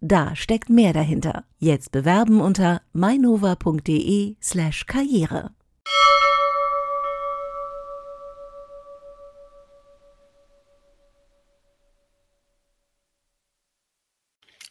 Da 0.00 0.36
steckt 0.36 0.70
mehr 0.70 0.92
dahinter. 0.92 1.44
Jetzt 1.58 1.90
bewerben 1.90 2.40
unter 2.40 2.82
mainova.de 2.92 4.36
slash 4.40 4.86
karriere. 4.86 5.50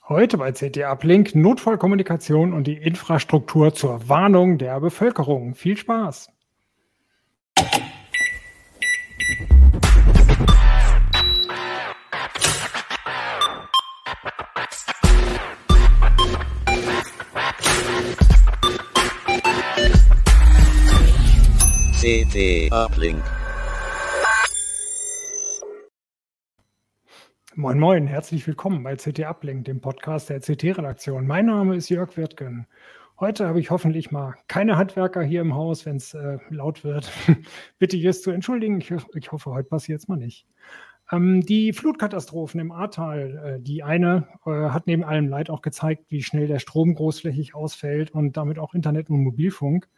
Heute 0.07 0.37
bei 0.37 0.53
CT 0.53 0.77
Uplink 0.89 1.35
Notfallkommunikation 1.35 2.53
und 2.53 2.65
die 2.65 2.77
Infrastruktur 2.77 3.73
zur 3.73 4.07
Warnung 4.07 4.57
der 4.57 4.79
Bevölkerung. 4.79 5.55
Viel 5.55 5.75
Spaß! 5.75 6.29
CT 22.07 22.71
Uplink. 22.71 23.21
Moin 27.55 27.77
Moin, 27.77 28.07
herzlich 28.07 28.47
willkommen 28.47 28.81
bei 28.81 28.95
CT 28.95 29.25
Uplink, 29.25 29.65
dem 29.65 29.81
Podcast 29.81 30.29
der 30.29 30.39
CT-Redaktion. 30.39 31.27
Mein 31.27 31.47
Name 31.47 31.75
ist 31.75 31.89
Jörg 31.89 32.15
Wirtgen. 32.15 32.65
Heute 33.19 33.45
habe 33.45 33.59
ich 33.59 33.71
hoffentlich 33.71 34.09
mal 34.09 34.35
keine 34.47 34.77
Handwerker 34.77 35.21
hier 35.21 35.41
im 35.41 35.53
Haus, 35.53 35.85
wenn 35.85 35.97
es 35.97 36.13
äh, 36.13 36.37
laut 36.49 36.85
wird. 36.85 37.11
Bitte 37.77 37.97
ich 37.97 38.05
es 38.05 38.21
zu 38.21 38.31
entschuldigen. 38.31 38.79
Ich, 38.79 38.89
ich 39.13 39.31
hoffe, 39.33 39.51
heute 39.51 39.67
passiert 39.67 39.99
es 39.99 40.07
mal 40.07 40.15
nicht. 40.15 40.47
Ähm, 41.11 41.41
die 41.41 41.73
Flutkatastrophen 41.73 42.61
im 42.61 42.71
Ahrtal, 42.71 43.57
äh, 43.57 43.61
die 43.61 43.83
eine 43.83 44.29
äh, 44.45 44.69
hat 44.69 44.87
neben 44.87 45.03
allem 45.03 45.27
Leid 45.27 45.49
auch 45.49 45.61
gezeigt, 45.61 46.05
wie 46.07 46.23
schnell 46.23 46.47
der 46.47 46.59
Strom 46.59 46.95
großflächig 46.95 47.53
ausfällt 47.53 48.11
und 48.11 48.37
damit 48.37 48.59
auch 48.59 48.73
Internet 48.73 49.09
und 49.09 49.25
Mobilfunk 49.25 49.89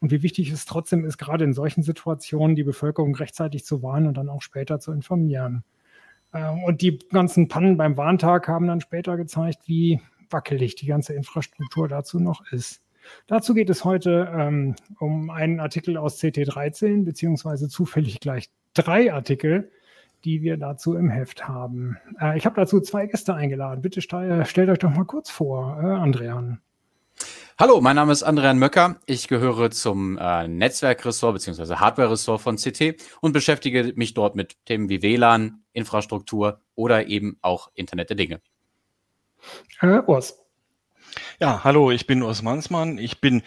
und 0.00 0.10
wie 0.10 0.22
wichtig 0.22 0.50
es 0.50 0.64
trotzdem 0.64 1.04
ist, 1.04 1.18
gerade 1.18 1.44
in 1.44 1.52
solchen 1.52 1.82
Situationen 1.82 2.56
die 2.56 2.64
Bevölkerung 2.64 3.14
rechtzeitig 3.14 3.64
zu 3.64 3.82
warnen 3.82 4.06
und 4.06 4.16
dann 4.16 4.28
auch 4.28 4.42
später 4.42 4.80
zu 4.80 4.92
informieren. 4.92 5.64
Ähm, 6.32 6.64
und 6.64 6.82
die 6.82 6.98
ganzen 7.10 7.48
Pannen 7.48 7.76
beim 7.76 7.96
Warntag 7.96 8.48
haben 8.48 8.66
dann 8.66 8.80
später 8.80 9.16
gezeigt, 9.16 9.62
wie 9.66 10.00
wackelig 10.30 10.74
die 10.74 10.86
ganze 10.86 11.14
Infrastruktur 11.14 11.88
dazu 11.88 12.20
noch 12.20 12.44
ist. 12.50 12.82
Dazu 13.26 13.54
geht 13.54 13.70
es 13.70 13.84
heute 13.84 14.32
ähm, 14.34 14.74
um 14.98 15.30
einen 15.30 15.60
Artikel 15.60 15.96
aus 15.96 16.20
CT13, 16.22 17.04
beziehungsweise 17.04 17.68
zufällig 17.68 18.20
gleich 18.20 18.50
drei 18.72 19.12
Artikel, 19.12 19.70
die 20.24 20.42
wir 20.42 20.56
dazu 20.56 20.94
im 20.94 21.10
Heft 21.10 21.46
haben. 21.46 21.98
Äh, 22.20 22.36
ich 22.38 22.46
habe 22.46 22.56
dazu 22.56 22.80
zwei 22.80 23.06
Gäste 23.06 23.34
eingeladen. 23.34 23.82
Bitte 23.82 24.00
stellt 24.00 24.70
euch 24.70 24.78
doch 24.78 24.90
mal 24.90 25.04
kurz 25.04 25.30
vor, 25.30 25.78
äh, 25.82 25.86
Andrean. 25.86 26.60
Hallo, 27.56 27.80
mein 27.80 27.94
Name 27.94 28.10
ist 28.10 28.24
Andrian 28.24 28.58
Möcker. 28.58 28.96
Ich 29.06 29.28
gehöre 29.28 29.70
zum 29.70 30.18
äh, 30.18 30.48
Netzwerkressort 30.48 31.34
bzw. 31.34 31.76
Hardware-Ressort 31.76 32.40
von 32.40 32.56
CT 32.56 32.96
und 33.20 33.30
beschäftige 33.32 33.92
mich 33.94 34.12
dort 34.12 34.34
mit 34.34 34.56
Themen 34.64 34.88
wie 34.88 35.02
WLAN, 35.02 35.62
Infrastruktur 35.72 36.60
oder 36.74 37.06
eben 37.06 37.38
auch 37.42 37.70
Internet 37.74 38.10
der 38.10 38.16
Dinge. 38.16 38.40
Äh, 39.80 40.00
Urs. 40.04 40.44
Ja, 41.38 41.62
hallo, 41.62 41.92
ich 41.92 42.08
bin 42.08 42.24
Urs 42.24 42.42
Mansmann. 42.42 42.98
Ich 42.98 43.20
bin 43.20 43.44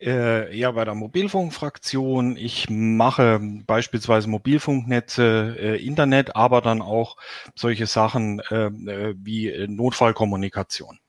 äh, 0.00 0.56
ja 0.56 0.70
bei 0.70 0.84
der 0.84 0.94
Mobilfunkfraktion. 0.94 2.36
Ich 2.36 2.70
mache 2.70 3.40
beispielsweise 3.66 4.28
Mobilfunknetze, 4.28 5.56
äh, 5.58 5.84
Internet, 5.84 6.36
aber 6.36 6.60
dann 6.60 6.80
auch 6.80 7.16
solche 7.56 7.88
Sachen 7.88 8.38
äh, 8.50 8.66
äh 8.66 9.14
wie 9.18 9.48
äh, 9.48 9.66
Notfallkommunikation. 9.66 11.00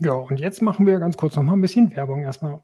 Ja, 0.00 0.14
und 0.14 0.40
jetzt 0.40 0.62
machen 0.62 0.86
wir 0.86 0.98
ganz 0.98 1.16
kurz 1.16 1.36
noch 1.36 1.42
mal 1.42 1.52
ein 1.52 1.60
bisschen 1.60 1.94
Werbung 1.94 2.22
erstmal. 2.22 2.60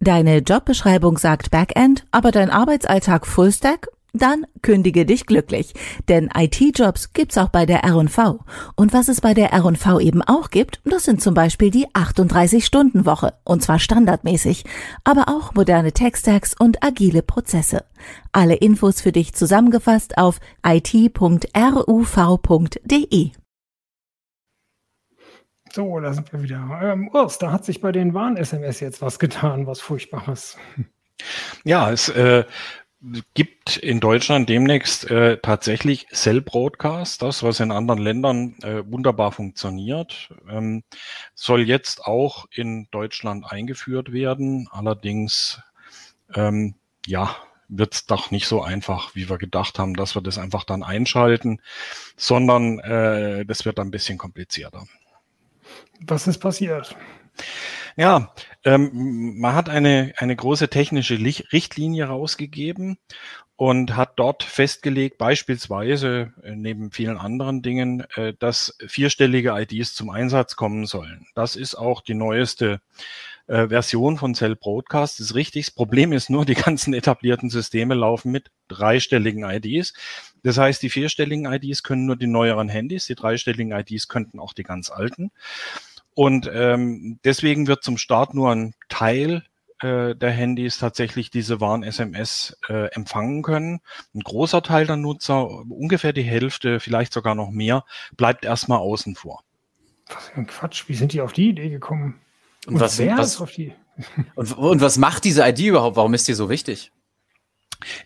Deine 0.00 0.38
Jobbeschreibung 0.38 1.18
sagt 1.18 1.50
Backend, 1.50 2.06
aber 2.10 2.30
dein 2.30 2.50
Arbeitsalltag 2.50 3.26
Fullstack? 3.26 3.88
Dann 4.14 4.46
kündige 4.62 5.04
dich 5.04 5.26
glücklich, 5.26 5.74
denn 6.08 6.30
IT-Jobs 6.34 7.12
gibt's 7.12 7.36
auch 7.36 7.50
bei 7.50 7.66
der 7.66 7.84
R&V. 7.84 8.38
Und 8.74 8.94
was 8.94 9.08
es 9.08 9.20
bei 9.20 9.34
der 9.34 9.52
R&V 9.52 10.00
eben 10.00 10.22
auch 10.22 10.48
gibt, 10.48 10.80
das 10.84 11.04
sind 11.04 11.20
zum 11.20 11.34
Beispiel 11.34 11.70
die 11.70 11.88
38-Stunden-Woche, 11.88 13.34
und 13.44 13.62
zwar 13.62 13.78
standardmäßig, 13.78 14.64
aber 15.04 15.28
auch 15.28 15.52
moderne 15.54 15.92
Tech-Stacks 15.92 16.54
und 16.58 16.82
agile 16.82 17.20
Prozesse. 17.22 17.84
Alle 18.32 18.54
Infos 18.54 19.02
für 19.02 19.12
dich 19.12 19.34
zusammengefasst 19.34 20.16
auf 20.16 20.40
it.ruv.de. 20.66 21.52
So, 25.72 26.00
da 26.00 26.12
sind 26.12 26.32
wir 26.32 26.42
wieder. 26.42 26.80
Ähm, 26.82 27.08
Urs, 27.12 27.38
da 27.38 27.52
hat 27.52 27.64
sich 27.64 27.80
bei 27.80 27.92
den 27.92 28.14
Warn-SMS 28.14 28.80
jetzt 28.80 29.02
was 29.02 29.18
getan, 29.18 29.66
was 29.66 29.80
Furchtbares. 29.80 30.56
Ja, 31.64 31.90
es 31.90 32.08
äh, 32.10 32.44
gibt 33.34 33.76
in 33.76 34.00
Deutschland 34.00 34.48
demnächst 34.48 35.10
äh, 35.10 35.38
tatsächlich 35.38 36.06
Cell 36.12 36.40
Broadcast, 36.40 37.22
das, 37.22 37.42
was 37.42 37.60
in 37.60 37.70
anderen 37.70 38.00
Ländern 38.00 38.54
äh, 38.62 38.82
wunderbar 38.86 39.32
funktioniert, 39.32 40.30
ähm, 40.48 40.82
soll 41.34 41.62
jetzt 41.62 42.04
auch 42.04 42.46
in 42.50 42.88
Deutschland 42.90 43.50
eingeführt 43.50 44.12
werden. 44.12 44.68
Allerdings, 44.70 45.60
ähm, 46.34 46.74
ja, 47.06 47.36
wird 47.68 47.94
es 47.94 48.06
doch 48.06 48.30
nicht 48.30 48.46
so 48.48 48.62
einfach, 48.62 49.14
wie 49.14 49.28
wir 49.28 49.38
gedacht 49.38 49.78
haben, 49.78 49.94
dass 49.94 50.14
wir 50.14 50.22
das 50.22 50.38
einfach 50.38 50.64
dann 50.64 50.82
einschalten, 50.82 51.60
sondern 52.16 52.78
äh, 52.80 53.44
das 53.44 53.64
wird 53.64 53.78
ein 53.78 53.90
bisschen 53.90 54.18
komplizierter. 54.18 54.86
Was 56.00 56.26
ist 56.26 56.38
passiert? 56.38 56.96
Ja, 57.96 58.32
ähm, 58.64 59.40
man 59.40 59.54
hat 59.54 59.68
eine, 59.68 60.14
eine 60.18 60.36
große 60.36 60.68
technische 60.68 61.18
Richtlinie 61.18 62.04
rausgegeben 62.04 62.98
und 63.56 63.96
hat 63.96 64.12
dort 64.16 64.44
festgelegt, 64.44 65.18
beispielsweise 65.18 66.32
äh, 66.44 66.54
neben 66.54 66.92
vielen 66.92 67.18
anderen 67.18 67.60
Dingen, 67.60 68.06
äh, 68.14 68.34
dass 68.38 68.78
vierstellige 68.86 69.50
IDs 69.58 69.94
zum 69.94 70.10
Einsatz 70.10 70.54
kommen 70.54 70.86
sollen. 70.86 71.26
Das 71.34 71.56
ist 71.56 71.74
auch 71.74 72.00
die 72.00 72.14
neueste 72.14 72.80
äh, 73.48 73.68
Version 73.68 74.16
von 74.16 74.34
Cell 74.34 74.54
Broadcast. 74.54 75.20
Ist 75.20 75.34
richtig. 75.34 75.66
Das 75.66 75.74
Problem 75.74 76.12
ist 76.12 76.30
nur, 76.30 76.44
die 76.44 76.54
ganzen 76.54 76.94
etablierten 76.94 77.50
Systeme 77.50 77.94
laufen 77.94 78.30
mit 78.30 78.50
dreistelligen 78.68 79.44
IDs. 79.44 79.94
Das 80.42 80.58
heißt, 80.58 80.82
die 80.82 80.90
vierstelligen 80.90 81.50
IDs 81.52 81.82
können 81.82 82.06
nur 82.06 82.16
die 82.16 82.26
neueren 82.26 82.68
Handys, 82.68 83.06
die 83.06 83.14
dreistelligen 83.14 83.72
IDs 83.72 84.08
könnten 84.08 84.38
auch 84.38 84.52
die 84.52 84.62
ganz 84.62 84.90
alten. 84.90 85.32
Und 86.14 86.50
ähm, 86.52 87.18
deswegen 87.24 87.66
wird 87.66 87.82
zum 87.82 87.96
Start 87.96 88.34
nur 88.34 88.50
ein 88.50 88.74
Teil 88.88 89.44
äh, 89.80 90.16
der 90.16 90.30
Handys 90.30 90.78
tatsächlich 90.78 91.30
diese 91.30 91.60
Warn-SMS 91.60 92.58
äh, 92.68 92.86
empfangen 92.92 93.42
können. 93.42 93.80
Ein 94.14 94.20
großer 94.20 94.62
Teil 94.62 94.86
der 94.86 94.96
Nutzer, 94.96 95.48
ungefähr 95.48 96.12
die 96.12 96.22
Hälfte, 96.22 96.80
vielleicht 96.80 97.12
sogar 97.12 97.34
noch 97.34 97.50
mehr, 97.50 97.84
bleibt 98.16 98.44
erstmal 98.44 98.78
außen 98.78 99.14
vor. 99.14 99.44
Was 100.08 100.28
für 100.28 100.36
ein 100.38 100.46
Quatsch, 100.46 100.88
wie 100.88 100.94
sind 100.94 101.12
die 101.12 101.20
auf 101.20 101.32
die 101.32 101.50
Idee 101.50 101.68
gekommen? 101.68 102.20
Und, 102.68 102.74
und 102.74 102.80
was, 102.80 102.98
was, 102.98 103.40
und, 104.34 104.58
und 104.58 104.80
was 104.80 104.98
macht 104.98 105.24
diese 105.24 105.46
ID 105.46 105.60
überhaupt? 105.60 105.96
Warum 105.96 106.14
ist 106.14 106.28
die 106.28 106.34
so 106.34 106.50
wichtig? 106.50 106.92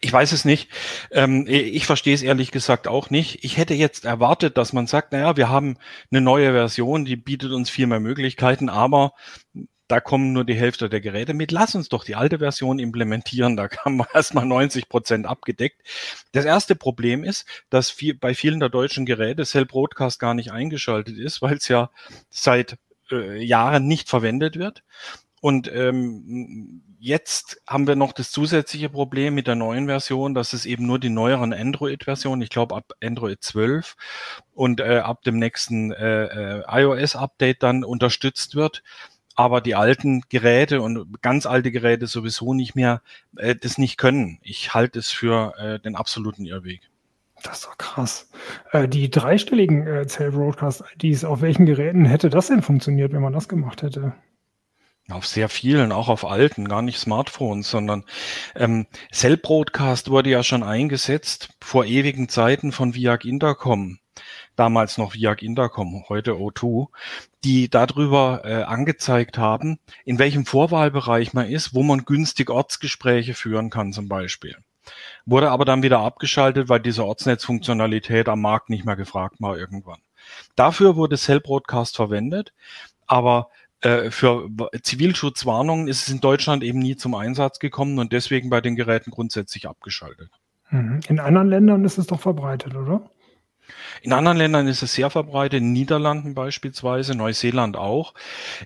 Ich 0.01 0.13
weiß 0.13 0.33
es 0.33 0.45
nicht. 0.45 0.69
Ähm, 1.11 1.47
ich 1.49 1.87
verstehe 1.87 2.15
es 2.15 2.23
ehrlich 2.23 2.51
gesagt 2.53 2.87
auch 2.87 3.11
nicht. 3.11 3.43
Ich 3.43 3.57
hätte 3.57 3.75
jetzt 3.75 4.05
erwartet, 4.05 4.57
dass 4.57 4.73
man 4.73 4.87
sagt, 4.87 5.13
naja, 5.13 5.37
wir 5.37 5.49
haben 5.49 5.79
eine 6.11 6.21
neue 6.21 6.53
Version, 6.53 7.05
die 7.05 7.17
bietet 7.17 7.53
uns 7.53 7.71
viel 7.71 7.87
mehr 7.87 8.01
Möglichkeiten, 8.01 8.69
aber 8.69 9.15
da 9.89 10.01
kommen 10.01 10.33
nur 10.33 10.45
die 10.45 10.55
Hälfte 10.55 10.89
der 10.89 11.01
Geräte 11.01 11.35
mit. 11.35 11.53
Lass 11.53 11.75
uns 11.75 11.89
doch 11.89 12.05
die 12.05 12.15
alte 12.15 12.39
Version 12.39 12.79
implementieren. 12.79 13.57
Da 13.57 13.69
haben 13.85 13.97
wir 13.97 14.07
erstmal 14.15 14.47
90 14.47 14.89
Prozent 14.89 15.27
abgedeckt. 15.27 15.83
Das 16.33 16.45
erste 16.45 16.77
Problem 16.77 17.25
ist, 17.25 17.47
dass 17.69 17.91
viel, 17.91 18.15
bei 18.15 18.35
vielen 18.35 18.61
der 18.61 18.69
deutschen 18.69 19.07
Geräte 19.07 19.45
Cell 19.45 19.67
Broadcast 19.67 20.21
gar 20.21 20.35
nicht 20.35 20.53
eingeschaltet 20.53 21.17
ist, 21.19 21.43
weil 21.43 21.57
es 21.57 21.69
ja 21.69 21.91
seit 22.31 22.77
äh, 23.13 23.43
Jahren 23.43 23.87
nicht 23.87 24.09
verwendet 24.09 24.59
wird. 24.59 24.83
Und 25.41 25.71
ähm, 25.73 26.83
jetzt 27.01 27.61
haben 27.67 27.89
wir 27.89 27.97
noch 27.97 28.13
das 28.13 28.31
zusätzliche 28.31 28.89
Problem 28.89 29.35
mit 29.35 29.49
der 29.49 29.57
neuen 29.57 29.87
Version, 29.87 30.35
dass 30.35 30.53
es 30.53 30.67
eben 30.67 30.87
nur 30.87 31.01
die 31.01 31.11
neueren 31.11 31.53
Android-Versionen, 31.53 32.43
ich 32.43 32.51
glaube 32.51 32.77
ab 32.77 32.93
Android 33.03 33.43
12 33.43 33.97
und 34.55 34.81
äh, 34.81 34.99
ab 34.99 35.23
dem 35.23 35.39
nächsten 35.39 35.93
äh, 35.93 36.61
äh, 36.61 36.63
iOS-Update 36.69 37.63
dann 37.63 37.83
unterstützt 37.83 38.55
wird 38.55 38.83
aber 39.35 39.61
die 39.61 39.75
alten 39.75 40.23
Geräte 40.29 40.83
und 40.83 41.23
ganz 41.23 41.47
alte 41.47 41.73
Geräte 41.73 42.07
sowieso 42.07 42.55
nicht 42.55 42.75
mehr 42.75 43.03
äh, 43.37 43.55
das 43.55 43.79
nicht 43.79 43.97
können. 43.97 44.39
Ich 44.43 44.75
halte 44.75 44.99
es 44.99 45.11
für 45.11 45.55
äh, 45.59 45.81
den 45.81 45.97
absoluten 45.97 46.45
Irrweg. 46.45 46.92
Das 47.43 47.59
ist 47.59 47.67
doch 47.67 47.79
krass. 47.79 48.29
Äh, 48.73 48.89
die 48.89 49.11
dreistelligen 49.11 49.87
äh, 49.87 50.07
Cell 50.07 50.33
Broadcast 50.33 50.85
IDs, 51.01 51.25
auf 51.25 51.41
welchen 51.41 51.67
Geräten 51.67 52.05
hätte 52.05 52.31
das 52.31 52.49
denn 52.49 52.63
funktioniert, 52.63 53.13
wenn 53.13 53.23
man 53.23 53.33
das 53.33 53.49
gemacht 53.49 53.83
hätte? 53.83 54.15
Auf 55.11 55.27
sehr 55.27 55.49
vielen, 55.49 55.91
auch 55.91 56.09
auf 56.09 56.25
alten, 56.25 56.69
gar 56.69 56.81
nicht 56.81 56.99
Smartphones, 56.99 57.69
sondern 57.69 58.05
ähm, 58.55 58.87
Cell 59.13 59.37
Broadcast 59.37 60.11
wurde 60.11 60.31
ja 60.31 60.43
schon 60.45 60.63
eingesetzt 60.63 61.51
vor 61.61 61.85
ewigen 61.85 62.29
Zeiten 62.29 62.71
von 62.71 62.95
Viag 62.95 63.25
Intercom 63.25 63.99
damals 64.57 64.99
noch 64.99 65.15
Viag 65.15 65.43
Intercom, 65.43 66.05
heute 66.09 66.33
O2, 66.33 66.89
die 67.45 67.69
darüber 67.69 68.43
äh, 68.45 68.63
angezeigt 68.63 69.39
haben, 69.39 69.79
in 70.05 70.19
welchem 70.19 70.47
Vorwahlbereich 70.47 71.33
man 71.33 71.49
ist, 71.49 71.75
wo 71.75 71.83
man 71.83 72.05
günstig 72.05 72.51
Ortsgespräche 72.51 73.35
führen 73.35 73.71
kann 73.71 73.93
zum 73.93 74.09
Beispiel. 74.09 74.57
Wurde 75.27 75.51
aber 75.51 75.65
dann 75.65 75.83
wieder 75.83 76.01
abgeschaltet, 76.01 76.69
weil 76.69 76.81
diese 76.81 77.05
Ortsnetzfunktionalität 77.05 78.29
am 78.29 78.41
Markt 78.41 78.71
nicht 78.71 78.85
mehr 78.85 78.97
gefragt 78.97 79.37
war 79.41 79.59
irgendwann. 79.59 80.01
Dafür 80.57 80.97
wurde 80.97 81.17
Cell 81.17 81.41
Broadcast 81.41 81.97
verwendet, 81.97 82.53
aber 83.07 83.49
äh, 83.81 84.11
für 84.11 84.49
Zivilschutzwarnungen 84.83 85.89
ist 85.89 86.07
es 86.07 86.13
in 86.13 86.21
Deutschland 86.21 86.63
eben 86.63 86.79
nie 86.79 86.97
zum 86.97 87.15
Einsatz 87.15 87.59
gekommen 87.59 87.99
und 87.99 88.13
deswegen 88.13 88.51
bei 88.51 88.61
den 88.61 88.77
Geräten 88.77 89.11
grundsätzlich 89.11 89.69
abgeschaltet. 89.69 90.31
Mhm. 90.71 91.01
In 91.09 91.21
anderen 91.21 91.49
Ländern 91.49 91.85
ist 91.85 91.99
es 91.99 92.07
doch 92.07 92.21
verbreitet, 92.21 92.75
oder? 92.75 93.11
In 94.03 94.13
anderen 94.13 94.39
Ländern 94.39 94.67
ist 94.67 94.83
es 94.83 94.95
sehr 94.95 95.11
verbreitet, 95.11 95.61
in 95.61 95.73
Niederlanden 95.73 96.35
beispielsweise, 96.35 97.15
Neuseeland 97.15 97.77
auch. 97.77 98.15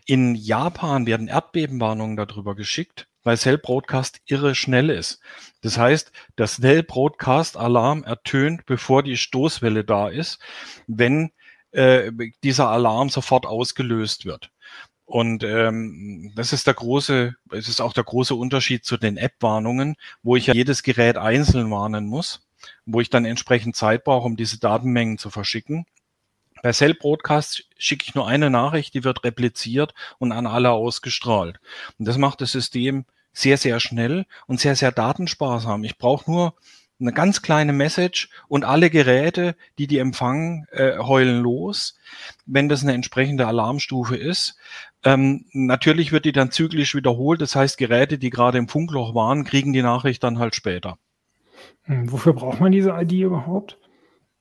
In 0.06 0.34
Japan 0.34 1.06
werden 1.06 1.28
Erdbebenwarnungen 1.28 2.16
darüber 2.16 2.54
geschickt, 2.54 3.08
weil 3.22 3.36
Cell 3.36 3.58
Broadcast 3.58 4.20
irre 4.26 4.54
schnell 4.54 4.90
ist. 4.90 5.20
Das 5.66 5.78
heißt, 5.78 6.12
der 6.38 6.46
Cell 6.46 6.84
Broadcast 6.84 7.56
Alarm 7.56 8.04
ertönt, 8.04 8.66
bevor 8.66 9.02
die 9.02 9.16
Stoßwelle 9.16 9.82
da 9.82 10.08
ist, 10.08 10.38
wenn 10.86 11.32
äh, 11.72 12.12
dieser 12.44 12.68
Alarm 12.68 13.08
sofort 13.08 13.46
ausgelöst 13.46 14.26
wird. 14.26 14.52
Und 15.06 15.42
ähm, 15.42 16.30
das 16.36 16.52
ist 16.52 16.68
der 16.68 16.74
große, 16.74 17.34
es 17.50 17.66
ist 17.66 17.80
auch 17.80 17.92
der 17.94 18.04
große 18.04 18.36
Unterschied 18.36 18.84
zu 18.84 18.96
den 18.96 19.16
App-Warnungen, 19.16 19.96
wo 20.22 20.36
ich 20.36 20.46
ja 20.46 20.54
jedes 20.54 20.84
Gerät 20.84 21.16
einzeln 21.16 21.68
warnen 21.68 22.06
muss 22.06 22.46
wo 22.84 23.00
ich 23.00 23.10
dann 23.10 23.24
entsprechend 23.24 23.76
Zeit 23.76 24.04
brauche, 24.04 24.26
um 24.26 24.36
diese 24.36 24.58
Datenmengen 24.58 25.18
zu 25.18 25.30
verschicken. 25.30 25.86
Bei 26.62 26.72
Cell 26.72 26.94
Broadcast 26.94 27.68
schicke 27.76 28.06
ich 28.08 28.14
nur 28.14 28.26
eine 28.26 28.50
Nachricht, 28.50 28.94
die 28.94 29.04
wird 29.04 29.24
repliziert 29.24 29.94
und 30.18 30.32
an 30.32 30.46
alle 30.46 30.70
ausgestrahlt. 30.70 31.60
Und 31.98 32.08
das 32.08 32.18
macht 32.18 32.40
das 32.40 32.52
System 32.52 33.04
sehr, 33.36 33.58
sehr 33.58 33.80
schnell 33.80 34.24
und 34.46 34.60
sehr, 34.60 34.76
sehr 34.76 34.92
datensparsam. 34.92 35.84
Ich 35.84 35.98
brauche 35.98 36.30
nur 36.30 36.54
eine 36.98 37.12
ganz 37.12 37.42
kleine 37.42 37.74
Message 37.74 38.30
und 38.48 38.64
alle 38.64 38.88
Geräte, 38.88 39.56
die 39.78 39.86
die 39.86 39.98
empfangen, 39.98 40.66
äh, 40.72 40.96
heulen 40.96 41.42
los, 41.42 41.98
wenn 42.46 42.70
das 42.70 42.82
eine 42.82 42.94
entsprechende 42.94 43.46
Alarmstufe 43.46 44.16
ist. 44.16 44.56
Ähm, 45.04 45.44
natürlich 45.52 46.12
wird 46.12 46.24
die 46.24 46.32
dann 46.32 46.50
zyklisch 46.50 46.94
wiederholt. 46.94 47.42
Das 47.42 47.54
heißt, 47.54 47.76
Geräte, 47.76 48.16
die 48.16 48.30
gerade 48.30 48.56
im 48.56 48.68
Funkloch 48.68 49.14
waren, 49.14 49.44
kriegen 49.44 49.74
die 49.74 49.82
Nachricht 49.82 50.24
dann 50.24 50.38
halt 50.38 50.54
später. 50.54 50.96
Hm, 51.82 52.10
wofür 52.10 52.32
braucht 52.32 52.60
man 52.60 52.72
diese 52.72 52.90
ID 52.90 53.12
überhaupt? 53.12 53.78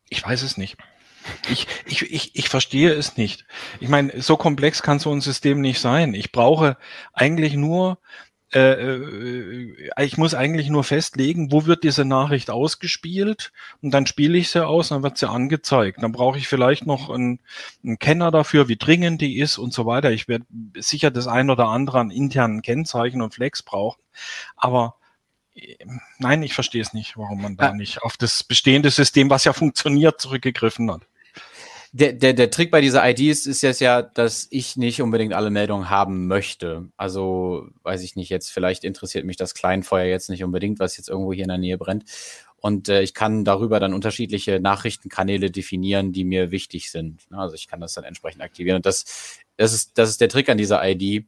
Ich 0.07 0.25
weiß 0.25 0.41
es 0.43 0.55
nicht. 0.55 0.77
Ich, 1.49 1.67
ich, 1.85 2.01
ich, 2.03 2.35
ich 2.35 2.49
verstehe 2.49 2.93
es 2.93 3.17
nicht. 3.17 3.45
Ich 3.79 3.89
meine, 3.89 4.21
so 4.21 4.37
komplex 4.37 4.81
kann 4.83 4.99
so 4.99 5.11
ein 5.11 5.21
System 5.21 5.59
nicht 5.59 5.79
sein. 5.79 6.13
Ich 6.13 6.31
brauche 6.31 6.77
eigentlich 7.13 7.55
nur, 7.55 7.97
ich 8.51 10.17
muss 10.17 10.33
eigentlich 10.33 10.69
nur 10.69 10.83
festlegen, 10.83 11.51
wo 11.51 11.65
wird 11.65 11.83
diese 11.83 12.05
Nachricht 12.05 12.49
ausgespielt 12.49 13.51
und 13.81 13.91
dann 13.91 14.05
spiele 14.05 14.37
ich 14.37 14.49
sie 14.49 14.65
aus, 14.65 14.89
dann 14.89 15.03
wird 15.03 15.17
sie 15.17 15.27
angezeigt. 15.27 16.01
Dann 16.01 16.11
brauche 16.11 16.37
ich 16.37 16.47
vielleicht 16.47 16.85
noch 16.85 17.09
einen, 17.09 17.39
einen 17.83 17.99
Kenner 17.99 18.31
dafür, 18.31 18.67
wie 18.67 18.77
dringend 18.77 19.19
die 19.19 19.39
ist 19.39 19.57
und 19.57 19.73
so 19.73 19.85
weiter. 19.85 20.11
Ich 20.11 20.27
werde 20.27 20.45
sicher 20.77 21.11
das 21.11 21.27
ein 21.27 21.49
oder 21.49 21.67
andere 21.67 21.99
an 21.99 22.11
internen 22.11 22.61
Kennzeichen 22.61 23.21
und 23.21 23.33
Flex 23.33 23.63
brauchen. 23.63 24.01
Aber 24.55 24.95
nein, 26.19 26.43
ich 26.43 26.53
verstehe 26.53 26.81
es 26.81 26.93
nicht, 26.93 27.17
warum 27.17 27.41
man 27.41 27.57
da 27.57 27.67
ja. 27.67 27.73
nicht 27.73 28.03
auf 28.03 28.15
das 28.15 28.43
bestehende 28.43 28.91
System, 28.91 29.29
was 29.29 29.43
ja 29.43 29.53
funktioniert, 29.53 30.21
zurückgegriffen 30.21 30.91
hat. 30.91 31.07
Der, 31.97 32.11
der, 32.11 32.33
der 32.33 32.51
Trick 32.51 32.71
bei 32.71 32.81
dieser 32.81 33.09
IDs 33.09 33.45
ist 33.45 33.61
jetzt 33.61 33.79
ja, 33.79 34.01
dass 34.01 34.47
ich 34.49 34.75
nicht 34.75 35.01
unbedingt 35.01 35.33
alle 35.33 35.49
Meldungen 35.49 35.89
haben 35.89 36.27
möchte. 36.27 36.89
Also, 36.97 37.69
weiß 37.83 38.01
ich 38.01 38.17
nicht, 38.17 38.27
jetzt 38.29 38.51
vielleicht 38.51 38.83
interessiert 38.83 39.23
mich 39.23 39.37
das 39.37 39.53
Kleinfeuer 39.53 40.03
jetzt 40.03 40.29
nicht 40.29 40.43
unbedingt, 40.43 40.79
was 40.79 40.97
jetzt 40.97 41.07
irgendwo 41.07 41.31
hier 41.31 41.45
in 41.45 41.49
der 41.49 41.57
Nähe 41.57 41.77
brennt. 41.77 42.03
Und 42.57 42.89
äh, 42.89 43.01
ich 43.01 43.13
kann 43.13 43.45
darüber 43.45 43.79
dann 43.79 43.93
unterschiedliche 43.93 44.59
Nachrichtenkanäle 44.59 45.49
definieren, 45.51 46.11
die 46.11 46.25
mir 46.25 46.51
wichtig 46.51 46.91
sind. 46.91 47.21
Also 47.31 47.55
ich 47.55 47.69
kann 47.69 47.79
das 47.79 47.93
dann 47.93 48.03
entsprechend 48.03 48.41
aktivieren. 48.41 48.75
Und 48.75 48.85
das, 48.85 49.39
das, 49.55 49.71
ist, 49.71 49.97
das 49.97 50.09
ist 50.09 50.19
der 50.19 50.27
Trick 50.27 50.49
an 50.49 50.57
dieser 50.57 50.81
ID 50.83 51.25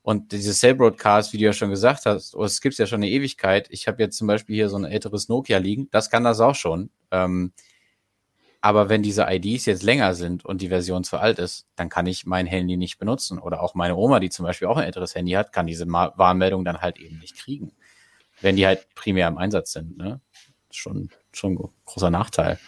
und 0.00 0.32
diese 0.32 0.54
Cell 0.54 0.76
Broadcast, 0.76 1.34
wie 1.34 1.38
du 1.38 1.44
ja 1.44 1.52
schon 1.52 1.68
gesagt 1.68 2.06
hast, 2.06 2.34
oh, 2.34 2.44
es 2.44 2.62
gibt 2.62 2.78
ja 2.78 2.86
schon 2.86 3.02
eine 3.02 3.10
Ewigkeit. 3.10 3.68
Ich 3.70 3.86
habe 3.86 4.02
jetzt 4.02 4.16
zum 4.16 4.28
Beispiel 4.28 4.56
hier 4.56 4.70
so 4.70 4.78
ein 4.78 4.84
älteres 4.84 5.28
Nokia 5.28 5.58
liegen, 5.58 5.88
das 5.90 6.08
kann 6.08 6.24
das 6.24 6.40
auch 6.40 6.54
schon. 6.54 6.88
Ähm, 7.10 7.52
aber 8.60 8.88
wenn 8.88 9.02
diese 9.02 9.26
IDs 9.28 9.64
jetzt 9.64 9.82
länger 9.82 10.14
sind 10.14 10.44
und 10.44 10.60
die 10.60 10.68
Version 10.68 11.02
zu 11.02 11.16
alt 11.16 11.38
ist, 11.38 11.66
dann 11.76 11.88
kann 11.88 12.06
ich 12.06 12.26
mein 12.26 12.46
Handy 12.46 12.76
nicht 12.76 12.98
benutzen. 12.98 13.38
Oder 13.38 13.62
auch 13.62 13.74
meine 13.74 13.96
Oma, 13.96 14.20
die 14.20 14.28
zum 14.28 14.44
Beispiel 14.44 14.68
auch 14.68 14.76
ein 14.76 14.84
älteres 14.84 15.14
Handy 15.14 15.32
hat, 15.32 15.52
kann 15.52 15.66
diese 15.66 15.86
Warnmeldung 15.86 16.64
dann 16.64 16.82
halt 16.82 16.98
eben 16.98 17.18
nicht 17.18 17.36
kriegen. 17.36 17.72
Wenn 18.42 18.56
die 18.56 18.66
halt 18.66 18.94
primär 18.94 19.28
im 19.28 19.38
Einsatz 19.38 19.72
sind. 19.72 19.96
Ne? 19.96 20.20
Schon, 20.70 21.08
schon 21.32 21.54
ein 21.54 21.70
großer 21.86 22.10
Nachteil. 22.10 22.58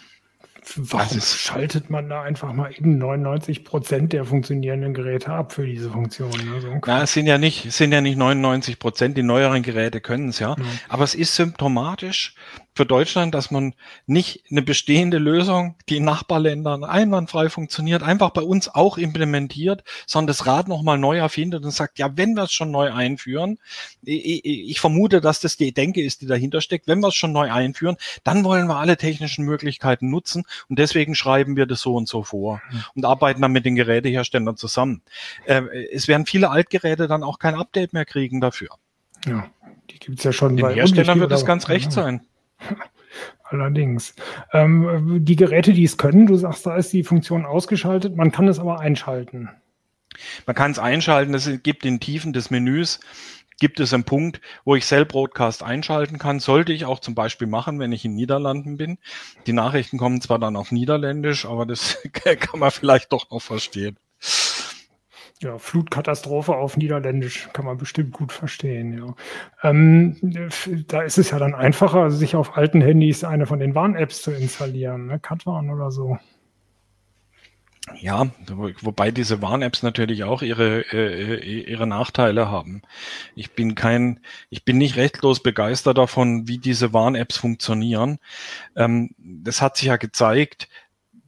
Warum 0.75 1.17
ist, 1.17 1.37
schaltet 1.37 1.89
man 1.89 2.09
da 2.09 2.21
einfach 2.21 2.53
mal 2.53 2.71
eben 2.71 2.97
99 2.97 3.63
Prozent 3.63 4.13
der 4.13 4.25
funktionierenden 4.25 4.93
Geräte 4.93 5.31
ab 5.31 5.51
für 5.51 5.65
diese 5.65 5.91
Funktion? 5.91 6.31
Ne? 6.31 6.61
So 6.61 6.67
Na, 6.85 7.03
es 7.03 7.13
sind 7.13 7.27
ja 7.27 7.37
nicht, 7.37 7.65
es 7.65 7.77
sind 7.77 7.91
ja 7.91 8.01
nicht 8.01 8.17
99 8.17 8.79
Prozent, 8.79 9.17
die 9.17 9.23
neueren 9.23 9.63
Geräte 9.63 10.01
können 10.01 10.29
es 10.29 10.39
ja. 10.39 10.55
Mhm. 10.57 10.65
Aber 10.89 11.03
es 11.03 11.15
ist 11.15 11.35
symptomatisch, 11.35 12.35
für 12.75 12.85
Deutschland, 12.85 13.35
dass 13.35 13.51
man 13.51 13.75
nicht 14.07 14.45
eine 14.49 14.63
bestehende 14.63 15.19
Lösung, 15.19 15.75
die 15.89 15.97
in 15.97 16.05
Nachbarländern 16.05 16.83
einwandfrei 16.83 17.49
funktioniert, 17.49 18.01
einfach 18.01 18.31
bei 18.31 18.41
uns 18.41 18.67
auch 18.67 18.97
implementiert, 18.97 19.83
sondern 20.07 20.27
das 20.27 20.47
Rad 20.47 20.67
nochmal 20.67 20.97
neu 20.97 21.17
erfindet 21.17 21.63
und 21.63 21.71
sagt, 21.71 21.99
ja, 21.99 22.17
wenn 22.17 22.33
wir 22.33 22.43
es 22.43 22.51
schon 22.51 22.71
neu 22.71 22.91
einführen, 22.91 23.59
ich, 24.01 24.43
ich, 24.43 24.79
vermute, 24.79 25.21
dass 25.21 25.39
das 25.39 25.55
die 25.55 25.73
Denke 25.73 26.01
ist, 26.01 26.21
die 26.21 26.25
dahinter 26.25 26.61
steckt, 26.61 26.87
wenn 26.87 26.99
wir 26.99 27.09
es 27.09 27.15
schon 27.15 27.31
neu 27.31 27.51
einführen, 27.51 27.95
dann 28.23 28.43
wollen 28.43 28.67
wir 28.67 28.77
alle 28.77 28.97
technischen 28.97 29.45
Möglichkeiten 29.45 30.09
nutzen 30.09 30.43
und 30.69 30.79
deswegen 30.79 31.15
schreiben 31.15 31.55
wir 31.55 31.65
das 31.65 31.81
so 31.81 31.95
und 31.95 32.07
so 32.07 32.23
vor 32.23 32.61
mhm. 32.71 32.83
und 32.95 33.05
arbeiten 33.05 33.41
dann 33.41 33.51
mit 33.51 33.65
den 33.65 33.75
Geräteherstellern 33.75 34.57
zusammen. 34.57 35.01
Äh, 35.45 35.63
es 35.91 36.07
werden 36.07 36.25
viele 36.25 36.49
Altgeräte 36.49 37.07
dann 37.07 37.23
auch 37.23 37.39
kein 37.39 37.55
Update 37.55 37.93
mehr 37.93 38.05
kriegen 38.05 38.41
dafür. 38.41 38.69
Ja, 39.25 39.49
die 39.89 39.99
gibt 39.99 40.19
es 40.19 40.23
ja 40.23 40.31
schon. 40.31 40.57
Den 40.57 40.69
Herstellern 40.69 41.19
wird 41.19 41.31
das 41.31 41.45
ganz 41.45 41.69
recht 41.69 41.91
sein. 41.91 42.21
Allerdings. 43.43 44.15
Ähm, 44.51 45.23
die 45.23 45.35
Geräte, 45.35 45.73
die 45.73 45.83
es 45.83 45.97
können, 45.97 46.25
du 46.25 46.35
sagst, 46.35 46.65
da 46.65 46.75
ist 46.75 46.91
die 46.93 47.03
Funktion 47.03 47.45
ausgeschaltet, 47.45 48.15
man 48.15 48.31
kann 48.31 48.47
es 48.47 48.59
aber 48.59 48.79
einschalten. 48.79 49.49
Man 50.45 50.55
kann 50.55 50.71
es 50.71 50.79
einschalten, 50.79 51.33
es 51.33 51.49
gibt 51.63 51.85
in 51.85 51.99
Tiefen 51.99 52.33
des 52.33 52.49
Menüs, 52.49 52.99
gibt 53.59 53.79
es 53.79 53.93
einen 53.93 54.03
Punkt, 54.03 54.41
wo 54.65 54.75
ich 54.75 54.85
Cell 54.85 55.05
Broadcast 55.05 55.63
einschalten 55.63 56.17
kann. 56.17 56.39
Sollte 56.39 56.73
ich 56.73 56.85
auch 56.85 56.99
zum 56.99 57.15
Beispiel 57.15 57.47
machen, 57.47 57.79
wenn 57.79 57.91
ich 57.91 58.05
in 58.05 58.15
Niederlanden 58.15 58.77
bin. 58.77 58.97
Die 59.47 59.53
Nachrichten 59.53 59.97
kommen 59.97 60.21
zwar 60.21 60.39
dann 60.39 60.55
auf 60.55 60.71
Niederländisch, 60.71 61.45
aber 61.45 61.65
das 61.65 61.97
kann 62.39 62.59
man 62.59 62.71
vielleicht 62.71 63.11
doch 63.11 63.29
noch 63.29 63.41
verstehen 63.41 63.97
ja, 65.43 65.57
Flutkatastrophe 65.57 66.55
auf 66.55 66.77
Niederländisch 66.77 67.49
kann 67.53 67.65
man 67.65 67.77
bestimmt 67.77 68.13
gut 68.13 68.31
verstehen. 68.31 68.97
Ja. 68.97 69.15
Ähm, 69.69 70.17
da 70.87 71.01
ist 71.01 71.17
es 71.17 71.31
ja 71.31 71.39
dann 71.39 71.53
einfacher, 71.53 72.09
sich 72.09 72.35
auf 72.35 72.57
alten 72.57 72.81
Handys 72.81 73.23
eine 73.23 73.45
von 73.45 73.59
den 73.59 73.75
Warn-Apps 73.75 74.21
zu 74.21 74.31
installieren, 74.31 75.07
ne? 75.07 75.19
Katwarn 75.19 75.69
oder 75.69 75.91
so. 75.91 76.17
Ja, 77.99 78.27
wobei 78.47 79.11
diese 79.11 79.41
Warn-Apps 79.41 79.83
natürlich 79.83 80.23
auch 80.23 80.41
ihre, 80.41 80.85
äh, 80.93 81.63
ihre 81.69 81.85
Nachteile 81.85 82.49
haben. 82.49 82.81
Ich 83.35 83.51
bin 83.51 83.75
kein, 83.75 84.21
ich 84.49 84.63
bin 84.63 84.77
nicht 84.77 84.95
rechtlos 84.95 85.43
begeistert 85.43 85.97
davon, 85.97 86.47
wie 86.47 86.59
diese 86.59 86.93
Warn-Apps 86.93 87.37
funktionieren. 87.37 88.19
Ähm, 88.77 89.13
das 89.17 89.61
hat 89.61 89.75
sich 89.75 89.87
ja 89.87 89.97
gezeigt, 89.97 90.69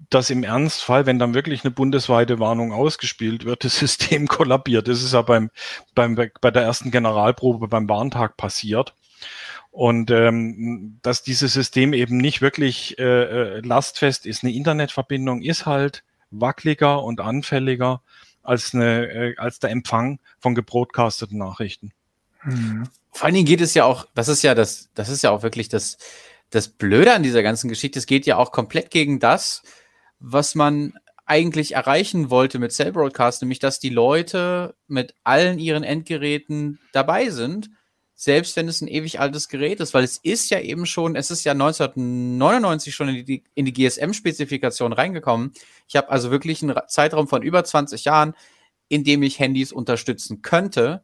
dass 0.09 0.29
im 0.29 0.43
Ernstfall, 0.43 1.05
wenn 1.05 1.19
dann 1.19 1.33
wirklich 1.33 1.65
eine 1.65 1.71
bundesweite 1.71 2.39
Warnung 2.39 2.71
ausgespielt 2.71 3.43
wird, 3.43 3.65
das 3.65 3.75
System 3.79 4.27
kollabiert. 4.27 4.88
Das 4.88 5.03
ist 5.03 5.13
ja 5.13 5.24
beim, 5.24 5.51
beim, 5.93 6.15
bei 6.39 6.51
der 6.51 6.63
ersten 6.63 6.89
Generalprobe 6.89 7.67
beim 7.67 7.89
Warntag 7.89 8.38
passiert. 8.38 8.95
Und 9.71 10.09
ähm, 10.09 11.00
dass 11.01 11.21
dieses 11.21 11.51
System 11.51 11.91
eben 11.91 12.15
nicht 12.15 12.41
wirklich 12.41 12.97
äh, 12.97 13.57
äh 13.57 13.59
lastfest 13.59 14.25
ist. 14.25 14.41
Eine 14.41 14.53
Internetverbindung 14.53 15.41
ist 15.41 15.65
halt 15.65 16.05
wackeliger 16.39 17.04
und 17.04 17.22
anfälliger 17.22 18.01
als, 18.44 18.74
eine, 18.74 19.08
äh, 19.08 19.36
als 19.38 19.60
der 19.60 19.72
Empfang 19.72 20.20
von 20.39 20.56
gebroadcasteten 20.56 21.38
Nachrichten. 21.38 21.92
Mhm. 22.44 22.84
Vor 23.12 23.25
allen 23.25 23.36
Dingen 23.36 23.48
geht 23.48 23.62
es 23.62 23.74
ja 23.74 23.86
auch, 23.86 24.08
das 24.13 24.27
ist 24.27 24.44
ja 24.44 24.56
das, 24.56 24.89
das 24.94 25.10
ist 25.10 25.24
ja 25.24 25.32
auch 25.32 25.44
wirklich 25.44 25.70
das, 25.70 25.98
das 26.50 26.68
Blöde 26.68 27.13
an 27.13 27.24
dieser 27.24 27.44
ganzen 27.44 27.70
Geschichte. 27.70 28.00
Es 28.00 28.06
geht 28.06 28.25
ja 28.25 28.38
auch 28.38 28.51
komplett 28.51 28.92
gegen 28.92 29.20
das, 29.20 29.63
was 30.20 30.56
man 30.56 30.94
eigentlich 31.25 31.74
erreichen 31.74 32.30
wollte 32.30 32.60
mit 32.60 32.72
Cell 32.72 32.92
Broadcast, 32.92 33.42
nämlich 33.42 33.60
dass 33.60 33.80
die 33.80 33.89
Leute 33.89 34.75
mit 34.88 35.15
allen 35.24 35.58
ihren 35.58 35.84
Endgeräten 35.84 36.80
dabei 36.92 37.30
sind, 37.30 37.72
selbst 38.15 38.55
wenn 38.55 38.69
es 38.69 38.81
ein 38.81 38.88
ewig 38.88 39.19
altes 39.19 39.50
Gerät 39.50 39.81
ist, 39.81 39.93
weil 39.93 40.05
es 40.05 40.17
ist 40.17 40.50
ja 40.50 40.60
eben 40.62 40.86
schon, 40.86 41.17
es 41.17 41.31
ist 41.31 41.43
ja 41.43 41.51
1999 41.51 42.95
schon 42.95 43.10
in 43.10 43.25
die, 43.25 43.43
die 43.57 43.74
GSM-Spezifikation 43.74 44.93
reingekommen. 44.93 45.51
Ich 45.88 45.98
habe 45.98 46.10
also 46.10 46.31
wirklich 46.31 46.63
einen 46.63 46.75
Zeitraum 46.88 47.27
von 47.27 47.43
über 47.43 47.63
20 47.63 48.05
Jahren, 48.05 48.34
in 48.88 49.03
dem 49.03 49.22
ich 49.22 49.39
Handys 49.39 49.74
unterstützen 49.74 50.41
könnte, 50.41 51.03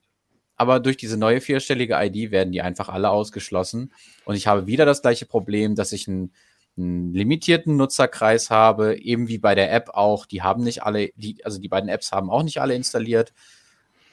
aber 0.56 0.80
durch 0.80 0.96
diese 0.96 1.18
neue 1.18 1.42
vierstellige 1.42 1.98
ID 2.00 2.32
werden 2.32 2.54
die 2.54 2.62
einfach 2.62 2.88
alle 2.88 3.10
ausgeschlossen. 3.10 3.92
Und 4.24 4.36
ich 4.36 4.48
habe 4.48 4.68
wieder 4.68 4.86
das 4.86 5.02
gleiche 5.02 5.26
Problem, 5.26 5.76
dass 5.76 5.92
ich 5.92 6.08
einen, 6.08 6.34
einen 6.78 7.14
limitierten 7.14 7.76
Nutzerkreis 7.76 8.50
habe, 8.50 8.98
eben 8.98 9.28
wie 9.28 9.40
bei 9.40 9.54
der 9.54 9.74
App 9.74 9.90
auch. 9.90 10.26
Die 10.26 10.44
haben 10.44 10.64
nicht 10.64 10.84
alle, 10.84 11.10
die, 11.16 11.44
also 11.44 11.60
die 11.60 11.68
beiden 11.68 11.90
Apps 11.90 12.14
haben 12.14 12.30
auch 12.30 12.44
nicht 12.44 12.62
alle 12.62 12.76
installiert. 12.76 13.34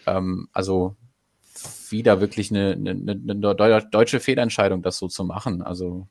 Ähm, 0.06 0.48
also 0.52 0.96
wieder 1.90 2.20
wirklich 2.20 2.50
eine, 2.50 2.72
eine, 2.72 2.90
eine 2.90 3.80
deutsche 3.90 4.20
Fehlentscheidung, 4.20 4.82
das 4.82 4.98
so 4.98 5.08
zu 5.08 5.24
machen. 5.24 5.62
Also 5.62 6.08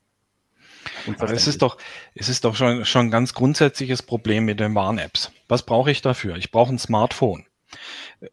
es 1.19 1.47
ist 1.47 1.61
doch, 1.61 1.77
es 2.15 2.29
ist 2.29 2.43
doch 2.43 2.55
schon, 2.55 2.85
schon 2.85 3.07
ein 3.07 3.11
ganz 3.11 3.33
grundsätzliches 3.33 4.03
Problem 4.03 4.45
mit 4.45 4.59
den 4.59 4.75
Warn-Apps. 4.75 5.31
Was 5.47 5.63
brauche 5.63 5.91
ich 5.91 6.01
dafür? 6.01 6.35
Ich 6.37 6.51
brauche 6.51 6.73
ein 6.73 6.79
Smartphone 6.79 7.45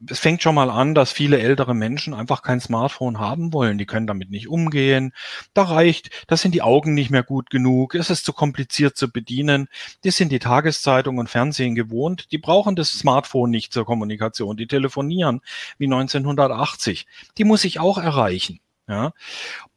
es 0.08 0.18
fängt 0.18 0.42
schon 0.42 0.54
mal 0.54 0.70
an, 0.70 0.94
dass 0.94 1.12
viele 1.12 1.38
ältere 1.38 1.74
Menschen 1.74 2.14
einfach 2.14 2.42
kein 2.42 2.60
Smartphone 2.60 3.18
haben 3.18 3.52
wollen. 3.52 3.78
Die 3.78 3.86
können 3.86 4.06
damit 4.06 4.30
nicht 4.30 4.48
umgehen. 4.48 5.12
Da 5.52 5.62
reicht, 5.62 6.10
da 6.26 6.36
sind 6.36 6.54
die 6.54 6.62
Augen 6.62 6.94
nicht 6.94 7.10
mehr 7.10 7.22
gut 7.22 7.50
genug. 7.50 7.94
Es 7.94 8.10
ist 8.10 8.24
zu 8.24 8.32
kompliziert 8.32 8.96
zu 8.96 9.10
bedienen. 9.10 9.68
Die 10.04 10.10
sind 10.10 10.30
die 10.32 10.38
Tageszeitung 10.38 11.18
und 11.18 11.28
Fernsehen 11.28 11.74
gewohnt. 11.74 12.32
Die 12.32 12.38
brauchen 12.38 12.76
das 12.76 12.90
Smartphone 12.90 13.50
nicht 13.50 13.72
zur 13.72 13.84
Kommunikation. 13.84 14.56
Die 14.56 14.66
telefonieren 14.66 15.40
wie 15.78 15.86
1980. 15.86 17.06
Die 17.36 17.44
muss 17.44 17.64
ich 17.64 17.80
auch 17.80 17.98
erreichen. 17.98 18.60
Ja. 18.88 19.12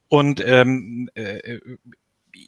Und 0.09 0.41
ähm, 0.45 1.09
äh, 1.15 1.59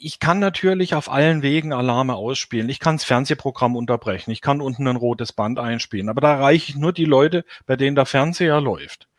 ich 0.01 0.20
kann 0.20 0.39
natürlich 0.39 0.96
auf 0.96 1.12
allen 1.12 1.41
Wegen 1.41 1.74
Alarme 1.74 2.15
ausspielen. 2.15 2.70
Ich 2.70 2.79
kann 2.79 2.96
das 2.96 3.03
Fernsehprogramm 3.03 3.75
unterbrechen. 3.75 4.32
Ich 4.32 4.41
kann 4.41 4.62
unten 4.62 4.88
ein 4.88 4.96
rotes 4.96 5.34
Band 5.34 5.60
einspielen. 5.60 6.08
Aber 6.08 6.22
da 6.22 6.36
erreiche 6.36 6.72
ich 6.72 6.77
nur 6.77 6.94
die 6.94 7.06
Leute, 7.06 7.44
bei 7.65 7.75
denen 7.75 7.96
der 7.96 8.06
Fernseher 8.06 8.62
läuft. 8.62 9.10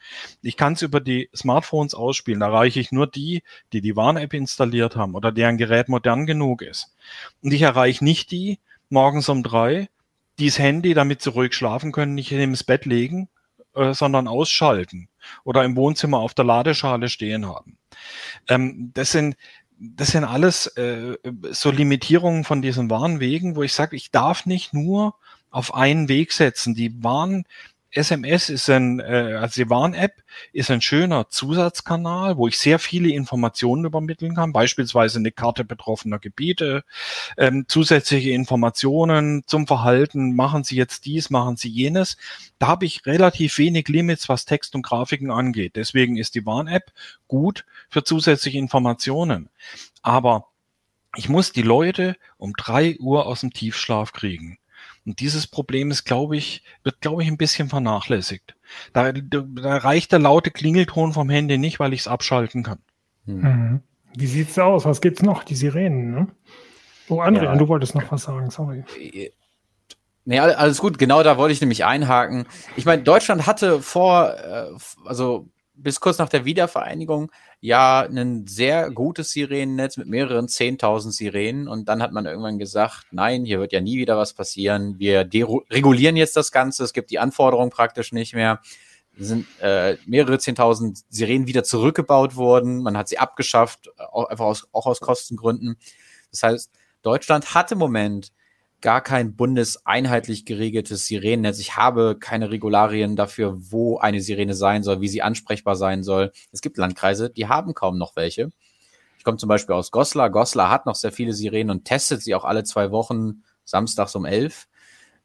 Ich 0.40 0.56
kann 0.56 0.72
es 0.72 0.82
über 0.82 1.00
die 1.00 1.28
Smartphones 1.36 1.94
ausspielen. 1.94 2.40
Da 2.40 2.46
erreiche 2.46 2.80
ich 2.80 2.92
nur 2.92 3.06
die, 3.06 3.42
die 3.74 3.82
die 3.82 3.94
Warn-App 3.94 4.32
installiert 4.32 4.96
haben 4.96 5.14
oder 5.14 5.32
deren 5.32 5.58
Gerät 5.58 5.90
modern 5.90 6.24
genug 6.24 6.62
ist. 6.62 6.96
Und 7.42 7.52
ich 7.52 7.62
erreiche 7.62 8.02
nicht 8.02 8.30
die 8.30 8.58
morgens 8.88 9.28
um 9.28 9.42
drei, 9.42 9.90
die 10.38 10.46
das 10.46 10.58
Handy, 10.58 10.94
damit 10.94 11.20
sie 11.20 11.30
ruhig 11.30 11.52
schlafen 11.52 11.92
können, 11.92 12.14
nicht 12.14 12.32
ins 12.32 12.64
Bett 12.64 12.86
legen, 12.86 13.28
äh, 13.74 13.92
sondern 13.92 14.26
ausschalten 14.26 15.08
oder 15.44 15.62
im 15.64 15.76
Wohnzimmer 15.76 16.18
auf 16.18 16.34
der 16.34 16.44
Ladeschale 16.44 17.08
stehen 17.08 17.46
haben. 17.46 17.78
Ähm, 18.48 18.90
das 18.94 19.12
sind 19.12 19.36
das 19.80 20.08
sind 20.08 20.24
alles 20.24 20.66
äh, 20.76 21.16
so 21.50 21.70
Limitierungen 21.70 22.44
von 22.44 22.60
diesen 22.60 22.90
Warnwegen, 22.90 23.56
wo 23.56 23.62
ich 23.62 23.72
sage, 23.72 23.96
ich 23.96 24.10
darf 24.10 24.44
nicht 24.44 24.74
nur 24.74 25.14
auf 25.50 25.74
einen 25.74 26.08
Weg 26.08 26.32
setzen. 26.32 26.74
Die 26.74 27.02
Warn, 27.02 27.44
SMS 27.92 28.50
ist 28.50 28.70
ein, 28.70 29.00
äh, 29.00 29.36
also 29.40 29.62
die 29.62 29.68
Warn-App 29.68 30.22
ist 30.52 30.70
ein 30.70 30.80
schöner 30.80 31.28
Zusatzkanal, 31.28 32.36
wo 32.36 32.46
ich 32.46 32.56
sehr 32.56 32.78
viele 32.78 33.08
Informationen 33.10 33.84
übermitteln 33.84 34.36
kann, 34.36 34.52
beispielsweise 34.52 35.18
eine 35.18 35.32
Karte 35.32 35.64
betroffener 35.64 36.20
Gebiete, 36.20 36.84
ähm, 37.36 37.64
zusätzliche 37.66 38.30
Informationen 38.30 39.42
zum 39.46 39.66
Verhalten, 39.66 40.36
machen 40.36 40.62
Sie 40.62 40.76
jetzt 40.76 41.04
dies, 41.04 41.30
machen 41.30 41.56
Sie 41.56 41.68
jenes. 41.68 42.16
Da 42.60 42.68
habe 42.68 42.84
ich 42.84 43.04
relativ 43.06 43.58
wenig 43.58 43.88
Limits, 43.88 44.28
was 44.28 44.44
Text 44.44 44.76
und 44.76 44.82
Grafiken 44.82 45.32
angeht. 45.32 45.74
Deswegen 45.74 46.16
ist 46.16 46.36
die 46.36 46.46
Warn-App 46.46 46.92
gut 47.26 47.64
für 47.88 48.04
zusätzliche 48.04 48.58
Informationen. 48.58 49.48
Aber 50.02 50.46
ich 51.16 51.28
muss 51.28 51.50
die 51.50 51.62
Leute 51.62 52.16
um 52.38 52.52
drei 52.52 52.96
Uhr 53.00 53.26
aus 53.26 53.40
dem 53.40 53.52
Tiefschlaf 53.52 54.12
kriegen. 54.12 54.59
Und 55.10 55.18
dieses 55.18 55.48
Problem 55.48 55.90
ist, 55.90 56.04
glaube 56.04 56.36
ich, 56.36 56.62
wird, 56.84 57.00
glaube 57.00 57.24
ich, 57.24 57.28
ein 57.28 57.36
bisschen 57.36 57.68
vernachlässigt. 57.68 58.54
Da, 58.92 59.10
da 59.10 59.76
reicht 59.78 60.12
der 60.12 60.20
laute 60.20 60.52
Klingelton 60.52 61.12
vom 61.12 61.28
Handy 61.28 61.58
nicht, 61.58 61.80
weil 61.80 61.92
ich 61.92 62.02
es 62.02 62.06
abschalten 62.06 62.62
kann. 62.62 62.78
Hm. 63.26 63.40
Mhm. 63.40 63.80
Wie 64.16 64.28
sieht's 64.28 64.56
aus? 64.56 64.84
Was 64.84 65.00
gibt's 65.00 65.22
noch? 65.22 65.42
Die 65.42 65.56
Sirenen, 65.56 66.12
ne? 66.12 66.28
Oh, 67.08 67.20
André, 67.20 67.42
ja. 67.42 67.56
du 67.56 67.66
wolltest 67.66 67.96
noch 67.96 68.12
was 68.12 68.22
sagen, 68.22 68.50
sorry. 68.50 68.84
Nee, 70.24 70.38
alles 70.38 70.78
gut, 70.78 70.96
genau 70.96 71.24
da 71.24 71.36
wollte 71.36 71.54
ich 71.54 71.60
nämlich 71.60 71.84
einhaken. 71.84 72.46
Ich 72.76 72.84
meine, 72.84 73.02
Deutschland 73.02 73.48
hatte 73.48 73.82
vor, 73.82 74.32
äh, 74.36 74.68
also 75.06 75.48
bis 75.82 76.00
kurz 76.00 76.18
nach 76.18 76.28
der 76.28 76.44
Wiedervereinigung 76.44 77.30
ja 77.60 78.00
ein 78.00 78.46
sehr 78.46 78.90
gutes 78.90 79.30
Sirenennetz 79.32 79.96
mit 79.96 80.08
mehreren 80.08 80.46
10.000 80.46 81.10
Sirenen 81.10 81.68
und 81.68 81.88
dann 81.88 82.02
hat 82.02 82.12
man 82.12 82.26
irgendwann 82.26 82.58
gesagt, 82.58 83.06
nein, 83.10 83.44
hier 83.44 83.60
wird 83.60 83.72
ja 83.72 83.80
nie 83.80 83.98
wieder 83.98 84.16
was 84.16 84.32
passieren. 84.32 84.98
Wir 84.98 85.28
regulieren 85.70 86.16
jetzt 86.16 86.36
das 86.36 86.52
Ganze, 86.52 86.84
es 86.84 86.92
gibt 86.92 87.10
die 87.10 87.18
Anforderungen 87.18 87.70
praktisch 87.70 88.12
nicht 88.12 88.34
mehr. 88.34 88.60
Es 89.18 89.28
sind 89.28 89.46
äh, 89.60 89.96
mehrere 90.06 90.36
10.000 90.36 91.02
Sirenen 91.08 91.46
wieder 91.46 91.64
zurückgebaut 91.64 92.36
worden, 92.36 92.82
man 92.82 92.96
hat 92.96 93.08
sie 93.08 93.18
abgeschafft, 93.18 93.90
auch 93.98 94.28
einfach 94.28 94.46
aus, 94.46 94.68
auch 94.72 94.86
aus 94.86 95.00
Kostengründen. 95.00 95.76
Das 96.30 96.42
heißt, 96.42 96.70
Deutschland 97.02 97.54
hat 97.54 97.72
im 97.72 97.78
Moment 97.78 98.32
gar 98.80 99.02
kein 99.02 99.36
bundeseinheitlich 99.36 100.44
geregeltes 100.44 101.06
Sirenennetz. 101.06 101.58
Ich 101.58 101.76
habe 101.76 102.16
keine 102.18 102.50
Regularien 102.50 103.16
dafür, 103.16 103.56
wo 103.58 103.98
eine 103.98 104.20
Sirene 104.20 104.54
sein 104.54 104.82
soll, 104.82 105.00
wie 105.00 105.08
sie 105.08 105.22
ansprechbar 105.22 105.76
sein 105.76 106.02
soll. 106.02 106.32
Es 106.52 106.60
gibt 106.60 106.78
Landkreise, 106.78 107.30
die 107.30 107.48
haben 107.48 107.74
kaum 107.74 107.98
noch 107.98 108.16
welche. 108.16 108.50
Ich 109.18 109.24
komme 109.24 109.36
zum 109.36 109.48
Beispiel 109.48 109.74
aus 109.74 109.90
Goslar. 109.90 110.30
Goslar 110.30 110.70
hat 110.70 110.86
noch 110.86 110.94
sehr 110.94 111.12
viele 111.12 111.34
Sirenen 111.34 111.70
und 111.70 111.84
testet 111.84 112.22
sie 112.22 112.34
auch 112.34 112.44
alle 112.44 112.64
zwei 112.64 112.90
Wochen 112.90 113.42
samstags 113.64 114.14
um 114.14 114.24
elf 114.24 114.66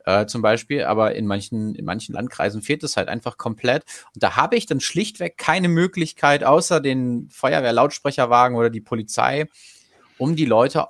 äh, 0.06 0.26
zum 0.26 0.42
Beispiel. 0.42 0.84
Aber 0.84 1.16
in 1.16 1.26
manchen, 1.26 1.76
in 1.76 1.86
manchen 1.86 2.14
Landkreisen 2.14 2.62
fehlt 2.62 2.84
es 2.84 2.98
halt 2.98 3.08
einfach 3.08 3.38
komplett. 3.38 3.84
Und 4.14 4.22
da 4.22 4.36
habe 4.36 4.58
ich 4.58 4.66
dann 4.66 4.82
schlichtweg 4.82 5.38
keine 5.38 5.70
Möglichkeit, 5.70 6.44
außer 6.44 6.82
den 6.82 7.30
Feuerwehrlautsprecherwagen 7.32 8.58
oder 8.58 8.70
die 8.70 8.82
Polizei, 8.82 9.48
um 10.18 10.36
die 10.36 10.46
Leute 10.46 10.88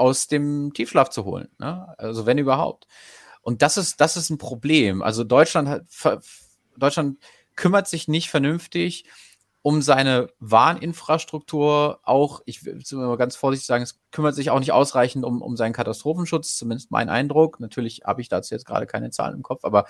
aus 0.00 0.26
dem 0.26 0.72
Tiefschlaf 0.72 1.10
zu 1.10 1.26
holen. 1.26 1.48
Ne? 1.58 1.94
Also 1.98 2.24
wenn 2.24 2.38
überhaupt. 2.38 2.86
Und 3.42 3.60
das 3.62 3.76
ist, 3.76 4.00
das 4.00 4.16
ist 4.16 4.30
ein 4.30 4.38
Problem. 4.38 5.02
Also 5.02 5.24
Deutschland 5.24 5.68
hat, 5.68 5.82
Deutschland 6.76 7.18
kümmert 7.54 7.86
sich 7.86 8.08
nicht 8.08 8.30
vernünftig 8.30 9.04
um 9.62 9.82
seine 9.82 10.28
Warninfrastruktur 10.38 12.00
auch, 12.02 12.40
ich 12.46 12.64
will 12.64 12.80
mal 12.92 13.18
ganz 13.18 13.36
vorsichtig 13.36 13.66
sagen, 13.66 13.82
es 13.82 14.00
kümmert 14.10 14.34
sich 14.34 14.48
auch 14.50 14.58
nicht 14.58 14.72
ausreichend 14.72 15.22
um, 15.22 15.42
um 15.42 15.54
seinen 15.58 15.74
Katastrophenschutz, 15.74 16.56
zumindest 16.56 16.90
mein 16.90 17.10
Eindruck. 17.10 17.60
Natürlich 17.60 18.00
habe 18.06 18.22
ich 18.22 18.30
dazu 18.30 18.54
jetzt 18.54 18.64
gerade 18.64 18.86
keine 18.86 19.10
Zahlen 19.10 19.34
im 19.34 19.42
Kopf, 19.42 19.64
aber 19.64 19.84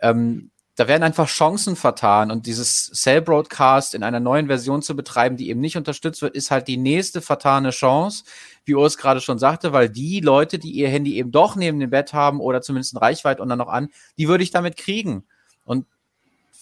ähm, 0.00 0.52
da 0.80 0.88
werden 0.88 1.02
einfach 1.02 1.28
Chancen 1.28 1.76
vertan 1.76 2.30
und 2.30 2.46
dieses 2.46 2.90
Cell 2.94 3.20
Broadcast 3.20 3.94
in 3.94 4.02
einer 4.02 4.18
neuen 4.18 4.46
Version 4.46 4.80
zu 4.80 4.96
betreiben, 4.96 5.36
die 5.36 5.50
eben 5.50 5.60
nicht 5.60 5.76
unterstützt 5.76 6.22
wird, 6.22 6.34
ist 6.34 6.50
halt 6.50 6.68
die 6.68 6.78
nächste 6.78 7.20
vertane 7.20 7.68
Chance, 7.68 8.24
wie 8.64 8.74
Urs 8.74 8.96
gerade 8.96 9.20
schon 9.20 9.38
sagte, 9.38 9.74
weil 9.74 9.90
die 9.90 10.20
Leute, 10.20 10.58
die 10.58 10.70
ihr 10.70 10.88
Handy 10.88 11.18
eben 11.18 11.32
doch 11.32 11.54
neben 11.54 11.80
dem 11.80 11.90
Bett 11.90 12.14
haben 12.14 12.40
oder 12.40 12.62
zumindest 12.62 12.94
in 12.94 12.98
Reichweite 12.98 13.42
und 13.42 13.50
dann 13.50 13.58
noch 13.58 13.68
an, 13.68 13.90
die 14.16 14.26
würde 14.26 14.42
ich 14.42 14.52
damit 14.52 14.78
kriegen. 14.78 15.26
Und 15.64 15.84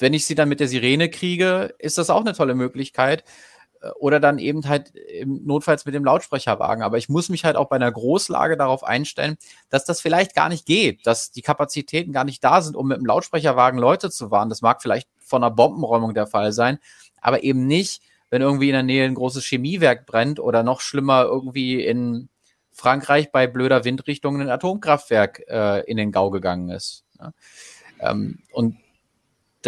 wenn 0.01 0.15
ich 0.15 0.27
sie 0.27 0.35
dann 0.35 0.49
mit 0.49 0.59
der 0.59 0.67
Sirene 0.67 1.11
kriege, 1.11 1.73
ist 1.79 1.97
das 1.97 2.11
auch 2.11 2.23
eine 2.23 2.35
tolle 2.35 2.57
Möglichkeit. 2.57 3.23
Äh, 3.81 3.91
oder 3.99 4.21
dann 4.21 4.39
eben 4.39 4.69
halt 4.69 4.93
notfalls 5.25 5.85
mit 5.87 5.95
dem 5.95 6.05
Lautsprecherwagen. 6.05 6.83
Aber 6.83 6.99
ich 6.99 7.09
muss 7.09 7.29
mich 7.29 7.45
halt 7.45 7.57
auch 7.57 7.69
bei 7.69 7.77
einer 7.77 7.91
Großlage 7.91 8.57
darauf 8.57 8.85
einstellen, 8.85 9.37
dass 9.71 9.85
das 9.85 10.01
vielleicht 10.01 10.35
gar 10.35 10.49
nicht 10.49 10.67
geht, 10.67 11.07
dass 11.07 11.31
die 11.31 11.43
Kapazitäten 11.43 12.13
gar 12.13 12.25
nicht 12.25 12.43
da 12.43 12.61
sind, 12.63 12.77
um 12.77 12.89
mit 12.89 12.99
dem 12.99 13.07
Lautsprecherwagen 13.07 13.79
Leute 13.79 14.11
zu 14.11 14.31
warnen. 14.31 14.51
Das 14.51 14.63
mag 14.63 14.83
vielleicht 14.83 15.09
von 15.19 15.43
einer 15.43 15.55
Bombenräumung 15.55 16.15
der 16.15 16.27
Fall 16.27 16.53
sein, 16.53 16.79
aber 17.21 17.43
eben 17.43 17.67
nicht, 17.67 18.03
wenn 18.31 18.43
irgendwie 18.43 18.69
in 18.69 18.75
der 18.75 18.83
Nähe 18.83 19.05
ein 19.05 19.15
großes 19.15 19.45
Chemiewerk 19.45 20.07
brennt 20.07 20.41
oder 20.41 20.63
noch 20.63 20.81
schlimmer 20.81 21.25
irgendwie 21.25 21.85
in 21.85 22.29
Frankreich 22.73 23.33
bei 23.33 23.47
blöder 23.47 23.85
Windrichtung 23.85 24.41
ein 24.41 24.51
Atomkraftwerk 24.51 25.43
äh, 25.49 25.81
in 25.91 25.97
den 25.97 26.13
Gau 26.13 26.31
gegangen 26.31 26.69
ist. 26.69 27.05
Ja? 27.19 27.33
Ähm, 28.01 28.39
und 28.53 28.77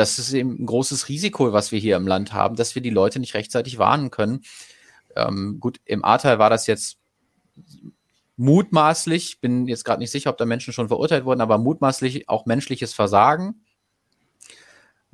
das 0.00 0.18
ist 0.18 0.32
eben 0.32 0.62
ein 0.62 0.66
großes 0.66 1.10
Risiko, 1.10 1.52
was 1.52 1.72
wir 1.72 1.78
hier 1.78 1.96
im 1.96 2.06
Land 2.06 2.32
haben, 2.32 2.56
dass 2.56 2.74
wir 2.74 2.80
die 2.80 2.88
Leute 2.88 3.20
nicht 3.20 3.34
rechtzeitig 3.34 3.78
warnen 3.78 4.10
können. 4.10 4.40
Ähm, 5.14 5.58
gut, 5.60 5.78
im 5.84 6.04
Ahrtal 6.04 6.38
war 6.38 6.48
das 6.48 6.66
jetzt 6.66 6.96
mutmaßlich, 8.38 9.40
bin 9.40 9.66
jetzt 9.68 9.84
gerade 9.84 10.00
nicht 10.00 10.10
sicher, 10.10 10.30
ob 10.30 10.38
da 10.38 10.46
Menschen 10.46 10.72
schon 10.72 10.88
verurteilt 10.88 11.26
wurden, 11.26 11.42
aber 11.42 11.58
mutmaßlich 11.58 12.30
auch 12.30 12.46
menschliches 12.46 12.94
Versagen. 12.94 13.66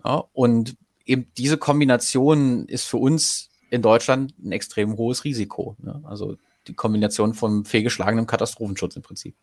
Ja, 0.05 0.23
und 0.33 0.76
eben 1.05 1.33
diese 1.37 1.59
Kombination 1.59 2.66
ist 2.69 2.85
für 2.85 2.99
uns 2.99 3.50
in 3.71 3.83
Deutschland 3.83 4.35
ein 4.38 4.52
extrem 4.52 4.97
hohes 4.97 5.25
Risiko. 5.25 5.75
Ne? 5.83 6.00
Also 6.05 6.37
die 6.69 6.75
Kombination 6.75 7.35
von 7.35 7.64
fehlgeschlagenem 7.64 8.28
Katastrophenschutz 8.28 8.95
im 8.95 9.02
Prinzip. 9.02 9.35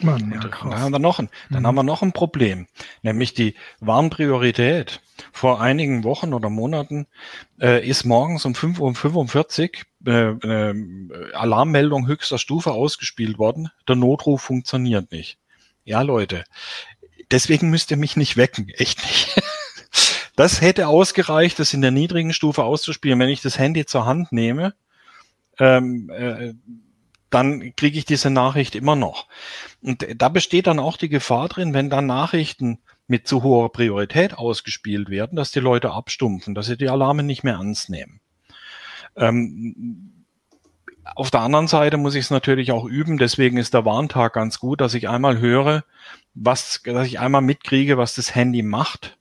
Mann, 0.00 0.32
ja. 0.32 0.40
Dann 0.40 0.80
haben 0.80 0.92
wir 0.92 0.98
noch 0.98 1.18
ein, 1.18 1.28
dann 1.50 1.62
mhm. 1.62 1.66
haben 1.66 1.74
wir 1.76 1.82
noch 1.82 2.02
ein 2.02 2.12
Problem, 2.12 2.66
nämlich 3.02 3.34
die 3.34 3.54
Warnpriorität. 3.80 5.00
Vor 5.32 5.60
einigen 5.60 6.02
Wochen 6.02 6.34
oder 6.34 6.50
Monaten 6.50 7.06
äh, 7.60 7.86
ist 7.86 8.04
morgens 8.04 8.44
um 8.44 8.54
5.45 8.54 9.84
Uhr 10.06 10.44
äh, 10.44 10.70
äh, 10.70 11.32
Alarmmeldung 11.34 12.06
höchster 12.06 12.38
Stufe 12.38 12.72
ausgespielt 12.72 13.38
worden. 13.38 13.68
Der 13.86 13.96
Notruf 13.96 14.42
funktioniert 14.42 15.12
nicht. 15.12 15.38
Ja, 15.84 16.02
Leute, 16.02 16.44
deswegen 17.30 17.70
müsst 17.70 17.90
ihr 17.90 17.96
mich 17.96 18.16
nicht 18.16 18.36
wecken, 18.36 18.68
echt 18.70 19.02
nicht. 19.04 19.40
Das 20.36 20.60
hätte 20.60 20.88
ausgereicht, 20.88 21.60
das 21.60 21.74
in 21.74 21.80
der 21.80 21.92
niedrigen 21.92 22.32
Stufe 22.32 22.64
auszuspielen. 22.64 23.20
Wenn 23.20 23.28
ich 23.28 23.40
das 23.40 23.56
Handy 23.56 23.86
zur 23.86 24.04
Hand 24.04 24.32
nehme, 24.32 24.74
ähm, 25.60 26.10
äh, 26.10 26.54
dann 27.34 27.74
kriege 27.76 27.98
ich 27.98 28.04
diese 28.04 28.30
Nachricht 28.30 28.74
immer 28.74 28.96
noch. 28.96 29.26
Und 29.82 30.06
da 30.16 30.28
besteht 30.28 30.66
dann 30.66 30.78
auch 30.78 30.96
die 30.96 31.08
Gefahr 31.08 31.48
drin, 31.48 31.74
wenn 31.74 31.90
dann 31.90 32.06
Nachrichten 32.06 32.78
mit 33.06 33.26
zu 33.26 33.42
hoher 33.42 33.72
Priorität 33.72 34.38
ausgespielt 34.38 35.10
werden, 35.10 35.36
dass 35.36 35.50
die 35.50 35.60
Leute 35.60 35.90
abstumpfen, 35.90 36.54
dass 36.54 36.66
sie 36.66 36.76
die 36.76 36.88
Alarme 36.88 37.22
nicht 37.22 37.44
mehr 37.44 37.54
ernst 37.54 37.90
nehmen. 37.90 38.20
Ähm, 39.16 40.24
auf 41.14 41.30
der 41.30 41.40
anderen 41.40 41.66
Seite 41.66 41.98
muss 41.98 42.14
ich 42.14 42.24
es 42.24 42.30
natürlich 42.30 42.72
auch 42.72 42.84
üben, 42.84 43.18
deswegen 43.18 43.58
ist 43.58 43.74
der 43.74 43.84
Warntag 43.84 44.32
ganz 44.32 44.58
gut, 44.58 44.80
dass 44.80 44.94
ich 44.94 45.08
einmal 45.08 45.38
höre, 45.38 45.84
was, 46.34 46.82
dass 46.84 47.06
ich 47.06 47.20
einmal 47.20 47.42
mitkriege, 47.42 47.98
was 47.98 48.14
das 48.14 48.34
Handy 48.34 48.62
macht, 48.62 49.18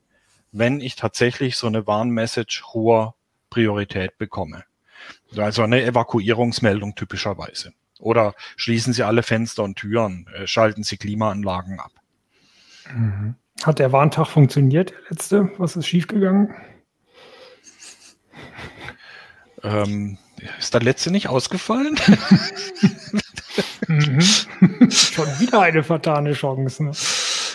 wenn 0.51 0.79
ich 0.79 0.95
tatsächlich 0.95 1.57
so 1.57 1.67
eine 1.67 1.85
Warnmessage 1.85 2.63
hoher 2.73 3.15
Priorität 3.49 4.17
bekomme. 4.17 4.63
Also 5.35 5.63
eine 5.63 5.83
Evakuierungsmeldung 5.83 6.95
typischerweise. 6.95 7.73
Oder 8.03 8.35
schließen 8.57 8.93
Sie 8.93 9.03
alle 9.03 9.23
Fenster 9.23 9.63
und 9.63 9.75
Türen, 9.75 10.27
äh, 10.35 10.45
schalten 10.45 10.83
Sie 10.83 10.97
Klimaanlagen 10.97 11.79
ab. 11.79 11.91
Mhm. 12.93 13.35
Hat 13.63 13.79
der 13.79 13.91
Warntag 13.91 14.27
funktioniert, 14.27 14.91
der 14.91 14.99
letzte? 15.09 15.51
Was 15.57 15.75
ist 15.75 15.87
schiefgegangen? 15.87 16.53
Ähm, 19.63 20.17
ist 20.59 20.73
der 20.73 20.81
letzte 20.81 21.11
nicht 21.11 21.29
ausgefallen? 21.29 21.97
mhm. 23.87 24.21
Schon 24.91 25.27
wieder 25.39 25.61
eine 25.61 25.83
vertane 25.83 26.33
Chance. 26.33 26.83
Ne? 26.83 26.91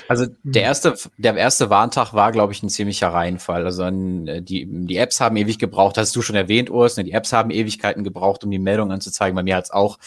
Also 0.08 0.24
der 0.42 0.62
erste, 0.62 0.94
der 1.18 1.36
erste 1.36 1.68
Warntag 1.68 2.14
war, 2.14 2.32
glaube 2.32 2.54
ich, 2.54 2.62
ein 2.62 2.70
ziemlicher 2.70 3.08
Reinfall. 3.08 3.66
Also 3.66 3.84
äh, 3.84 4.40
die, 4.40 4.66
die 4.66 4.96
Apps 4.96 5.20
haben 5.20 5.36
ewig 5.36 5.58
gebraucht, 5.58 5.98
hast 5.98 6.16
du 6.16 6.22
schon 6.22 6.36
erwähnt, 6.36 6.70
Urs, 6.70 6.96
ne? 6.96 7.04
die 7.04 7.12
Apps 7.12 7.34
haben 7.34 7.50
Ewigkeiten 7.50 8.04
gebraucht, 8.04 8.42
um 8.42 8.50
die 8.50 8.58
Meldung 8.58 8.90
anzuzeigen. 8.90 9.36
Bei 9.36 9.42
mir 9.42 9.56
hat 9.56 9.64
es 9.64 9.70
auch 9.70 9.98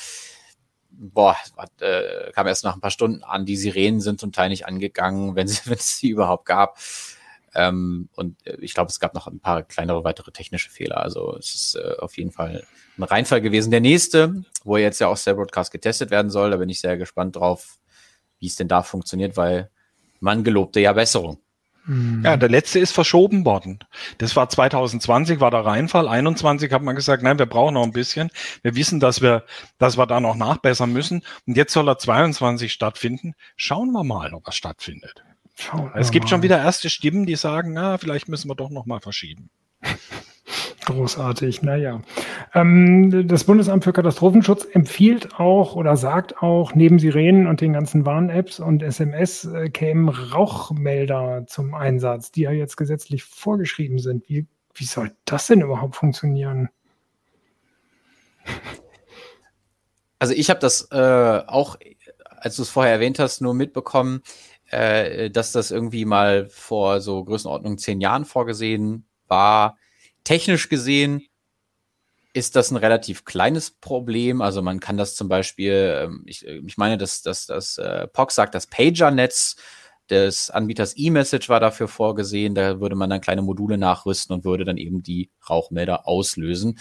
boah, 1.01 1.35
hat, 1.57 1.81
äh, 1.81 2.31
kam 2.33 2.47
erst 2.47 2.63
nach 2.63 2.75
ein 2.75 2.81
paar 2.81 2.91
Stunden 2.91 3.23
an. 3.23 3.45
Die 3.45 3.57
Sirenen 3.57 4.01
sind 4.01 4.19
zum 4.19 4.31
Teil 4.31 4.49
nicht 4.49 4.67
angegangen, 4.67 5.35
wenn, 5.35 5.47
sie, 5.47 5.59
es 5.71 5.97
sie 5.97 6.09
überhaupt 6.09 6.45
gab. 6.45 6.77
Ähm, 7.53 8.07
und 8.15 8.37
äh, 8.45 8.57
ich 8.61 8.73
glaube, 8.73 8.89
es 8.89 8.99
gab 8.99 9.13
noch 9.13 9.27
ein 9.27 9.39
paar 9.39 9.63
kleinere 9.63 10.03
weitere 10.03 10.31
technische 10.31 10.69
Fehler. 10.69 10.97
Also 10.97 11.35
es 11.37 11.53
ist 11.53 11.75
äh, 11.75 11.95
auf 11.99 12.17
jeden 12.17 12.31
Fall 12.31 12.63
ein 12.97 13.03
Reinfall 13.03 13.41
gewesen. 13.41 13.71
Der 13.71 13.81
nächste, 13.81 14.43
wo 14.63 14.77
jetzt 14.77 14.99
ja 14.99 15.07
auch 15.07 15.17
der 15.19 15.33
Broadcast 15.33 15.71
getestet 15.71 16.11
werden 16.11 16.31
soll, 16.31 16.51
da 16.51 16.57
bin 16.57 16.69
ich 16.69 16.79
sehr 16.79 16.97
gespannt 16.97 17.35
drauf, 17.35 17.79
wie 18.39 18.47
es 18.47 18.55
denn 18.55 18.67
da 18.67 18.83
funktioniert, 18.83 19.35
weil 19.35 19.69
man 20.19 20.43
gelobte 20.43 20.79
ja 20.79 20.93
Besserung. 20.93 21.40
Mhm. 21.85 22.23
Ja, 22.23 22.37
der 22.37 22.49
letzte 22.49 22.79
ist 22.79 22.91
verschoben 22.91 23.45
worden. 23.45 23.79
Das 24.17 24.35
war 24.35 24.49
2020, 24.49 25.39
war 25.39 25.51
der 25.51 25.65
Reinfall. 25.65 26.07
21 26.07 26.71
hat 26.71 26.81
man 26.81 26.95
gesagt, 26.95 27.23
nein, 27.23 27.39
wir 27.39 27.45
brauchen 27.45 27.73
noch 27.73 27.83
ein 27.83 27.91
bisschen. 27.91 28.29
Wir 28.61 28.75
wissen, 28.75 28.99
dass 28.99 29.21
wir, 29.21 29.45
dass 29.77 29.97
wir 29.97 30.05
da 30.05 30.19
noch 30.19 30.35
nachbessern 30.35 30.93
müssen. 30.93 31.23
Und 31.47 31.57
jetzt 31.57 31.73
soll 31.73 31.87
er 31.89 31.97
22 31.97 32.71
stattfinden. 32.71 33.33
Schauen 33.55 33.91
wir 33.91 34.03
mal, 34.03 34.33
ob 34.33 34.47
er 34.47 34.53
stattfindet. 34.53 35.23
Schauen 35.55 35.91
es 35.95 36.11
gibt 36.11 36.25
mal. 36.25 36.29
schon 36.29 36.43
wieder 36.43 36.59
erste 36.59 36.89
Stimmen, 36.89 37.25
die 37.25 37.35
sagen, 37.35 37.73
na, 37.73 37.97
vielleicht 37.97 38.27
müssen 38.27 38.49
wir 38.49 38.55
doch 38.55 38.69
noch 38.69 38.85
mal 38.85 38.99
verschieben. 38.99 39.49
Großartig, 40.85 41.61
naja. 41.61 42.01
Ähm, 42.55 43.27
das 43.27 43.43
Bundesamt 43.43 43.83
für 43.83 43.93
Katastrophenschutz 43.93 44.65
empfiehlt 44.71 45.39
auch 45.39 45.75
oder 45.75 45.95
sagt 45.95 46.41
auch, 46.41 46.73
neben 46.73 46.97
Sirenen 46.97 47.45
und 47.45 47.61
den 47.61 47.73
ganzen 47.73 48.05
Warn-Apps 48.05 48.59
und 48.59 48.81
SMS 48.81 49.45
äh, 49.45 49.69
kämen 49.69 50.09
Rauchmelder 50.09 51.45
zum 51.47 51.75
Einsatz, 51.75 52.31
die 52.31 52.41
ja 52.41 52.51
jetzt 52.51 52.77
gesetzlich 52.77 53.23
vorgeschrieben 53.23 53.99
sind. 53.99 54.27
Wie, 54.27 54.47
wie 54.73 54.85
soll 54.85 55.11
das 55.25 55.47
denn 55.47 55.61
überhaupt 55.61 55.95
funktionieren? 55.95 56.69
Also 60.17 60.33
ich 60.33 60.49
habe 60.49 60.59
das 60.59 60.87
äh, 60.91 61.43
auch, 61.45 61.77
als 62.25 62.55
du 62.55 62.63
es 62.63 62.69
vorher 62.69 62.93
erwähnt 62.93 63.19
hast, 63.19 63.41
nur 63.41 63.53
mitbekommen, 63.53 64.23
äh, 64.71 65.29
dass 65.29 65.51
das 65.51 65.69
irgendwie 65.69 66.05
mal 66.05 66.47
vor 66.49 67.01
so 67.01 67.23
Größenordnung 67.23 67.77
zehn 67.77 68.01
Jahren 68.01 68.25
vorgesehen 68.25 69.05
war 69.27 69.77
technisch 70.23 70.69
gesehen 70.69 71.23
ist 72.33 72.55
das 72.55 72.71
ein 72.71 72.77
relativ 72.77 73.25
kleines 73.25 73.71
Problem. 73.71 74.41
Also 74.41 74.61
man 74.61 74.79
kann 74.79 74.97
das 74.97 75.15
zum 75.15 75.27
Beispiel, 75.27 76.03
ähm, 76.03 76.23
ich, 76.25 76.45
ich 76.45 76.77
meine, 76.77 76.97
dass 76.97 77.21
das, 77.21 77.45
das 77.45 77.77
äh, 77.77 78.07
POC 78.07 78.31
sagt, 78.31 78.55
das 78.55 78.67
Pager-Netz 78.67 79.57
des 80.09 80.49
Anbieters 80.49 80.93
eMessage 80.97 81.49
war 81.49 81.59
dafür 81.59 81.87
vorgesehen. 81.87 82.55
Da 82.55 82.79
würde 82.79 82.95
man 82.95 83.09
dann 83.09 83.21
kleine 83.21 83.41
Module 83.41 83.77
nachrüsten 83.77 84.33
und 84.33 84.45
würde 84.45 84.65
dann 84.65 84.77
eben 84.77 85.03
die 85.03 85.29
Rauchmelder 85.49 86.07
auslösen. 86.07 86.79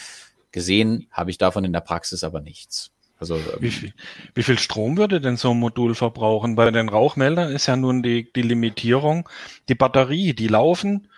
Gesehen 0.52 1.08
habe 1.10 1.30
ich 1.30 1.38
davon 1.38 1.64
in 1.64 1.72
der 1.72 1.80
Praxis 1.80 2.24
aber 2.24 2.40
nichts. 2.40 2.90
Also, 3.18 3.36
ähm, 3.36 3.42
wie, 3.60 3.70
viel, 3.70 3.92
wie 4.34 4.42
viel 4.42 4.58
Strom 4.58 4.96
würde 4.96 5.20
denn 5.20 5.36
so 5.36 5.50
ein 5.50 5.58
Modul 5.58 5.94
verbrauchen? 5.94 6.56
Bei 6.56 6.70
den 6.70 6.88
Rauchmeldern 6.88 7.52
ist 7.52 7.66
ja 7.66 7.76
nun 7.76 8.02
die, 8.02 8.32
die 8.32 8.42
Limitierung, 8.42 9.28
die 9.68 9.74
Batterie, 9.74 10.34
die 10.34 10.48
laufen 10.48 11.08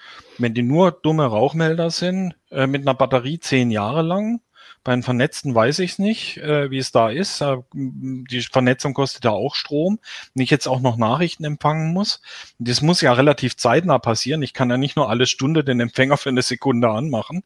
wenn 0.42 0.54
die 0.54 0.62
nur 0.62 0.92
dumme 0.92 1.26
Rauchmelder 1.26 1.90
sind, 1.90 2.34
äh, 2.50 2.66
mit 2.66 2.82
einer 2.82 2.94
Batterie 2.94 3.40
zehn 3.40 3.70
Jahre 3.70 4.02
lang, 4.02 4.40
bei 4.84 4.92
den 4.92 5.04
Vernetzten 5.04 5.54
weiß 5.54 5.78
ich 5.78 5.92
es 5.92 5.98
nicht, 6.00 6.38
äh, 6.38 6.70
wie 6.70 6.78
es 6.78 6.90
da 6.90 7.08
ist. 7.08 7.40
Äh, 7.40 7.58
die 7.72 8.42
Vernetzung 8.42 8.94
kostet 8.94 9.24
ja 9.24 9.30
auch 9.30 9.54
Strom. 9.54 10.00
Wenn 10.34 10.42
ich 10.42 10.50
jetzt 10.50 10.66
auch 10.66 10.80
noch 10.80 10.96
Nachrichten 10.96 11.44
empfangen 11.44 11.92
muss, 11.92 12.20
das 12.58 12.82
muss 12.82 13.00
ja 13.00 13.12
relativ 13.12 13.56
zeitnah 13.56 14.00
passieren. 14.00 14.42
Ich 14.42 14.54
kann 14.54 14.70
ja 14.70 14.76
nicht 14.76 14.96
nur 14.96 15.08
alle 15.08 15.26
Stunde 15.26 15.62
den 15.62 15.78
Empfänger 15.78 16.16
für 16.16 16.30
eine 16.30 16.42
Sekunde 16.42 16.90
anmachen, 16.90 17.44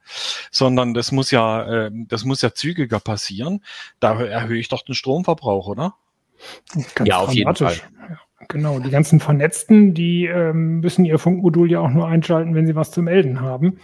sondern 0.50 0.94
das 0.94 1.12
muss 1.12 1.30
ja, 1.30 1.86
äh, 1.86 1.90
das 1.92 2.24
muss 2.24 2.40
ja 2.40 2.54
zügiger 2.54 3.00
passieren. 3.00 3.62
Da 4.00 4.18
erhöhe 4.18 4.58
ich 4.58 4.68
doch 4.68 4.82
den 4.82 4.94
Stromverbrauch, 4.94 5.66
oder? 5.66 5.94
ja, 7.04 7.18
auf 7.18 7.32
jeden 7.32 7.54
Fall. 7.54 7.76
Ja. 8.08 8.18
Genau, 8.48 8.78
die 8.78 8.90
ganzen 8.90 9.20
Vernetzten, 9.20 9.94
die 9.94 10.26
ähm, 10.26 10.80
müssen 10.80 11.04
ihr 11.04 11.18
Funkmodul 11.18 11.70
ja 11.70 11.80
auch 11.80 11.90
nur 11.90 12.06
einschalten, 12.06 12.54
wenn 12.54 12.66
sie 12.66 12.76
was 12.76 12.90
zu 12.90 13.02
melden 13.02 13.40
haben. 13.40 13.78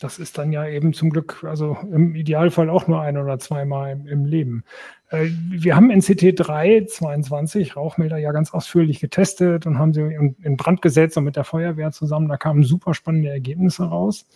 Das 0.00 0.18
ist 0.18 0.36
dann 0.36 0.50
ja 0.50 0.66
eben 0.66 0.92
zum 0.92 1.10
Glück, 1.10 1.44
also 1.44 1.76
im 1.92 2.16
Idealfall 2.16 2.68
auch 2.68 2.88
nur 2.88 3.00
ein 3.00 3.16
oder 3.16 3.38
zweimal 3.38 3.92
im, 3.92 4.08
im 4.08 4.24
Leben. 4.24 4.64
Äh, 5.10 5.28
wir 5.50 5.76
haben 5.76 5.90
NCT 5.90 6.34
3 6.36 6.86
22 6.86 7.76
Rauchmelder 7.76 8.16
ja 8.16 8.32
ganz 8.32 8.52
ausführlich 8.52 8.98
getestet 8.98 9.66
und 9.66 9.78
haben 9.78 9.92
sie 9.92 10.00
in, 10.00 10.34
in 10.42 10.56
Brand 10.56 10.82
gesetzt 10.82 11.16
und 11.16 11.24
mit 11.24 11.36
der 11.36 11.44
Feuerwehr 11.44 11.92
zusammen. 11.92 12.28
Da 12.28 12.36
kamen 12.36 12.64
super 12.64 12.94
spannende 12.94 13.28
Ergebnisse 13.28 13.84
raus. 13.84 14.26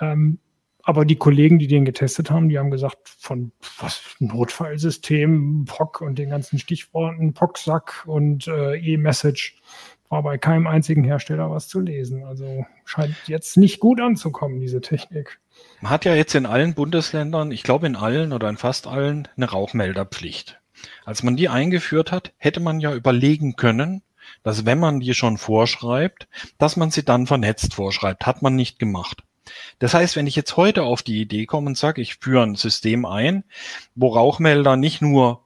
Ähm, 0.00 0.38
aber 0.82 1.04
die 1.04 1.16
Kollegen, 1.16 1.58
die 1.58 1.66
den 1.66 1.84
getestet 1.84 2.30
haben, 2.30 2.48
die 2.48 2.58
haben 2.58 2.70
gesagt, 2.70 3.08
von 3.08 3.52
was 3.78 4.02
Notfallsystem, 4.18 5.64
POC 5.66 6.00
und 6.00 6.18
den 6.18 6.30
ganzen 6.30 6.58
Stichworten, 6.58 7.32
POC-Sack 7.32 8.04
und 8.06 8.48
äh, 8.48 8.76
E-Message 8.76 9.60
war 10.08 10.22
bei 10.22 10.38
keinem 10.38 10.66
einzigen 10.66 11.04
Hersteller 11.04 11.50
was 11.50 11.68
zu 11.68 11.80
lesen. 11.80 12.24
Also 12.24 12.66
scheint 12.84 13.14
jetzt 13.26 13.56
nicht 13.56 13.80
gut 13.80 14.00
anzukommen, 14.00 14.60
diese 14.60 14.80
Technik. 14.80 15.38
Man 15.80 15.90
hat 15.90 16.04
ja 16.04 16.14
jetzt 16.14 16.34
in 16.34 16.46
allen 16.46 16.74
Bundesländern, 16.74 17.52
ich 17.52 17.62
glaube 17.62 17.86
in 17.86 17.96
allen 17.96 18.32
oder 18.32 18.48
in 18.48 18.56
fast 18.56 18.86
allen, 18.86 19.28
eine 19.36 19.50
Rauchmelderpflicht. 19.50 20.60
Als 21.04 21.22
man 21.22 21.36
die 21.36 21.48
eingeführt 21.48 22.10
hat, 22.10 22.32
hätte 22.38 22.60
man 22.60 22.80
ja 22.80 22.94
überlegen 22.94 23.54
können, 23.56 24.02
dass 24.42 24.66
wenn 24.66 24.78
man 24.78 25.00
die 25.00 25.14
schon 25.14 25.38
vorschreibt, 25.38 26.28
dass 26.58 26.76
man 26.76 26.90
sie 26.90 27.04
dann 27.04 27.26
vernetzt 27.26 27.74
vorschreibt. 27.74 28.26
Hat 28.26 28.42
man 28.42 28.56
nicht 28.56 28.78
gemacht. 28.78 29.22
Das 29.78 29.94
heißt, 29.94 30.16
wenn 30.16 30.26
ich 30.26 30.36
jetzt 30.36 30.56
heute 30.56 30.82
auf 30.82 31.02
die 31.02 31.20
Idee 31.20 31.46
komme 31.46 31.68
und 31.68 31.78
sage, 31.78 32.00
ich 32.00 32.16
führe 32.16 32.42
ein 32.42 32.54
System 32.54 33.04
ein, 33.04 33.44
wo 33.94 34.08
Rauchmelder 34.08 34.76
nicht 34.76 35.02
nur 35.02 35.44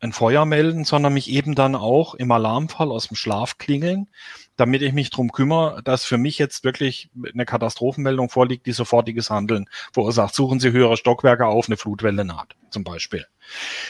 ein 0.00 0.12
Feuer 0.12 0.44
melden, 0.44 0.84
sondern 0.84 1.14
mich 1.14 1.30
eben 1.30 1.54
dann 1.54 1.74
auch 1.74 2.14
im 2.14 2.30
Alarmfall 2.30 2.90
aus 2.90 3.08
dem 3.08 3.16
Schlaf 3.16 3.58
klingeln, 3.58 4.08
damit 4.56 4.82
ich 4.82 4.92
mich 4.92 5.10
drum 5.10 5.32
kümmere, 5.32 5.82
dass 5.82 6.04
für 6.04 6.18
mich 6.18 6.38
jetzt 6.38 6.64
wirklich 6.64 7.10
eine 7.32 7.46
Katastrophenmeldung 7.46 8.28
vorliegt, 8.28 8.66
die 8.66 8.72
sofortiges 8.72 9.30
Handeln 9.30 9.68
verursacht. 9.92 10.34
Suchen 10.34 10.60
Sie 10.60 10.72
höhere 10.72 10.96
Stockwerke 10.96 11.46
auf, 11.46 11.66
eine 11.66 11.76
Flutwelle 11.76 12.24
naht, 12.24 12.56
zum 12.70 12.84
Beispiel. 12.84 13.26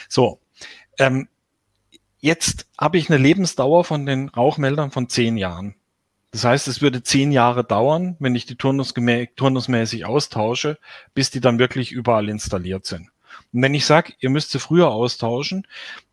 So. 0.07 0.39
Ähm, 0.97 1.27
jetzt 2.19 2.67
habe 2.77 2.97
ich 2.97 3.09
eine 3.09 3.21
Lebensdauer 3.21 3.83
von 3.83 4.05
den 4.05 4.29
Rauchmeldern 4.29 4.91
von 4.91 5.09
zehn 5.09 5.37
Jahren. 5.37 5.75
Das 6.31 6.43
heißt, 6.43 6.67
es 6.67 6.81
würde 6.81 7.03
zehn 7.03 7.31
Jahre 7.31 7.63
dauern, 7.63 8.15
wenn 8.19 8.35
ich 8.35 8.45
die 8.45 8.55
turnusmäßig 8.55 10.05
austausche, 10.05 10.77
bis 11.13 11.31
die 11.31 11.39
dann 11.39 11.59
wirklich 11.59 11.91
überall 11.91 12.29
installiert 12.29 12.85
sind. 12.85 13.09
Und 13.53 13.61
wenn 13.61 13.73
ich 13.73 13.85
sage, 13.85 14.13
ihr 14.19 14.29
müsst 14.29 14.51
sie 14.51 14.59
früher 14.59 14.89
austauschen, 14.89 15.65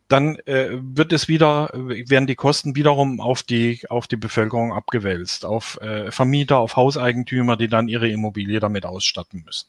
dann 0.08 0.36
äh, 0.46 0.68
wird 0.72 1.12
es 1.12 1.28
wieder, 1.28 1.70
werden 1.74 2.26
die 2.26 2.34
Kosten 2.34 2.76
wiederum 2.76 3.20
auf 3.20 3.42
die, 3.42 3.80
auf 3.88 4.06
die 4.06 4.16
Bevölkerung 4.16 4.72
abgewälzt, 4.72 5.44
auf 5.44 5.80
äh, 5.80 6.10
Vermieter, 6.10 6.58
auf 6.58 6.76
Hauseigentümer, 6.76 7.56
die 7.56 7.68
dann 7.68 7.88
ihre 7.88 8.08
Immobilie 8.08 8.60
damit 8.60 8.84
ausstatten 8.86 9.42
müssen. 9.44 9.68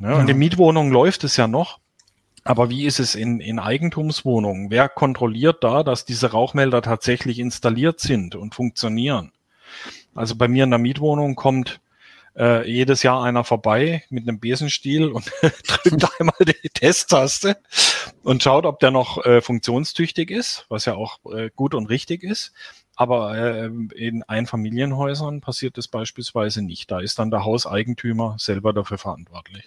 Ja, 0.00 0.10
ja. 0.10 0.16
Und 0.16 0.28
in 0.28 0.38
Mietwohnungen 0.38 0.92
läuft 0.92 1.24
es 1.24 1.36
ja 1.36 1.46
noch. 1.46 1.78
Aber 2.46 2.70
wie 2.70 2.86
ist 2.86 3.00
es 3.00 3.16
in, 3.16 3.40
in 3.40 3.58
Eigentumswohnungen? 3.58 4.70
Wer 4.70 4.88
kontrolliert 4.88 5.64
da, 5.64 5.82
dass 5.82 6.04
diese 6.04 6.30
Rauchmelder 6.30 6.80
tatsächlich 6.80 7.40
installiert 7.40 7.98
sind 7.98 8.36
und 8.36 8.54
funktionieren? 8.54 9.32
Also 10.14 10.36
bei 10.36 10.46
mir 10.46 10.64
in 10.64 10.70
der 10.70 10.78
Mietwohnung 10.78 11.34
kommt 11.34 11.80
äh, 12.36 12.70
jedes 12.70 13.02
Jahr 13.02 13.24
einer 13.24 13.42
vorbei 13.42 14.04
mit 14.10 14.28
einem 14.28 14.38
Besenstiel 14.38 15.08
und 15.08 15.30
drückt 15.42 16.06
einmal 16.20 16.36
die 16.40 16.68
Testtaste 16.68 17.56
und 18.22 18.44
schaut, 18.44 18.64
ob 18.64 18.78
der 18.78 18.92
noch 18.92 19.24
äh, 19.24 19.40
funktionstüchtig 19.40 20.30
ist, 20.30 20.66
was 20.68 20.84
ja 20.84 20.94
auch 20.94 21.18
äh, 21.34 21.50
gut 21.54 21.74
und 21.74 21.86
richtig 21.86 22.22
ist. 22.22 22.52
Aber 22.94 23.36
äh, 23.36 23.70
in 23.94 24.22
Einfamilienhäusern 24.22 25.40
passiert 25.40 25.76
das 25.76 25.88
beispielsweise 25.88 26.62
nicht. 26.62 26.90
Da 26.90 27.00
ist 27.00 27.18
dann 27.18 27.30
der 27.30 27.44
Hauseigentümer 27.44 28.36
selber 28.38 28.72
dafür 28.72 28.98
verantwortlich. 28.98 29.64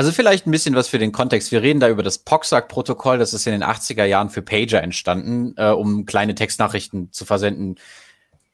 Also 0.00 0.12
vielleicht 0.12 0.46
ein 0.46 0.50
bisschen 0.50 0.74
was 0.74 0.88
für 0.88 0.98
den 0.98 1.12
Kontext. 1.12 1.52
Wir 1.52 1.60
reden 1.60 1.78
da 1.78 1.90
über 1.90 2.02
das 2.02 2.16
POXAC-Protokoll. 2.16 3.18
Das 3.18 3.34
ist 3.34 3.46
in 3.46 3.52
den 3.52 3.62
80er 3.62 4.06
Jahren 4.06 4.30
für 4.30 4.40
Pager 4.40 4.82
entstanden, 4.82 5.52
äh, 5.58 5.68
um 5.72 6.06
kleine 6.06 6.34
Textnachrichten 6.34 7.12
zu 7.12 7.26
versenden. 7.26 7.74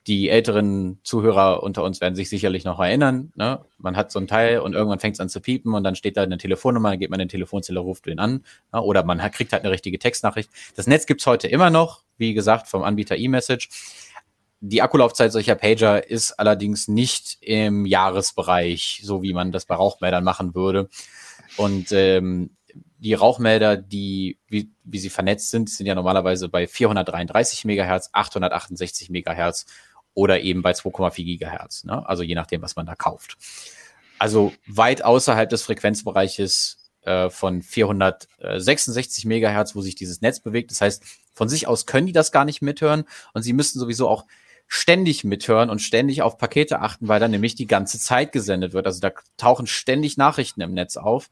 Die 0.09 0.29
älteren 0.29 0.99
Zuhörer 1.05 1.63
unter 1.63 1.85
uns 1.85 2.01
werden 2.01 2.17
sich 2.17 2.31
sicherlich 2.31 2.65
noch 2.65 2.81
erinnern. 2.81 3.33
Ne? 3.37 3.61
Man 3.79 3.97
hat 3.97 4.11
so 4.11 4.19
ein 4.19 4.27
Teil 4.27 4.59
und 4.59 4.73
irgendwann 4.73 4.99
fängt 4.99 5.15
es 5.15 5.21
an 5.21 5.29
zu 5.29 5.41
piepen 5.41 5.73
und 5.73 5.85
dann 5.85 5.95
steht 5.95 6.17
da 6.17 6.25
eine 6.25 6.37
Telefonnummer, 6.37 6.91
dann 6.91 6.99
geht 6.99 7.11
man 7.11 7.21
in 7.21 7.27
den 7.27 7.31
Telefonzelle, 7.31 7.79
ruft 7.79 8.07
den 8.07 8.19
an. 8.19 8.43
Ne? 8.73 8.83
Oder 8.83 9.05
man 9.05 9.23
hat, 9.23 9.33
kriegt 9.33 9.53
halt 9.53 9.63
eine 9.63 9.71
richtige 9.71 10.01
Textnachricht. 10.01 10.51
Das 10.75 10.89
Netz 10.89 11.07
gibt's 11.07 11.27
heute 11.27 11.47
immer 11.47 11.71
noch, 11.71 12.03
wie 12.19 12.35
gesagt, 12.35 12.67
vom 12.67 12.83
Anbieter 12.83 13.15
eMessage. 13.17 13.69
Die 14.59 14.83
Akkulaufzeit 14.83 15.31
solcher 15.31 15.55
Pager 15.55 16.11
ist 16.11 16.33
allerdings 16.41 16.89
nicht 16.89 17.39
im 17.41 17.87
Jahresbereich, 17.87 19.03
so 19.05 19.23
wie 19.23 19.33
man 19.33 19.53
das 19.53 19.65
bei 19.65 19.77
Rauchmeldern 19.77 20.25
machen 20.25 20.57
würde. 20.57 20.89
Und 21.57 21.93
ähm, 21.93 22.57
die 22.99 23.15
Rauchmelder, 23.15 23.77
die, 23.77 24.39
wie, 24.49 24.71
wie 24.85 24.99
sie 24.99 25.11
vernetzt 25.11 25.51
sind, 25.51 25.71
sind 25.71 25.87
ja 25.87 25.95
normalerweise 25.95 26.49
bei 26.49 26.67
433 26.67 27.65
Megahertz, 27.65 28.11
868 28.13 29.11
Megahertz 29.11 29.67
oder 30.15 30.41
eben 30.41 30.63
bei 30.63 30.73
2,4 30.73 31.25
Gigahertz. 31.25 31.85
Ne? 31.85 32.07
Also 32.09 32.23
je 32.23 32.35
nachdem, 32.35 32.63
was 32.63 32.77
man 32.77 32.87
da 32.87 32.95
kauft. 32.95 33.37
Also 34.19 34.53
weit 34.67 35.05
außerhalb 35.05 35.49
des 35.49 35.63
Frequenzbereiches 35.63 36.91
äh, 37.03 37.29
von 37.29 37.63
466 37.63 39.27
Megahertz, 39.27 39.77
wo 39.77 39.83
sich 39.83 39.95
dieses 39.95 40.23
Netz 40.23 40.41
bewegt. 40.41 40.71
Das 40.71 40.81
heißt, 40.81 41.05
von 41.35 41.49
sich 41.49 41.69
aus 41.69 41.85
können 41.85 42.07
die 42.07 42.13
das 42.13 42.33
gar 42.33 42.47
nicht 42.47 42.63
mithören 42.63 43.05
und 43.35 43.43
sie 43.43 43.53
müssten 43.53 43.79
sowieso 43.79 44.09
auch 44.09 44.25
ständig 44.69 45.25
mithören 45.25 45.71
und 45.71 45.81
ständig 45.81 46.23
auf 46.23 46.39
Pakete 46.39 46.81
achten, 46.81 47.09
weil 47.09 47.21
dann 47.21 47.31
nämlich 47.31 47.55
die 47.55 47.67
ganze 47.67 47.99
Zeit 47.99 48.33
gesendet 48.33 48.73
wird. 48.73 48.87
Also 48.87 49.01
da 49.01 49.13
tauchen 49.37 49.67
ständig 49.67 50.17
Nachrichten 50.17 50.61
im 50.61 50.75
Netz 50.75 50.97
auf. 50.97 51.31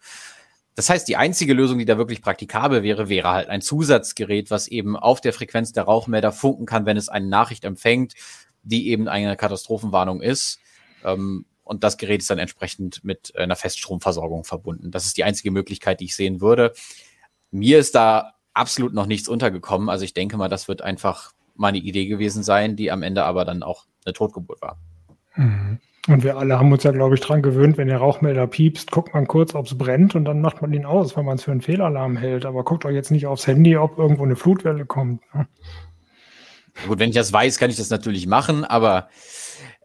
Das 0.76 0.90
heißt, 0.90 1.06
die 1.06 1.16
einzige 1.16 1.54
Lösung, 1.54 1.78
die 1.78 1.84
da 1.84 1.98
wirklich 1.98 2.22
praktikabel 2.22 2.82
wäre, 2.82 3.08
wäre 3.08 3.30
halt 3.30 3.48
ein 3.48 3.60
Zusatzgerät, 3.60 4.50
was 4.50 4.66
eben 4.66 4.96
auf 4.96 5.20
der 5.20 5.32
Frequenz 5.32 5.72
der 5.72 5.84
Rauchmelder 5.84 6.32
funken 6.32 6.66
kann, 6.66 6.86
wenn 6.86 6.96
es 6.96 7.08
eine 7.08 7.26
Nachricht 7.26 7.64
empfängt, 7.64 8.14
die 8.62 8.88
eben 8.88 9.08
eine 9.08 9.36
Katastrophenwarnung 9.36 10.20
ist. 10.20 10.58
Ähm, 11.04 11.44
und 11.62 11.84
das 11.84 11.96
Gerät 11.96 12.20
ist 12.20 12.30
dann 12.30 12.38
entsprechend 12.38 13.04
mit 13.04 13.34
einer 13.36 13.56
Feststromversorgung 13.56 14.44
verbunden. 14.44 14.90
Das 14.90 15.06
ist 15.06 15.16
die 15.16 15.24
einzige 15.24 15.50
Möglichkeit, 15.50 16.00
die 16.00 16.06
ich 16.06 16.16
sehen 16.16 16.40
würde. 16.40 16.72
Mir 17.50 17.78
ist 17.78 17.94
da 17.94 18.34
absolut 18.52 18.94
noch 18.94 19.06
nichts 19.06 19.28
untergekommen. 19.28 19.88
Also 19.88 20.04
ich 20.04 20.12
denke 20.12 20.36
mal, 20.36 20.48
das 20.48 20.68
wird 20.68 20.82
einfach 20.82 21.32
meine 21.54 21.78
Idee 21.78 22.06
gewesen 22.06 22.42
sein, 22.42 22.76
die 22.76 22.90
am 22.90 23.02
Ende 23.02 23.24
aber 23.24 23.44
dann 23.44 23.62
auch 23.62 23.84
eine 24.04 24.12
Totgeburt 24.12 24.60
war. 24.62 24.78
Mhm. 25.36 25.78
Und 26.06 26.22
wir 26.22 26.36
alle 26.36 26.58
haben 26.58 26.70
uns 26.70 26.82
ja, 26.82 26.90
glaube 26.90 27.14
ich, 27.14 27.22
dran 27.22 27.40
gewöhnt, 27.40 27.78
wenn 27.78 27.88
der 27.88 27.96
Rauchmelder 27.96 28.46
piepst, 28.46 28.90
guckt 28.90 29.14
man 29.14 29.26
kurz, 29.26 29.54
ob 29.54 29.64
es 29.66 29.78
brennt 29.78 30.14
und 30.14 30.26
dann 30.26 30.42
macht 30.42 30.60
man 30.60 30.72
ihn 30.74 30.84
aus, 30.84 31.16
weil 31.16 31.24
man 31.24 31.36
es 31.36 31.44
für 31.44 31.50
einen 31.50 31.62
Fehlalarm 31.62 32.18
hält. 32.18 32.44
Aber 32.44 32.62
guckt 32.62 32.84
doch 32.84 32.90
jetzt 32.90 33.10
nicht 33.10 33.26
aufs 33.26 33.46
Handy, 33.46 33.78
ob 33.78 33.98
irgendwo 33.98 34.24
eine 34.24 34.36
Flutwelle 34.36 34.84
kommt. 34.84 35.22
Ne? 35.34 35.46
Gut, 36.86 36.98
wenn 36.98 37.08
ich 37.08 37.14
das 37.14 37.32
weiß, 37.32 37.58
kann 37.58 37.70
ich 37.70 37.76
das 37.76 37.88
natürlich 37.88 38.26
machen, 38.26 38.64
aber 38.64 39.08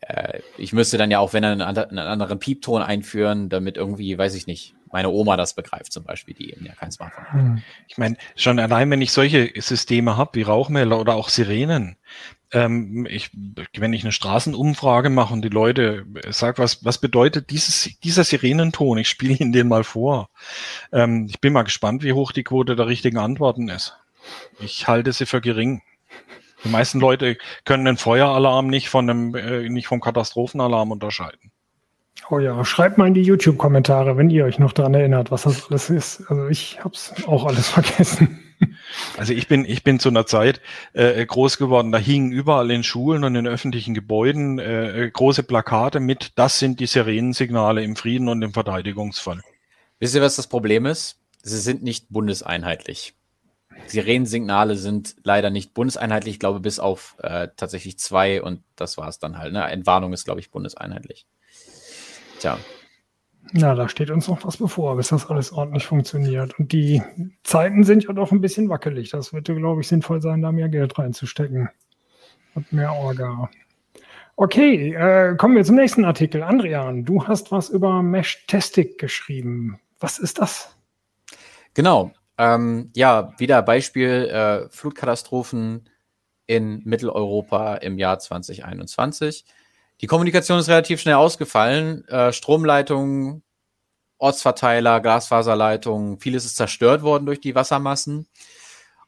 äh, 0.02 0.40
ich 0.58 0.74
müsste 0.74 0.98
dann 0.98 1.12
ja 1.12 1.20
auch, 1.20 1.32
wenn 1.32 1.46
einen, 1.46 1.62
einen 1.62 2.00
anderen 2.00 2.40
Piepton 2.40 2.82
einführen, 2.82 3.48
damit 3.48 3.78
irgendwie, 3.78 4.18
weiß 4.18 4.36
ich 4.36 4.46
nicht, 4.46 4.76
meine 4.92 5.10
Oma 5.10 5.38
das 5.38 5.54
begreift 5.54 5.92
zum 5.92 6.04
Beispiel, 6.04 6.34
die 6.34 6.52
eben 6.52 6.66
ja 6.66 6.74
kein 6.74 6.92
Smartphone 6.92 7.26
hat. 7.26 7.34
Hm. 7.34 7.62
Ich 7.88 7.98
meine, 7.98 8.18
schon 8.36 8.60
allein, 8.60 8.90
wenn 8.92 9.02
ich 9.02 9.12
solche 9.12 9.52
Systeme 9.62 10.18
habe 10.18 10.32
wie 10.34 10.44
Rauchmelder 10.44 11.00
oder 11.00 11.16
auch 11.16 11.30
Sirenen, 11.30 11.98
ähm, 12.52 13.06
ich, 13.10 13.30
wenn 13.78 13.94
ich 13.94 14.04
eine 14.04 14.12
Straßenumfrage 14.12 15.10
mache 15.10 15.34
und 15.34 15.44
die 15.44 15.50
Leute 15.50 16.06
sag, 16.30 16.58
was, 16.58 16.84
was 16.84 16.98
bedeutet 16.98 17.52
dieses, 17.52 17.90
dieser 18.04 18.24
Sirenenton? 18.24 18.98
Ich 18.98 19.10
spiele 19.10 19.36
Ihnen 19.36 19.52
den 19.52 19.68
mal 19.68 19.84
vor. 19.84 20.30
Ähm, 20.92 21.28
ich 21.30 21.40
bin 21.40 21.54
mal 21.54 21.64
gespannt, 21.64 22.04
wie 22.04 22.14
hoch 22.14 22.32
die 22.32 22.44
Quote 22.44 22.76
der 22.76 22.88
richtigen 22.88 23.18
Antworten 23.18 23.70
ist. 23.70 23.96
Ich 24.60 24.88
halte 24.88 25.14
sie 25.14 25.26
für 25.26 25.42
gering. 25.42 25.82
Die 26.64 26.70
meisten 26.70 27.00
Leute 27.00 27.38
können 27.66 27.86
den 27.86 27.98
Feueralarm 27.98 28.68
nicht 28.68 28.90
von 28.90 29.10
einem, 29.10 29.36
äh, 29.36 29.70
nicht 29.70 29.88
vom 29.88 30.02
Katastrophenalarm 30.02 30.92
unterscheiden. 30.92 31.52
Oh 32.32 32.38
ja, 32.38 32.64
schreibt 32.64 33.00
mal 33.00 33.08
in 33.08 33.16
die 33.16 33.24
YouTube-Kommentare, 33.24 34.16
wenn 34.16 34.30
ihr 34.30 34.46
euch 34.46 34.60
noch 34.60 34.72
daran 34.72 34.94
erinnert, 34.94 35.32
was 35.32 35.44
das 35.44 35.68
alles 35.68 35.90
ist. 35.90 36.30
Also 36.30 36.48
ich 36.48 36.80
habe 36.84 36.94
es 36.94 37.12
auch 37.26 37.46
alles 37.46 37.70
vergessen. 37.70 38.40
Also 39.18 39.34
ich 39.34 39.48
bin, 39.48 39.66
ich 39.66 39.84
bin 39.84 40.00
zu 40.00 40.10
einer 40.10 40.28
Zeit 40.28 40.62
äh, 40.94 41.26
groß 41.26 41.58
geworden, 41.58 41.92
da 41.92 41.98
hingen 41.98 42.32
überall 42.32 42.70
in 42.70 42.84
Schulen 42.84 43.24
und 43.24 43.36
in 43.36 43.48
öffentlichen 43.48 43.94
Gebäuden 43.96 44.60
äh, 44.60 45.10
große 45.12 45.44
Plakate 45.44 46.00
mit, 46.00 46.34
das 46.36 46.60
sind 46.60 46.80
die 46.80 46.86
Sirenensignale 46.86 47.84
im 47.84 47.96
Frieden 47.96 48.28
und 48.28 48.42
im 48.42 48.54
Verteidigungsfall. 48.54 49.42
Wisst 50.00 50.14
ihr, 50.14 50.22
was 50.22 50.36
das 50.36 50.48
Problem 50.48 50.86
ist? 50.86 51.20
Sie 51.42 51.58
sind 51.58 51.84
nicht 51.84 52.10
bundeseinheitlich. 52.10 53.16
Sirenensignale 53.88 54.76
sind 54.76 55.16
leider 55.24 55.50
nicht 55.50 55.74
bundeseinheitlich, 55.74 56.36
ich 56.36 56.40
glaube 56.40 56.60
bis 56.60 56.80
auf 56.80 57.16
äh, 57.20 57.48
tatsächlich 57.56 57.98
zwei 57.98 58.44
und 58.44 58.62
das 58.76 58.98
war 58.98 59.08
es 59.08 59.20
dann 59.20 59.38
halt. 59.40 59.54
Ne? 59.54 59.64
Entwarnung 59.64 60.14
ist, 60.14 60.26
glaube 60.26 60.42
ich, 60.42 60.52
bundeseinheitlich. 60.52 61.26
Tja. 62.40 62.58
Na, 63.52 63.74
da 63.74 63.90
steht 63.90 64.12
uns 64.12 64.28
noch 64.28 64.46
was 64.46 64.58
bevor, 64.58 64.96
bis 64.96 65.08
das 65.08 65.30
alles 65.30 65.52
ordentlich 65.52 65.86
funktioniert. 65.86 66.58
Und 66.60 66.72
die 66.72 67.02
Zeiten 67.44 67.84
sind 67.84 68.04
ja 68.04 68.14
doch 68.14 68.32
ein 68.32 68.42
bisschen 68.42 68.70
wackelig. 68.70 69.10
Das 69.10 69.34
würde, 69.34 69.56
glaube 69.56 69.82
ich, 69.82 69.88
sinnvoll 69.88 70.22
sein, 70.22 70.42
da 70.42 70.52
mehr 70.52 70.70
Geld 70.70 70.98
reinzustecken. 71.00 71.70
Und 72.54 72.72
mehr 72.72 72.94
Orga. 72.94 73.50
Okay, 74.36 74.94
äh, 74.94 75.36
kommen 75.36 75.56
wir 75.56 75.66
zum 75.66 75.76
nächsten 75.76 76.06
Artikel. 76.06 76.44
Andrian, 76.44 77.06
du 77.06 77.28
hast 77.28 77.52
was 77.52 77.70
über 77.70 78.02
Mesh-Testing 78.04 78.98
geschrieben. 78.98 79.80
Was 80.00 80.20
ist 80.20 80.40
das? 80.40 80.76
Genau. 81.74 82.12
Ähm, 82.38 82.92
ja, 82.96 83.34
wieder 83.38 83.62
Beispiel 83.62 84.30
äh, 84.32 84.70
Flutkatastrophen 84.70 85.90
in 86.46 86.82
Mitteleuropa 86.86 87.76
im 87.76 87.98
Jahr 87.98 88.20
2021. 88.20 89.44
Die 90.02 90.08
Kommunikation 90.08 90.60
ist 90.60 90.70
relativ 90.70 91.02
schnell 91.02 91.16
ausgefallen. 91.16 92.08
Äh, 92.08 92.32
Stromleitungen, 92.32 93.44
Ortsverteiler, 94.18 95.00
Glasfaserleitungen, 95.02 96.20
vieles 96.20 96.46
ist 96.46 96.56
zerstört 96.56 97.02
worden 97.02 97.26
durch 97.26 97.42
die 97.42 97.56
Wassermassen. 97.56 98.28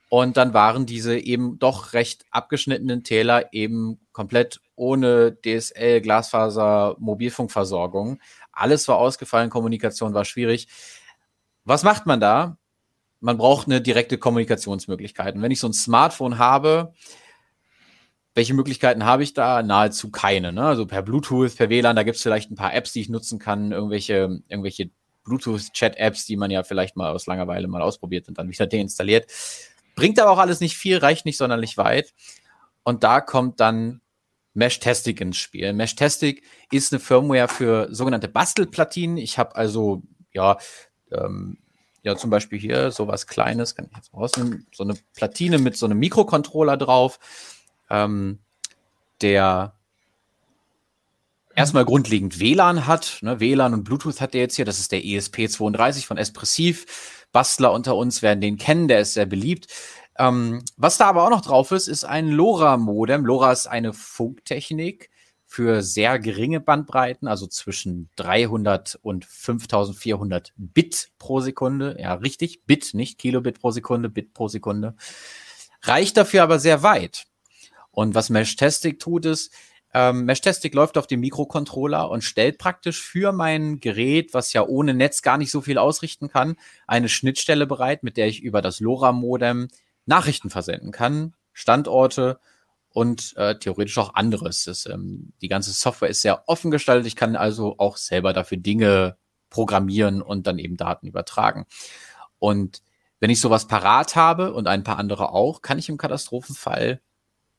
Und 0.10 0.36
dann 0.36 0.54
waren 0.54 0.86
diese 0.86 1.18
eben 1.18 1.58
doch 1.60 1.94
recht 1.94 2.26
abgeschnittenen 2.32 3.06
Täler 3.06 3.54
eben 3.54 4.02
komplett 4.12 4.60
ohne 4.76 5.38
DSL, 5.42 6.02
Glasfaser, 6.02 6.98
Mobilfunkversorgung. 7.00 8.20
Alles 8.52 8.88
war 8.90 8.98
ausgefallen, 8.98 9.50
Kommunikation 9.50 10.14
war 10.14 10.26
schwierig. 10.26 10.68
Was 11.64 11.84
macht 11.84 12.06
man 12.06 12.20
da? 12.20 12.58
Man 13.22 13.38
braucht 13.38 13.68
eine 13.68 13.80
direkte 13.80 14.18
Kommunikationsmöglichkeit. 14.18 15.36
Und 15.36 15.44
wenn 15.44 15.52
ich 15.52 15.60
so 15.62 15.68
ein 15.68 15.74
Smartphone 15.74 16.38
habe, 16.38 16.94
welche 18.34 18.54
Möglichkeiten 18.54 19.06
habe 19.06 19.24
ich 19.24 19.34
da? 19.34 19.62
Nahezu 19.62 20.10
keine. 20.10 20.54
Ne? 20.54 20.64
Also 20.64 20.86
per 20.86 21.02
Bluetooth, 21.02 21.56
per 21.56 21.70
WLAN, 21.70 21.96
da 21.96 22.04
gibt 22.04 22.18
es 22.18 22.24
vielleicht 22.24 22.50
ein 22.52 22.56
paar 22.56 22.74
Apps, 22.74 22.94
die 22.94 23.02
ich 23.02 23.10
nutzen 23.10 23.40
kann, 23.40 23.72
irgendwelche, 23.72 24.42
irgendwelche 24.48 24.90
Bluetooth-Chat-Apps, 25.24 26.26
die 26.26 26.38
man 26.38 26.50
ja 26.50 26.64
vielleicht 26.64 26.96
mal 26.96 27.12
aus 27.12 27.28
Langeweile 27.28 27.68
mal 27.68 27.82
ausprobiert 27.82 28.28
und 28.28 28.38
dann 28.38 28.50
wieder 28.50 28.68
deinstalliert. 28.68 29.30
Bringt 29.96 30.20
aber 30.20 30.32
auch 30.32 30.38
alles 30.38 30.62
nicht 30.62 30.78
viel, 30.78 30.98
reicht 30.98 31.26
nicht 31.26 31.38
sonderlich 31.38 31.78
weit. 31.78 32.14
Und 32.84 33.04
da 33.04 33.22
kommt 33.22 33.60
dann 33.60 34.02
Meshtastic 34.54 35.22
ins 35.22 35.38
Spiel. 35.38 35.74
Meshtastic 35.74 36.44
ist 36.72 36.92
eine 36.92 37.00
Firmware 37.00 37.48
für 37.48 37.88
sogenannte 37.94 38.28
Bastelplatinen. 38.28 39.18
Ich 39.18 39.38
habe 39.38 39.56
also, 39.56 40.04
ja, 40.34 40.58
ähm, 41.12 41.58
ja, 42.04 42.16
zum 42.16 42.30
Beispiel 42.30 42.60
hier 42.60 42.92
sowas 42.92 43.28
Kleines, 43.28 43.76
kann 43.76 43.88
ich 43.90 43.96
jetzt 43.96 44.14
rausnehmen, 44.14 44.66
so 44.74 44.84
eine 44.84 44.96
Platine 45.14 45.60
mit 45.60 45.78
so 45.78 45.86
einem 45.86 46.00
Mikrocontroller 46.00 46.78
drauf, 46.78 47.20
ähm, 47.92 48.40
der 49.22 49.76
erstmal 51.56 51.86
grundlegend 51.86 52.40
WLAN 52.40 52.88
hat. 52.88 53.20
Ne? 53.22 53.40
WLAN 53.40 53.74
und 53.74 53.84
Bluetooth 53.84 54.22
hat 54.22 54.34
der 54.34 54.42
jetzt 54.42 54.56
hier. 54.56 54.66
Das 54.66 54.80
ist 54.80 54.92
der 54.92 55.02
ESP32 55.02 56.06
von 56.06 56.18
Espressiv. 56.18 57.28
Bastler 57.32 57.72
unter 57.72 57.96
uns 57.96 58.22
werden 58.22 58.42
den 58.42 58.58
kennen, 58.58 58.88
der 58.88 59.02
ist 59.02 59.14
sehr 59.14 59.26
beliebt. 59.26 59.68
Ähm, 60.18 60.64
was 60.78 60.98
da 60.98 61.08
aber 61.08 61.24
auch 61.24 61.30
noch 61.30 61.42
drauf 61.42 61.72
ist, 61.72 61.88
ist 61.88 62.04
ein 62.04 62.30
LoRa-Modem. 62.30 63.26
LoRa 63.26 63.52
ist 63.52 63.68
eine 63.68 63.94
Funktechnik 63.94 65.10
für 65.46 65.82
sehr 65.82 66.20
geringe 66.20 66.62
Bandbreiten, 66.62 67.28
also 67.28 67.48
zwischen 67.48 68.10
300 68.16 69.00
und 69.02 69.26
5400 69.26 70.54
Bit 70.56 71.12
pro 71.18 71.42
Sekunde. 71.42 71.98
Ja, 72.00 72.14
richtig, 72.14 72.66
Bit, 72.66 72.94
nicht 72.94 73.18
Kilobit 73.18 73.60
pro 73.60 73.72
Sekunde, 73.72 74.10
Bit 74.10 74.34
pro 74.34 74.48
Sekunde. 74.48 74.96
Reicht 75.84 76.18
dafür 76.18 76.44
aber 76.44 76.60
sehr 76.60 76.84
weit. 76.84 77.26
Und 77.92 78.16
was 78.16 78.30
Mesh-Tastic 78.30 79.00
tut, 79.00 79.26
ist, 79.26 79.54
ähm, 79.94 80.26
Mesh-Tastic 80.26 80.74
läuft 80.74 80.98
auf 80.98 81.08
dem 81.08 81.20
Mikrocontroller 81.20 82.10
und 82.10 82.24
stellt 82.24 82.58
praktisch 82.58 83.02
für 83.02 83.32
mein 83.34 83.80
Gerät, 83.80 84.34
was 84.34 84.54
ja 84.54 84.66
ohne 84.66 84.94
Netz 84.94 85.22
gar 85.22 85.38
nicht 85.38 85.52
so 85.52 85.62
viel 85.62 85.78
ausrichten 85.78 86.30
kann, 86.30 86.56
eine 86.88 87.10
Schnittstelle 87.10 87.68
bereit, 87.68 88.04
mit 88.04 88.16
der 88.16 88.28
ich 88.28 88.42
über 88.42 88.62
das 88.62 88.80
LoRa-Modem 88.80 89.68
Nachrichten 90.06 90.50
versenden 90.50 90.92
kann, 90.92 91.36
Standorte 91.52 92.40
und 92.90 93.36
äh, 93.38 93.58
theoretisch 93.60 93.98
auch 93.98 94.14
anderes. 94.14 94.64
Das, 94.64 94.86
ähm, 94.86 95.34
die 95.42 95.50
ganze 95.50 95.72
Software 95.72 96.10
ist 96.10 96.22
sehr 96.22 96.48
offen 96.48 96.72
gestaltet. 96.72 97.08
Ich 97.08 97.16
kann 97.16 97.36
also 97.36 97.76
auch 97.78 97.98
selber 97.98 98.34
dafür 98.34 98.58
Dinge 98.58 99.18
programmieren 99.50 100.22
und 100.22 100.48
dann 100.48 100.58
eben 100.58 100.78
Daten 100.78 101.08
übertragen. 101.08 101.66
Und 102.40 102.82
wenn 103.20 103.30
ich 103.30 103.42
sowas 103.42 103.68
parat 103.68 104.16
habe 104.16 104.54
und 104.54 104.68
ein 104.68 104.84
paar 104.84 104.98
andere 104.98 105.32
auch, 105.32 105.62
kann 105.62 105.78
ich 105.78 105.90
im 105.90 105.98
Katastrophenfall 105.98 107.02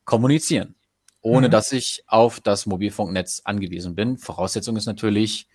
kommunizieren, 0.05 0.75
ohne 1.21 1.49
mhm. 1.49 1.53
dass 1.53 1.73
ich 1.73 2.05
auf 2.07 2.41
das 2.41 2.67
Mobilfunknetz 2.67 3.43
angewiesen 3.45 3.95
bin. 3.95 4.19
Voraussetzung 4.19 4.77
ist 4.77 4.87
natürlich, 4.87 5.49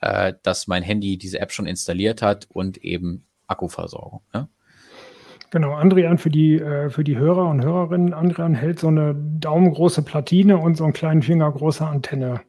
äh, 0.00 0.34
dass 0.42 0.66
mein 0.66 0.82
Handy 0.82 1.18
diese 1.18 1.40
App 1.40 1.52
schon 1.52 1.66
installiert 1.66 2.22
hat 2.22 2.46
und 2.50 2.78
eben 2.78 3.26
Akkuversorgung. 3.46 4.22
Ne? 4.32 4.48
Genau, 5.50 5.74
Andrian 5.74 6.18
für 6.18 6.30
die, 6.30 6.60
äh, 6.60 6.90
für 6.90 7.02
die 7.02 7.18
Hörer 7.18 7.48
und 7.48 7.64
Hörerinnen. 7.64 8.14
Andrian 8.14 8.54
hält 8.54 8.78
so 8.78 8.86
eine 8.86 9.14
daumengroße 9.14 10.02
Platine 10.02 10.58
und 10.58 10.76
so 10.76 10.84
einen 10.84 10.92
kleinen 10.92 11.22
Finger 11.22 11.50
große 11.50 11.84
Antenne 11.84 12.42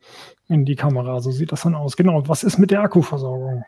in 0.48 0.66
die 0.66 0.76
Kamera. 0.76 1.20
So 1.20 1.32
sieht 1.32 1.52
das 1.52 1.62
dann 1.62 1.74
aus. 1.74 1.98
Genau, 1.98 2.28
was 2.28 2.44
ist 2.44 2.60
mit 2.60 2.70
der 2.70 2.82
Akkuversorgung? 2.82 3.66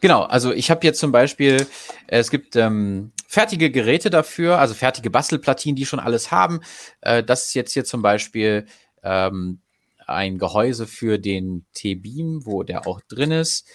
Genau, 0.00 0.22
also 0.22 0.52
ich 0.52 0.70
habe 0.70 0.86
jetzt 0.86 0.98
zum 0.98 1.12
Beispiel, 1.12 1.66
es 2.06 2.30
gibt 2.30 2.56
ähm, 2.56 3.12
fertige 3.26 3.70
Geräte 3.70 4.08
dafür, 4.10 4.58
also 4.58 4.74
fertige 4.74 5.10
Bastelplatinen, 5.10 5.76
die 5.76 5.86
schon 5.86 6.00
alles 6.00 6.30
haben. 6.30 6.60
Äh, 7.00 7.22
das 7.22 7.46
ist 7.46 7.54
jetzt 7.54 7.72
hier 7.72 7.84
zum 7.84 8.00
Beispiel 8.02 8.66
ähm, 9.02 9.60
ein 10.06 10.38
Gehäuse 10.38 10.86
für 10.86 11.18
den 11.18 11.66
T-Beam, 11.74 12.46
wo 12.46 12.62
der 12.62 12.86
auch 12.86 13.00
drin 13.02 13.30
ist. 13.30 13.68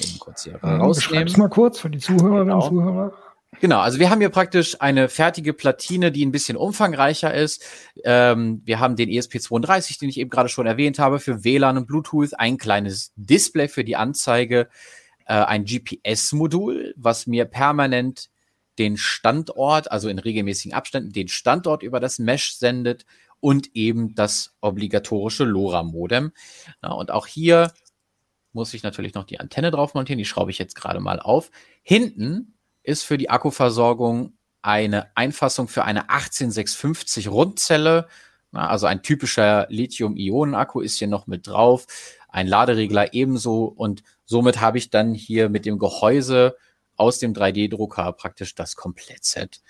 Ich 0.00 0.12
mal 0.12 0.18
kurz 0.18 0.44
hier 0.44 0.60
ähm, 0.62 0.80
rausnehmen. 0.80 1.32
mal 1.36 1.48
kurz 1.48 1.80
für 1.80 1.90
die 1.90 1.98
Zuhörerinnen 1.98 2.52
und 2.52 2.60
genau. 2.60 2.68
Zuhörer. 2.68 3.12
Genau, 3.60 3.80
also 3.80 3.98
wir 3.98 4.10
haben 4.10 4.20
hier 4.20 4.28
praktisch 4.28 4.80
eine 4.80 5.08
fertige 5.08 5.54
Platine, 5.54 6.12
die 6.12 6.26
ein 6.26 6.32
bisschen 6.32 6.58
umfangreicher 6.58 7.32
ist. 7.32 7.64
Ähm, 8.04 8.60
wir 8.64 8.80
haben 8.80 8.96
den 8.96 9.08
ESP32, 9.08 9.98
den 9.98 10.10
ich 10.10 10.18
eben 10.18 10.30
gerade 10.30 10.50
schon 10.50 10.66
erwähnt 10.66 10.98
habe, 10.98 11.20
für 11.20 11.42
WLAN 11.42 11.78
und 11.78 11.86
Bluetooth, 11.86 12.38
ein 12.38 12.58
kleines 12.58 13.12
Display 13.16 13.68
für 13.68 13.82
die 13.82 13.96
Anzeige, 13.96 14.68
äh, 15.26 15.34
ein 15.34 15.64
GPS-Modul, 15.64 16.94
was 16.96 17.26
mir 17.26 17.44
permanent 17.44 18.30
den 18.78 18.96
Standort, 18.96 19.90
also 19.90 20.08
in 20.08 20.18
regelmäßigen 20.18 20.74
Abständen, 20.74 21.12
den 21.12 21.28
Standort 21.28 21.82
über 21.82 22.00
das 22.00 22.18
Mesh 22.18 22.56
sendet 22.56 23.06
und 23.40 23.74
eben 23.74 24.14
das 24.14 24.54
obligatorische 24.60 25.44
LoRa-Modem. 25.44 26.32
Und 26.82 27.10
auch 27.10 27.26
hier 27.26 27.72
muss 28.52 28.74
ich 28.74 28.82
natürlich 28.82 29.14
noch 29.14 29.24
die 29.24 29.40
Antenne 29.40 29.70
drauf 29.70 29.94
montieren, 29.94 30.18
die 30.18 30.24
schraube 30.24 30.50
ich 30.50 30.58
jetzt 30.58 30.74
gerade 30.74 31.00
mal 31.00 31.20
auf. 31.20 31.50
Hinten 31.82 32.54
ist 32.82 33.02
für 33.02 33.18
die 33.18 33.30
Akkuversorgung 33.30 34.36
eine 34.62 35.16
Einfassung 35.16 35.68
für 35.68 35.84
eine 35.84 36.08
18650 36.08 37.28
Rundzelle. 37.28 38.08
Also 38.52 38.86
ein 38.86 39.02
typischer 39.02 39.66
Lithium-Ionen-Akku 39.68 40.80
ist 40.80 40.98
hier 40.98 41.08
noch 41.08 41.26
mit 41.26 41.46
drauf. 41.46 41.86
Ein 42.28 42.46
Laderegler 42.46 43.14
ebenso. 43.14 43.64
Und 43.64 44.02
somit 44.24 44.60
habe 44.60 44.78
ich 44.78 44.90
dann 44.90 45.14
hier 45.14 45.48
mit 45.48 45.66
dem 45.66 45.78
Gehäuse 45.78 46.56
aus 46.96 47.18
dem 47.18 47.34
3D-Drucker 47.34 48.12
praktisch 48.12 48.54
das 48.54 48.76
Komplettset 48.76 49.60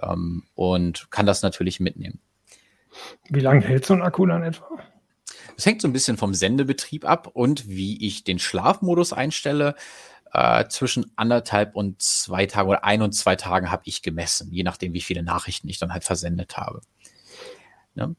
ähm, 0.00 0.44
und 0.54 1.10
kann 1.10 1.26
das 1.26 1.42
natürlich 1.42 1.80
mitnehmen. 1.80 2.20
Wie 3.28 3.40
lange 3.40 3.62
hält 3.62 3.84
so 3.84 3.94
ein 3.94 4.02
Akku 4.02 4.26
dann 4.26 4.42
etwa? 4.42 4.66
Es 5.56 5.64
hängt 5.64 5.80
so 5.80 5.88
ein 5.88 5.92
bisschen 5.92 6.16
vom 6.16 6.34
Sendebetrieb 6.34 7.04
ab 7.04 7.28
und 7.32 7.66
wie 7.68 8.06
ich 8.06 8.24
den 8.24 8.38
Schlafmodus 8.38 9.12
einstelle 9.12 9.74
äh, 10.32 10.66
zwischen 10.68 11.12
anderthalb 11.16 11.74
und 11.76 12.02
zwei 12.02 12.46
Tagen 12.46 12.68
oder 12.68 12.84
ein 12.84 13.02
und 13.02 13.12
zwei 13.12 13.36
Tagen 13.36 13.70
habe 13.70 13.82
ich 13.86 14.02
gemessen, 14.02 14.52
je 14.52 14.64
nachdem, 14.64 14.92
wie 14.92 15.00
viele 15.00 15.22
Nachrichten 15.22 15.68
ich 15.68 15.78
dann 15.78 15.92
halt 15.92 16.04
versendet 16.04 16.56
habe. 16.56 16.80
Ja. 17.96 18.12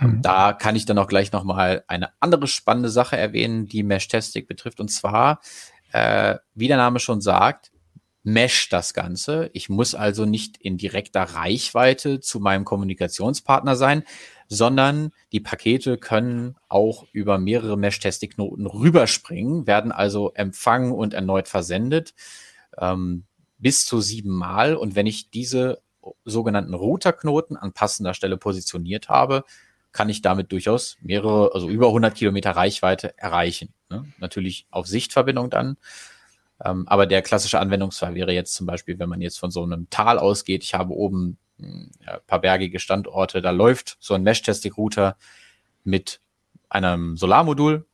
Ähm, 0.00 0.16
mhm. 0.16 0.22
Da 0.22 0.52
kann 0.52 0.76
ich 0.76 0.84
dann 0.84 0.98
auch 0.98 1.06
gleich 1.06 1.32
nochmal 1.32 1.84
eine 1.86 2.10
andere 2.20 2.46
spannende 2.46 2.90
Sache 2.90 3.16
erwähnen, 3.16 3.66
die 3.66 3.82
Mesh-Testing 3.82 4.46
betrifft. 4.46 4.80
Und 4.80 4.88
zwar, 4.88 5.40
äh, 5.92 6.36
wie 6.54 6.68
der 6.68 6.76
Name 6.76 6.98
schon 6.98 7.20
sagt, 7.20 7.70
Mesh 8.22 8.68
das 8.68 8.92
Ganze. 8.92 9.48
Ich 9.54 9.70
muss 9.70 9.94
also 9.94 10.26
nicht 10.26 10.58
in 10.58 10.76
direkter 10.76 11.22
Reichweite 11.22 12.20
zu 12.20 12.38
meinem 12.38 12.66
Kommunikationspartner 12.66 13.76
sein, 13.76 14.04
sondern 14.48 15.12
die 15.32 15.40
Pakete 15.40 15.96
können 15.96 16.56
auch 16.68 17.06
über 17.12 17.38
mehrere 17.38 17.78
Mesh-Testing-Knoten 17.78 18.66
rüberspringen, 18.66 19.66
werden 19.66 19.90
also 19.92 20.32
empfangen 20.34 20.92
und 20.92 21.14
erneut 21.14 21.48
versendet, 21.48 22.14
ähm, 22.76 23.24
bis 23.58 23.86
zu 23.86 24.00
sieben 24.00 24.36
Mal. 24.36 24.76
Und 24.76 24.96
wenn 24.96 25.06
ich 25.06 25.30
diese 25.30 25.80
sogenannten 26.24 26.74
Routerknoten 26.74 27.56
an 27.56 27.72
passender 27.72 28.14
Stelle 28.14 28.36
positioniert 28.36 29.08
habe, 29.08 29.44
kann 29.92 30.08
ich 30.08 30.22
damit 30.22 30.52
durchaus 30.52 30.96
mehrere, 31.00 31.52
also 31.54 31.68
über 31.68 31.88
100 31.88 32.14
Kilometer 32.14 32.52
Reichweite 32.52 33.18
erreichen. 33.18 33.74
Ne? 33.88 34.04
Natürlich 34.18 34.66
auf 34.70 34.86
Sichtverbindung 34.86 35.50
dann. 35.50 35.76
Ähm, 36.64 36.86
aber 36.86 37.06
der 37.06 37.22
klassische 37.22 37.58
Anwendungsfall 37.58 38.14
wäre 38.14 38.32
jetzt 38.32 38.54
zum 38.54 38.66
Beispiel, 38.66 38.98
wenn 38.98 39.08
man 39.08 39.20
jetzt 39.20 39.38
von 39.38 39.50
so 39.50 39.62
einem 39.62 39.88
Tal 39.90 40.18
ausgeht, 40.18 40.62
ich 40.62 40.74
habe 40.74 40.92
oben 40.94 41.38
ein 41.58 41.90
paar 42.26 42.40
bergige 42.40 42.78
Standorte. 42.78 43.42
Da 43.42 43.50
läuft 43.50 43.96
so 44.00 44.14
ein 44.14 44.22
Mesh-Testing-Router 44.22 45.16
mit 45.84 46.20
einem 46.68 47.16
Solarmodul 47.16 47.86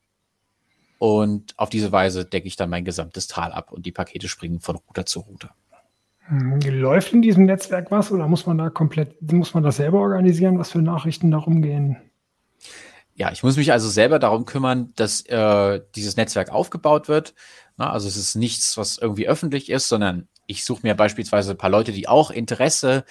und 0.99 1.59
auf 1.59 1.71
diese 1.71 1.93
Weise 1.93 2.25
decke 2.25 2.47
ich 2.47 2.57
dann 2.57 2.71
mein 2.71 2.85
gesamtes 2.85 3.27
Tal 3.27 3.53
ab 3.53 3.73
und 3.73 3.87
die 3.87 3.93
Pakete 3.93 4.29
springen 4.29 4.61
von 4.61 4.77
Router 4.77 5.07
zu 5.07 5.21
Router. 5.21 5.55
Hm, 6.29 6.61
läuft 6.61 7.13
in 7.13 7.23
diesem 7.23 7.45
Netzwerk 7.45 7.91
was 7.91 8.11
oder 8.11 8.27
muss 8.27 8.47
man 8.47 8.59
da 8.59 8.71
komplett, 8.71 9.21
muss 9.31 9.55
man 9.55 9.63
das 9.63 9.77
selber 9.77 10.01
organisieren, 10.01 10.59
was 10.59 10.73
für 10.73 10.83
Nachrichten 10.83 11.31
darum 11.31 11.63
gehen? 11.63 11.97
Ja, 13.15 13.33
ich 13.33 13.43
muss 13.43 13.57
mich 13.57 13.73
also 13.73 13.89
selber 13.89 14.19
darum 14.19 14.45
kümmern, 14.45 14.93
dass 14.97 15.23
äh, 15.27 15.81
dieses 15.95 16.17
Netzwerk 16.17 16.51
aufgebaut 16.51 17.09
wird. 17.09 17.35
Na, 17.77 17.91
also 17.91 18.09
es 18.09 18.17
ist 18.17 18.35
nichts, 18.35 18.77
was 18.77 18.99
irgendwie 18.99 19.29
öffentlich 19.29 19.71
ist, 19.71 19.89
sondern 19.89 20.29
ich 20.47 20.65
suche 20.65 20.81
mir 20.83 20.95
beispielsweise 20.95 21.53
ein 21.53 21.59
paar 21.59 21.71
Leute, 21.71 21.93
die 21.93 22.09
auch 22.09 22.31
Interesse 22.31 23.05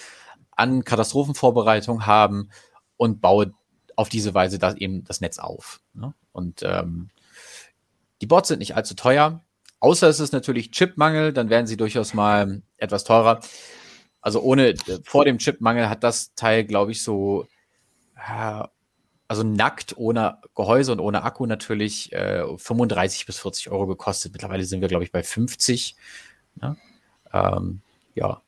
an 0.52 0.84
Katastrophenvorbereitung 0.84 2.06
haben 2.06 2.50
und 2.98 3.22
baue 3.22 3.54
auf 3.96 4.10
diese 4.10 4.34
Weise 4.34 4.60
das 4.60 4.76
eben 4.76 5.04
das 5.06 5.22
Netz 5.22 5.40
auf. 5.40 5.82
Ne? 5.94 6.14
Und 6.32 6.62
ähm, 6.64 7.10
die 8.22 8.28
Bots 8.28 8.50
sind 8.50 8.60
nicht 8.60 8.76
allzu 8.76 8.96
teuer, 8.96 9.44
außer 9.80 10.08
es 10.08 10.20
ist 10.20 10.34
natürlich 10.34 10.72
Chipmangel, 10.72 11.34
dann 11.34 11.50
werden 11.50 11.68
sie 11.68 11.78
durchaus 11.78 12.14
mal 12.14 12.62
etwas 12.86 13.04
teurer. 13.04 13.42
Also 14.22 14.42
ohne, 14.42 14.74
vor 15.04 15.26
dem 15.26 15.38
Chipmangel 15.38 15.90
hat 15.90 16.04
das 16.04 16.34
Teil, 16.36 16.64
glaube 16.64 16.92
ich, 16.92 17.04
so, 17.04 17.48
äh, 18.16 18.64
also 19.28 19.44
nackt, 19.44 19.98
ohne 19.98 20.40
Gehäuse 20.56 20.92
und 20.92 21.00
ohne 21.00 21.24
Akku 21.24 21.46
natürlich 21.46 22.14
äh, 22.14 22.44
35 22.58 23.26
bis 23.26 23.40
40 23.40 23.70
Euro 23.70 23.88
gekostet. 23.88 24.34
Mittlerweile 24.34 24.64
sind 24.66 24.82
wir, 24.82 24.88
glaube 24.88 25.04
ich, 25.04 25.12
bei 25.12 25.24
50. 25.24 25.96
Ne? 26.56 26.78
Ähm, 27.34 27.82
ja, 28.14 28.42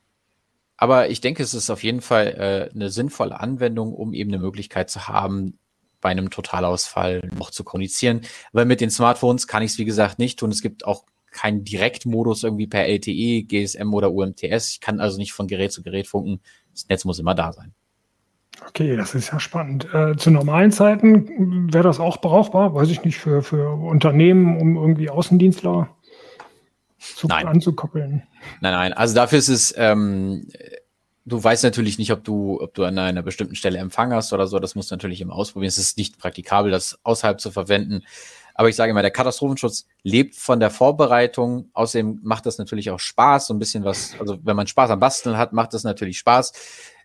aber 0.78 1.10
ich 1.10 1.20
denke, 1.20 1.42
es 1.42 1.54
ist 1.54 1.70
auf 1.70 1.82
jeden 1.82 2.00
Fall 2.00 2.26
äh, 2.28 2.74
eine 2.74 2.90
sinnvolle 2.90 3.38
Anwendung, 3.38 3.92
um 3.92 4.14
eben 4.14 4.30
eine 4.30 4.40
Möglichkeit 4.40 4.88
zu 4.90 5.08
haben, 5.08 5.58
bei 6.00 6.10
einem 6.10 6.30
Totalausfall 6.30 7.28
noch 7.36 7.50
zu 7.50 7.64
kommunizieren. 7.64 8.20
Weil 8.52 8.64
mit 8.64 8.80
den 8.80 8.90
Smartphones 8.90 9.48
kann 9.48 9.64
ich 9.64 9.72
es, 9.72 9.78
wie 9.78 9.84
gesagt, 9.84 10.20
nicht 10.20 10.38
tun. 10.38 10.52
Es 10.52 10.62
gibt 10.62 10.86
auch 10.86 11.04
keinen 11.30 11.64
Direktmodus 11.64 12.44
irgendwie 12.44 12.66
per 12.66 12.86
LTE, 12.86 13.44
GSM 13.44 13.92
oder 13.94 14.12
UMTS. 14.12 14.72
Ich 14.72 14.80
kann 14.80 15.00
also 15.00 15.18
nicht 15.18 15.32
von 15.32 15.46
Gerät 15.46 15.72
zu 15.72 15.82
Gerät 15.82 16.06
funken. 16.06 16.40
Das 16.72 16.88
Netz 16.88 17.04
muss 17.04 17.18
immer 17.18 17.34
da 17.34 17.52
sein. 17.52 17.74
Okay, 18.66 18.96
das 18.96 19.14
ist 19.14 19.32
ja 19.32 19.38
spannend. 19.38 19.92
Äh, 19.94 20.16
zu 20.16 20.30
normalen 20.30 20.72
Zeiten 20.72 21.72
wäre 21.72 21.84
das 21.84 22.00
auch 22.00 22.20
brauchbar, 22.20 22.74
weiß 22.74 22.90
ich 22.90 23.04
nicht, 23.04 23.18
für, 23.18 23.42
für 23.42 23.70
Unternehmen, 23.70 24.58
um 24.60 24.76
irgendwie 24.76 25.10
Außendienstler 25.10 25.88
zu, 26.98 27.28
nein. 27.28 27.46
anzukoppeln. 27.46 28.24
Nein, 28.60 28.72
nein. 28.72 28.92
Also 28.92 29.14
dafür 29.14 29.38
ist 29.38 29.48
es, 29.48 29.74
ähm, 29.76 30.48
du 31.24 31.42
weißt 31.42 31.62
natürlich 31.62 31.98
nicht, 31.98 32.12
ob 32.12 32.24
du, 32.24 32.60
ob 32.60 32.74
du 32.74 32.84
an 32.84 32.98
einer 32.98 33.22
bestimmten 33.22 33.54
Stelle 33.54 33.78
Empfang 33.78 34.12
hast 34.12 34.32
oder 34.32 34.46
so. 34.46 34.58
Das 34.58 34.74
musst 34.74 34.90
du 34.90 34.94
natürlich 34.94 35.20
immer 35.20 35.34
ausprobieren. 35.34 35.68
Es 35.68 35.78
ist 35.78 35.96
nicht 35.96 36.18
praktikabel, 36.18 36.70
das 36.70 36.98
außerhalb 37.04 37.40
zu 37.40 37.50
verwenden. 37.50 38.02
Aber 38.58 38.68
ich 38.68 38.74
sage 38.74 38.90
immer, 38.90 39.02
der 39.02 39.12
Katastrophenschutz 39.12 39.86
lebt 40.02 40.34
von 40.34 40.58
der 40.58 40.70
Vorbereitung. 40.70 41.70
Außerdem 41.74 42.18
macht 42.24 42.44
das 42.44 42.58
natürlich 42.58 42.90
auch 42.90 42.98
Spaß, 42.98 43.46
so 43.46 43.54
ein 43.54 43.60
bisschen 43.60 43.84
was, 43.84 44.16
also 44.18 44.36
wenn 44.42 44.56
man 44.56 44.66
Spaß 44.66 44.90
am 44.90 44.98
Basteln 44.98 45.38
hat, 45.38 45.52
macht 45.52 45.74
das 45.74 45.84
natürlich 45.84 46.18
Spaß. 46.18 46.52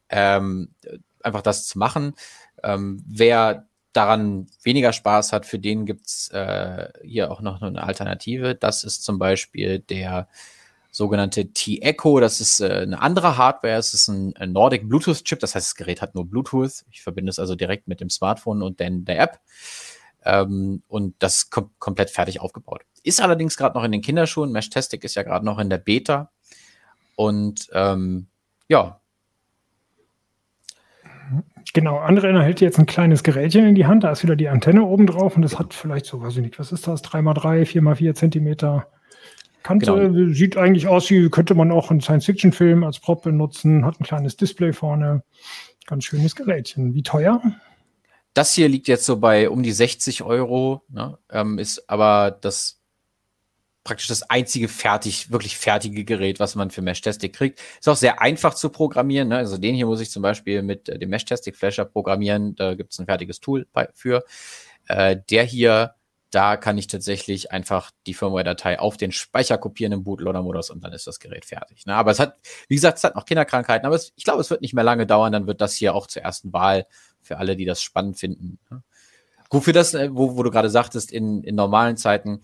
Ähm, 0.10 0.74
einfach 1.22 1.44
das 1.44 1.68
zu 1.68 1.78
machen. 1.78 2.16
Ähm, 2.63 3.04
wer 3.08 3.68
daran 3.94 4.48
weniger 4.63 4.94
Spaß 4.94 5.32
hat, 5.32 5.46
für 5.46 5.60
den 5.60 5.86
gibt's 5.86 6.30
äh, 6.30 6.89
hier 7.04 7.30
auch 7.30 7.42
noch 7.42 7.62
eine 7.62 7.84
Alternative. 7.84 8.56
Das 8.56 8.84
ist 8.84 9.04
zum 9.04 9.20
Beispiel 9.20 9.78
der 9.78 10.28
sogenannte 10.89 11.54
T-Echo. 11.54 12.20
Das 12.20 12.42
ist 12.42 12.62
äh, 12.62 12.80
eine 12.82 13.00
andere 13.00 13.38
Hardware. 13.38 13.76
Es 13.76 13.94
ist 13.94 14.08
ein, 14.08 14.36
ein 14.38 14.54
Nordic 14.54 14.89
Bluetooth-Chip. 14.89 15.39
Das 15.39 15.54
heißt, 15.54 15.68
das 15.68 15.76
Gerät 15.76 16.02
hat 16.02 16.16
nur 16.16 16.26
Bluetooth. 16.26 16.84
Ich 16.89 17.04
verbinde 17.04 17.30
es 17.30 17.38
also 17.38 17.54
direkt 17.54 17.88
mit 17.88 18.02
dem 18.02 18.10
Smartphone 18.10 18.63
und 18.63 18.80
dann 18.80 19.06
der 19.06 19.20
App. 19.20 19.39
Ähm, 20.25 20.83
und 20.88 21.15
das 21.19 21.38
ist 21.38 21.51
kom 21.51 21.71
komplett 21.79 22.09
fertig 22.09 22.41
aufgebaut. 22.41 22.81
Ist 23.03 23.21
allerdings 23.21 23.57
gerade 23.57 23.77
noch 23.77 23.83
in 23.83 23.91
den 23.91 24.01
Kinderschuhen. 24.01 24.51
Mesh-Tastic 24.51 25.03
ist 25.03 25.15
ja 25.15 25.23
gerade 25.23 25.45
noch 25.45 25.59
in 25.59 25.69
der 25.69 25.77
Beta. 25.77 26.31
Und 27.15 27.67
ähm, 27.73 28.27
ja, 28.67 28.99
Genau, 31.73 31.97
andere 31.97 32.43
hält 32.43 32.62
jetzt 32.62 32.77
ein 32.77 32.86
kleines 32.86 33.23
Gerätchen 33.23 33.65
in 33.65 33.75
die 33.75 33.86
Hand, 33.86 34.03
da 34.03 34.12
ist 34.12 34.21
wieder 34.23 34.36
die 34.36 34.49
Antenne 34.49 34.83
oben 34.83 35.07
drauf 35.07 35.36
und 35.36 35.41
das 35.41 35.57
hat 35.57 35.73
vielleicht 35.73 36.05
so, 36.05 36.21
weiß 36.21 36.36
ich 36.36 36.43
nicht, 36.43 36.59
was 36.59 36.71
ist 36.71 36.88
das, 36.88 37.03
3x3, 37.03 37.65
4x4 37.65 38.13
Zentimeter 38.13 38.88
Kante. 39.63 40.12
Genau. 40.12 40.33
Sieht 40.33 40.57
eigentlich 40.57 40.88
aus, 40.88 41.09
wie 41.09 41.29
könnte 41.29 41.55
man 41.55 41.71
auch 41.71 41.89
einen 41.89 42.01
Science-Fiction-Film 42.01 42.83
als 42.83 42.99
Prop 42.99 43.23
benutzen, 43.23 43.86
hat 43.86 43.99
ein 43.99 44.03
kleines 44.03 44.36
Display 44.36 44.73
vorne. 44.73 45.23
Ganz 45.88 46.03
schönes 46.03 46.36
Gerätchen. 46.36 46.93
Wie 46.93 47.03
teuer? 47.03 47.41
Das 48.34 48.54
hier 48.54 48.67
liegt 48.67 48.88
jetzt 48.88 49.06
so 49.06 49.17
bei 49.17 49.50
um 49.50 49.62
die 49.62 49.72
60 49.72 50.24
Euro, 50.24 50.84
ne? 50.89 51.17
ähm, 51.30 51.60
ist 51.60 51.89
aber 51.89 52.32
das 52.32 52.84
praktisch 53.84 54.08
das 54.08 54.24
einzige 54.30 54.67
fertig, 54.67 55.32
wirklich 55.32 55.58
fertige 55.58 56.06
Gerät, 56.06 56.39
was 56.39 56.56
man 56.56 56.72
für 56.72 56.82
Mesh-Tastic 56.82 57.34
kriegt. 57.34 57.60
Ist 57.80 57.89
auch 57.89 57.96
sehr 57.96 58.22
einfach 58.22 58.54
zu 58.54 58.69
programmieren. 58.69 59.30
Ne? 59.30 59.38
Also 59.38 59.58
den 59.58 59.76
hier 59.76 59.86
muss 59.86 60.00
ich 60.00 60.10
zum 60.10 60.22
Beispiel 60.22 60.62
mit 60.62 60.89
äh, 60.89 60.98
dem 60.98 61.10
Mesh-Tastic 61.10 61.56
Flasher 61.56 61.86
programmieren. 61.86 62.56
Da 62.56 62.76
gibt 62.76 62.93
es 62.93 63.00
ein 63.00 63.06
fertiges 63.06 63.39
Tool 63.39 63.67
für. 63.93 64.24
Äh, 64.88 65.17
der 65.30 65.43
hier, 65.43 65.96
da 66.30 66.56
kann 66.58 66.78
ich 66.78 66.88
tatsächlich 66.88 67.52
einfach 67.52 67.91
die 68.08 68.13
Firmware-Datei 68.13 68.80
auf 68.80 68.98
den 68.98 69.12
Speicher 69.12 69.58
kopieren 69.58 69.91
im 69.91 70.04
Bootloader-Modus 70.04 70.69
und 70.69 70.84
dann 70.84 70.93
ist 70.93 71.06
das 71.06 71.19
Gerät 71.19 71.46
fertig. 71.46 71.86
Ne? 71.86 71.93
Aber 71.93 72.12
es 72.12 72.19
hat, 72.19 72.38
wie 72.69 72.76
gesagt, 72.76 72.98
es 72.98 73.04
hat 73.04 73.15
noch 73.15 73.26
Kinderkrankheiten, 73.26 73.86
aber 73.86 73.96
es, 73.96 74.13
ich 74.15 74.24
glaube, 74.24 74.41
es 74.41 74.50
wird 74.50 74.62
nicht 74.62 74.74
mehr 74.74 74.84
lange 74.84 75.06
dauern. 75.06 75.34
Dann 75.34 75.48
wird 75.48 75.60
das 75.60 75.76
hier 75.76 75.93
auch 75.93 76.08
zur 76.08 76.22
ersten 76.22 76.54
Wahl 76.54 76.86
für 77.23 77.38
alle, 77.38 77.55
die 77.55 77.65
das 77.65 77.81
spannend 77.81 78.17
finden. 78.17 78.59
Ne? 78.69 78.83
Gut, 79.49 79.63
für 79.63 79.73
das, 79.73 79.93
äh, 79.93 80.09
wo, 80.12 80.36
wo 80.36 80.43
du 80.43 80.51
gerade 80.51 80.69
sagtest, 80.69 81.12
in, 81.12 81.43
in 81.43 81.55
normalen 81.55 81.97
Zeiten, 81.97 82.41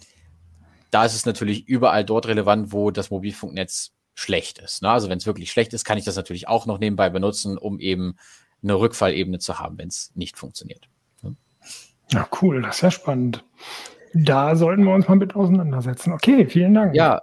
da 0.91 1.05
ist 1.05 1.15
es 1.15 1.25
natürlich 1.25 1.67
überall 1.67 2.03
dort 2.03 2.27
relevant, 2.27 2.71
wo 2.71 2.91
das 2.91 3.11
Mobilfunknetz 3.11 3.91
schlecht 4.15 4.59
ist. 4.59 4.81
Ne? 4.81 4.89
Also 4.89 5.09
wenn 5.09 5.17
es 5.17 5.25
wirklich 5.25 5.51
schlecht 5.51 5.73
ist, 5.73 5.85
kann 5.85 5.97
ich 5.97 6.05
das 6.05 6.15
natürlich 6.15 6.47
auch 6.47 6.65
noch 6.65 6.79
nebenbei 6.79 7.09
benutzen, 7.09 7.57
um 7.57 7.79
eben 7.79 8.17
eine 8.61 8.75
Rückfallebene 8.75 9.39
zu 9.39 9.59
haben, 9.59 9.77
wenn 9.77 9.87
es 9.87 10.11
nicht 10.15 10.37
funktioniert. 10.37 10.89
Ne? 11.21 11.35
Ja, 12.11 12.27
cool, 12.41 12.61
das 12.61 12.77
ist 12.77 12.81
ja 12.81 12.91
spannend. 12.91 13.43
Da 14.13 14.55
sollten 14.55 14.83
wir 14.83 14.93
uns 14.93 15.07
mal 15.07 15.15
mit 15.15 15.35
auseinandersetzen. 15.35 16.13
Okay, 16.13 16.47
vielen 16.47 16.73
Dank. 16.73 16.95
Ja, 16.95 17.21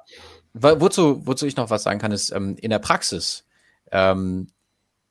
wozu, 0.54 1.26
wozu 1.26 1.46
ich 1.46 1.56
noch 1.56 1.70
was 1.70 1.82
sagen 1.82 1.98
kann, 1.98 2.12
ist 2.12 2.30
ähm, 2.30 2.56
in 2.60 2.70
der 2.70 2.78
Praxis, 2.78 3.44
ähm, 3.92 4.48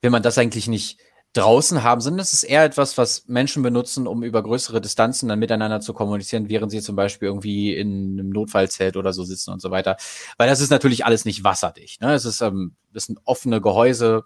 wenn 0.01 0.11
man 0.11 0.23
das 0.23 0.37
eigentlich 0.37 0.67
nicht 0.67 0.99
draußen 1.35 1.83
haben, 1.83 2.01
sondern 2.01 2.21
es 2.21 2.33
ist 2.33 2.43
eher 2.43 2.63
etwas, 2.63 2.97
was 2.97 3.27
Menschen 3.27 3.61
benutzen, 3.61 4.07
um 4.07 4.23
über 4.23 4.41
größere 4.41 4.79
Distanzen 4.79 5.27
dann 5.27 5.39
miteinander 5.39 5.81
zu 5.81 5.93
kommunizieren, 5.93 6.49
während 6.49 6.71
sie 6.71 6.81
zum 6.81 6.95
Beispiel 6.95 7.27
irgendwie 7.27 7.75
in 7.75 8.19
einem 8.19 8.29
Notfallzelt 8.29 8.95
oder 8.95 9.11
so 9.11 9.23
sitzen 9.23 9.51
und 9.51 9.61
so 9.61 9.69
weiter. 9.69 9.97
Weil 10.37 10.47
das 10.47 10.61
ist 10.61 10.69
natürlich 10.71 11.05
alles 11.05 11.25
nicht 11.25 11.43
wasserdicht. 11.43 12.01
Ne? 12.01 12.13
Es 12.13 12.25
ist, 12.25 12.41
ähm, 12.41 12.75
das 12.93 13.05
sind 13.05 13.19
offene 13.25 13.59
Gehäuse, 13.59 14.23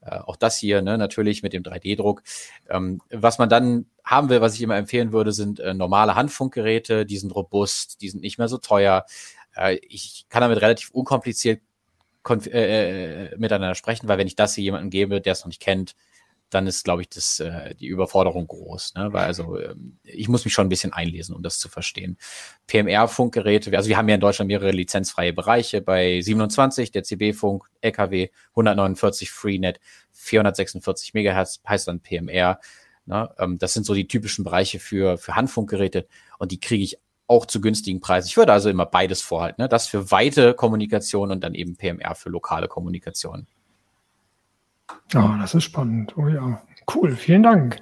äh, 0.00 0.18
auch 0.18 0.36
das 0.36 0.56
hier, 0.56 0.80
ne, 0.80 0.96
natürlich 0.96 1.42
mit 1.42 1.52
dem 1.52 1.62
3D-Druck. 1.62 2.22
Ähm, 2.70 3.00
was 3.10 3.38
man 3.38 3.48
dann 3.48 3.86
haben 4.04 4.30
will, 4.30 4.40
was 4.40 4.54
ich 4.54 4.62
immer 4.62 4.76
empfehlen 4.76 5.12
würde, 5.12 5.32
sind 5.32 5.60
äh, 5.60 5.74
normale 5.74 6.14
Handfunkgeräte, 6.14 7.04
die 7.04 7.18
sind 7.18 7.34
robust, 7.34 8.00
die 8.00 8.08
sind 8.08 8.22
nicht 8.22 8.38
mehr 8.38 8.48
so 8.48 8.58
teuer. 8.58 9.04
Äh, 9.54 9.78
ich 9.82 10.26
kann 10.28 10.40
damit 10.40 10.62
relativ 10.62 10.90
unkompliziert 10.90 11.60
äh, 12.28 13.30
äh, 13.30 13.36
miteinander 13.38 13.74
sprechen, 13.74 14.08
weil 14.08 14.18
wenn 14.18 14.26
ich 14.26 14.36
das 14.36 14.54
hier 14.54 14.64
jemandem 14.64 14.90
gebe, 14.90 15.20
der 15.20 15.32
es 15.32 15.40
noch 15.40 15.48
nicht 15.48 15.62
kennt, 15.62 15.94
dann 16.50 16.66
ist, 16.66 16.84
glaube 16.84 17.02
ich, 17.02 17.08
das, 17.08 17.40
äh, 17.40 17.74
die 17.74 17.86
Überforderung 17.86 18.46
groß. 18.46 18.94
Ne? 18.94 19.12
Weil 19.12 19.24
also 19.24 19.58
ähm, 19.58 19.98
ich 20.02 20.28
muss 20.28 20.44
mich 20.44 20.54
schon 20.54 20.66
ein 20.66 20.70
bisschen 20.70 20.92
einlesen, 20.92 21.34
um 21.34 21.42
das 21.42 21.58
zu 21.58 21.68
verstehen. 21.68 22.16
PMR-Funkgeräte, 22.66 23.76
also 23.76 23.88
wir 23.88 23.96
haben 23.96 24.08
ja 24.08 24.14
in 24.14 24.20
Deutschland 24.20 24.48
mehrere 24.48 24.70
lizenzfreie 24.70 25.32
Bereiche. 25.32 25.82
Bei 25.82 26.20
27 26.20 26.90
der 26.90 27.02
CB-Funk, 27.02 27.68
LKW, 27.80 28.28
149 28.50 29.30
Freenet, 29.30 29.80
446 30.12 31.14
Megahertz 31.14 31.60
heißt 31.68 31.88
dann 31.88 32.00
PMR. 32.00 32.60
Ne? 33.04 33.30
Ähm, 33.38 33.58
das 33.58 33.74
sind 33.74 33.84
so 33.84 33.94
die 33.94 34.08
typischen 34.08 34.44
Bereiche 34.44 34.78
für, 34.78 35.18
für 35.18 35.36
Handfunkgeräte 35.36 36.06
und 36.38 36.52
die 36.52 36.60
kriege 36.60 36.84
ich 36.84 36.98
auch 37.26 37.44
zu 37.44 37.60
günstigen 37.60 38.00
Preisen. 38.00 38.28
Ich 38.28 38.36
würde 38.38 38.52
also 38.52 38.70
immer 38.70 38.86
beides 38.86 39.20
vorhalten. 39.20 39.60
Ne? 39.60 39.68
Das 39.68 39.86
für 39.86 40.10
weite 40.10 40.54
Kommunikation 40.54 41.30
und 41.30 41.44
dann 41.44 41.54
eben 41.54 41.76
PMR 41.76 42.14
für 42.14 42.30
lokale 42.30 42.68
Kommunikation. 42.68 43.46
Oh, 45.14 45.30
das 45.40 45.54
ist 45.54 45.64
spannend. 45.64 46.14
Oh 46.16 46.28
ja. 46.28 46.60
Cool, 46.92 47.16
vielen 47.16 47.42
Dank. 47.42 47.76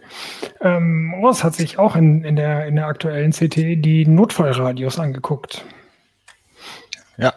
Ähm, 0.61 1.15
Urs 1.21 1.45
hat 1.45 1.55
sich 1.55 1.79
auch 1.79 1.95
in, 1.95 2.25
in, 2.25 2.35
der, 2.35 2.67
in 2.67 2.75
der 2.75 2.87
aktuellen 2.87 3.31
CT 3.31 3.57
die 3.85 4.05
Notfallradios 4.05 4.99
angeguckt. 4.99 5.65
Ja. 7.17 7.33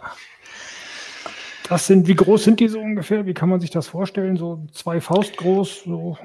Das 1.68 1.86
sind, 1.86 2.08
wie 2.08 2.16
groß 2.16 2.42
sind 2.42 2.58
die 2.58 2.66
so 2.66 2.80
ungefähr? 2.80 3.26
Wie 3.26 3.34
kann 3.34 3.48
man 3.48 3.60
sich 3.60 3.70
das 3.70 3.86
vorstellen? 3.86 4.36
So 4.36 4.66
zwei 4.72 5.00
Faust 5.00 5.36
groß? 5.36 5.84
So? 5.84 6.18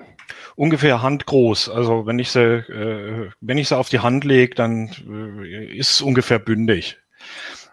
Ungefähr 0.55 1.03
handgroß. 1.03 1.69
Also 1.69 2.07
wenn 2.07 2.17
ich 2.17 2.31
sie, 2.31 2.41
äh, 2.41 3.29
wenn 3.41 3.59
ich 3.59 3.67
sie 3.67 3.77
auf 3.77 3.89
die 3.89 3.99
Hand 3.99 4.23
lege, 4.23 4.55
dann 4.55 4.89
äh, 5.07 5.77
ist 5.77 5.91
es 5.91 6.01
ungefähr 6.01 6.39
bündig. 6.39 6.97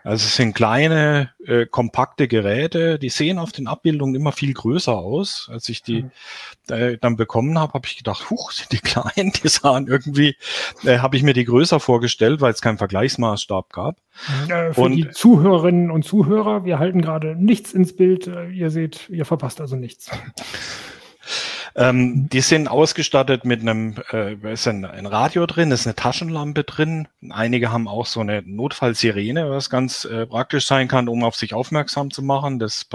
Also 0.04 0.26
es 0.26 0.36
sind 0.36 0.54
kleine, 0.54 1.30
äh, 1.46 1.66
kompakte 1.66 2.28
Geräte, 2.28 2.98
die 2.98 3.08
sehen 3.08 3.38
auf 3.38 3.52
den 3.52 3.66
Abbildungen 3.66 4.14
immer 4.14 4.32
viel 4.32 4.52
größer 4.52 4.96
aus. 4.96 5.48
Als 5.52 5.68
ich 5.68 5.82
die 5.82 6.02
mhm. 6.02 6.10
äh, 6.68 6.98
dann 6.98 7.16
bekommen 7.16 7.58
habe, 7.58 7.74
habe 7.74 7.86
ich 7.86 7.96
gedacht, 7.96 8.30
huch, 8.30 8.50
sind 8.50 8.72
die 8.72 8.78
klein, 8.82 9.32
die 9.42 9.48
sahen 9.48 9.86
irgendwie, 9.86 10.36
äh, 10.84 10.98
habe 10.98 11.16
ich 11.16 11.22
mir 11.22 11.34
die 11.34 11.44
größer 11.44 11.80
vorgestellt, 11.80 12.40
weil 12.40 12.52
es 12.52 12.60
keinen 12.60 12.78
Vergleichsmaßstab 12.78 13.72
gab. 13.72 13.96
Äh, 14.48 14.72
für 14.72 14.80
und, 14.82 14.92
die 14.92 15.08
Zuhörerinnen 15.10 15.90
und 15.90 16.04
Zuhörer, 16.04 16.64
wir 16.64 16.78
halten 16.78 17.00
gerade 17.00 17.36
nichts 17.36 17.72
ins 17.72 17.94
Bild. 17.94 18.26
Äh, 18.26 18.48
ihr 18.50 18.70
seht, 18.70 19.08
ihr 19.08 19.24
verpasst 19.24 19.60
also 19.60 19.76
nichts. 19.76 20.10
Ähm, 21.74 22.28
die 22.28 22.40
sind 22.40 22.68
ausgestattet 22.68 23.44
mit 23.44 23.60
einem, 23.60 23.96
äh, 24.12 24.34
ist 24.52 24.68
ein, 24.68 24.84
ein 24.84 25.06
Radio 25.06 25.46
drin, 25.46 25.70
ist 25.70 25.86
eine 25.86 25.96
Taschenlampe 25.96 26.64
drin. 26.64 27.08
Einige 27.30 27.72
haben 27.72 27.88
auch 27.88 28.06
so 28.06 28.20
eine 28.20 28.42
Notfallsirene, 28.42 29.50
was 29.50 29.70
ganz 29.70 30.04
äh, 30.04 30.26
praktisch 30.26 30.66
sein 30.66 30.88
kann, 30.88 31.08
um 31.08 31.24
auf 31.24 31.36
sich 31.36 31.54
aufmerksam 31.54 32.10
zu 32.10 32.22
machen. 32.22 32.58
Das 32.58 32.86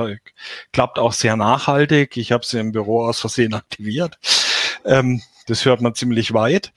klappt 0.73 0.99
auch 0.99 1.13
sehr 1.13 1.35
nachhaltig. 1.35 2.17
Ich 2.17 2.31
habe 2.31 2.45
sie 2.45 2.59
im 2.59 2.71
Büro 2.71 3.03
aus 3.03 3.19
Versehen 3.19 3.53
aktiviert. 3.55 4.19
Ähm, 4.85 5.21
das 5.47 5.63
hört 5.63 5.81
man 5.81 5.95
ziemlich 5.95 6.33
weit. 6.33 6.73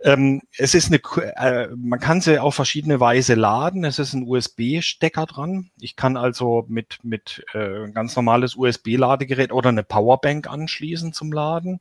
Ähm, 0.00 0.42
es 0.56 0.74
ist 0.74 0.88
eine, 0.88 1.00
äh, 1.36 1.68
man 1.76 2.00
kann 2.00 2.22
sie 2.22 2.38
auf 2.38 2.54
verschiedene 2.54 2.98
Weise 2.98 3.34
laden. 3.34 3.84
Es 3.84 3.98
ist 3.98 4.14
ein 4.14 4.26
USB-Stecker 4.26 5.26
dran. 5.26 5.70
Ich 5.78 5.94
kann 5.94 6.16
also 6.16 6.64
mit, 6.68 6.98
mit 7.02 7.44
äh, 7.52 7.90
ganz 7.90 8.16
normales 8.16 8.56
USB-Ladegerät 8.56 9.52
oder 9.52 9.68
eine 9.68 9.84
Powerbank 9.84 10.48
anschließen 10.48 11.12
zum 11.12 11.32
Laden. 11.32 11.80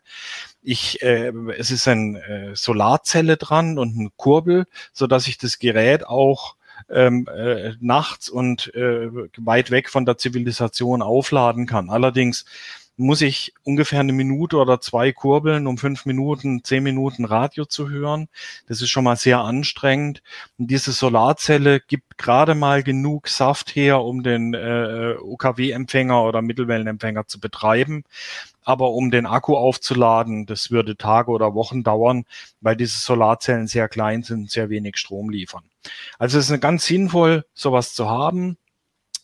Ich, 0.61 1.01
äh, 1.01 1.31
es 1.57 1.71
ist 1.71 1.87
eine 1.87 2.19
äh, 2.19 2.55
Solarzelle 2.55 3.37
dran 3.37 3.79
und 3.79 3.97
ein 3.97 4.11
Kurbel, 4.17 4.65
so 4.91 5.07
dass 5.07 5.27
ich 5.27 5.37
das 5.37 5.59
Gerät 5.59 6.05
auch 6.05 6.55
ähm, 6.89 7.25
äh, 7.33 7.73
nachts 7.79 8.29
und 8.29 8.73
äh, 8.75 9.09
weit 9.37 9.71
weg 9.71 9.89
von 9.89 10.05
der 10.05 10.17
Zivilisation 10.17 11.01
aufladen 11.01 11.67
kann. 11.67 11.89
Allerdings 11.89 12.45
muss 12.95 13.21
ich 13.21 13.53
ungefähr 13.63 13.99
eine 13.99 14.13
Minute 14.13 14.57
oder 14.57 14.79
zwei 14.79 15.11
kurbeln, 15.11 15.65
um 15.65 15.77
fünf 15.77 16.05
Minuten, 16.05 16.63
zehn 16.63 16.83
Minuten 16.83 17.25
Radio 17.25 17.65
zu 17.65 17.89
hören. 17.89 18.29
Das 18.67 18.81
ist 18.81 18.89
schon 18.89 19.03
mal 19.03 19.15
sehr 19.15 19.39
anstrengend. 19.39 20.21
Und 20.59 20.69
diese 20.69 20.91
Solarzelle 20.91 21.79
gibt 21.79 22.17
gerade 22.17 22.53
mal 22.53 22.83
genug 22.83 23.27
Saft 23.29 23.75
her, 23.75 24.01
um 24.01 24.21
den 24.21 24.53
äh, 24.53 25.15
UKW-Empfänger 25.19 26.23
oder 26.23 26.41
Mittelwellenempfänger 26.41 27.25
zu 27.27 27.39
betreiben. 27.39 28.03
Aber 28.63 28.91
um 28.91 29.11
den 29.11 29.25
Akku 29.25 29.57
aufzuladen, 29.57 30.45
das 30.45 30.69
würde 30.69 30.95
Tage 30.95 31.31
oder 31.31 31.55
Wochen 31.55 31.83
dauern, 31.83 32.25
weil 32.61 32.75
diese 32.75 32.99
Solarzellen 32.99 33.67
sehr 33.67 33.89
klein 33.89 34.23
sind, 34.23 34.51
sehr 34.51 34.69
wenig 34.69 34.97
Strom 34.97 35.29
liefern. 35.29 35.63
Also 36.19 36.37
es 36.37 36.49
ist 36.49 36.61
ganz 36.61 36.85
sinnvoll, 36.85 37.43
sowas 37.53 37.93
zu 37.95 38.09
haben. 38.09 38.57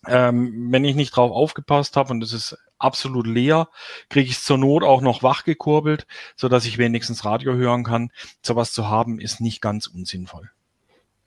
Ähm, 0.07 0.71
wenn 0.71 0.85
ich 0.85 0.95
nicht 0.95 1.15
drauf 1.15 1.31
aufgepasst 1.31 1.97
habe 1.97 2.11
und 2.11 2.23
es 2.23 2.31
ist 2.31 2.57
absolut 2.79 3.27
leer, 3.27 3.69
kriege 4.09 4.29
ich 4.29 4.37
es 4.37 4.43
zur 4.43 4.57
Not 4.57 4.83
auch 4.83 5.01
noch 5.01 5.23
wachgekurbelt, 5.23 6.07
so 6.35 6.49
dass 6.49 6.65
ich 6.65 6.77
wenigstens 6.77 7.25
Radio 7.25 7.53
hören 7.53 7.83
kann. 7.83 8.11
Sowas 8.41 8.71
zu 8.71 8.89
haben 8.89 9.19
ist 9.19 9.41
nicht 9.41 9.61
ganz 9.61 9.87
unsinnvoll. 9.87 10.49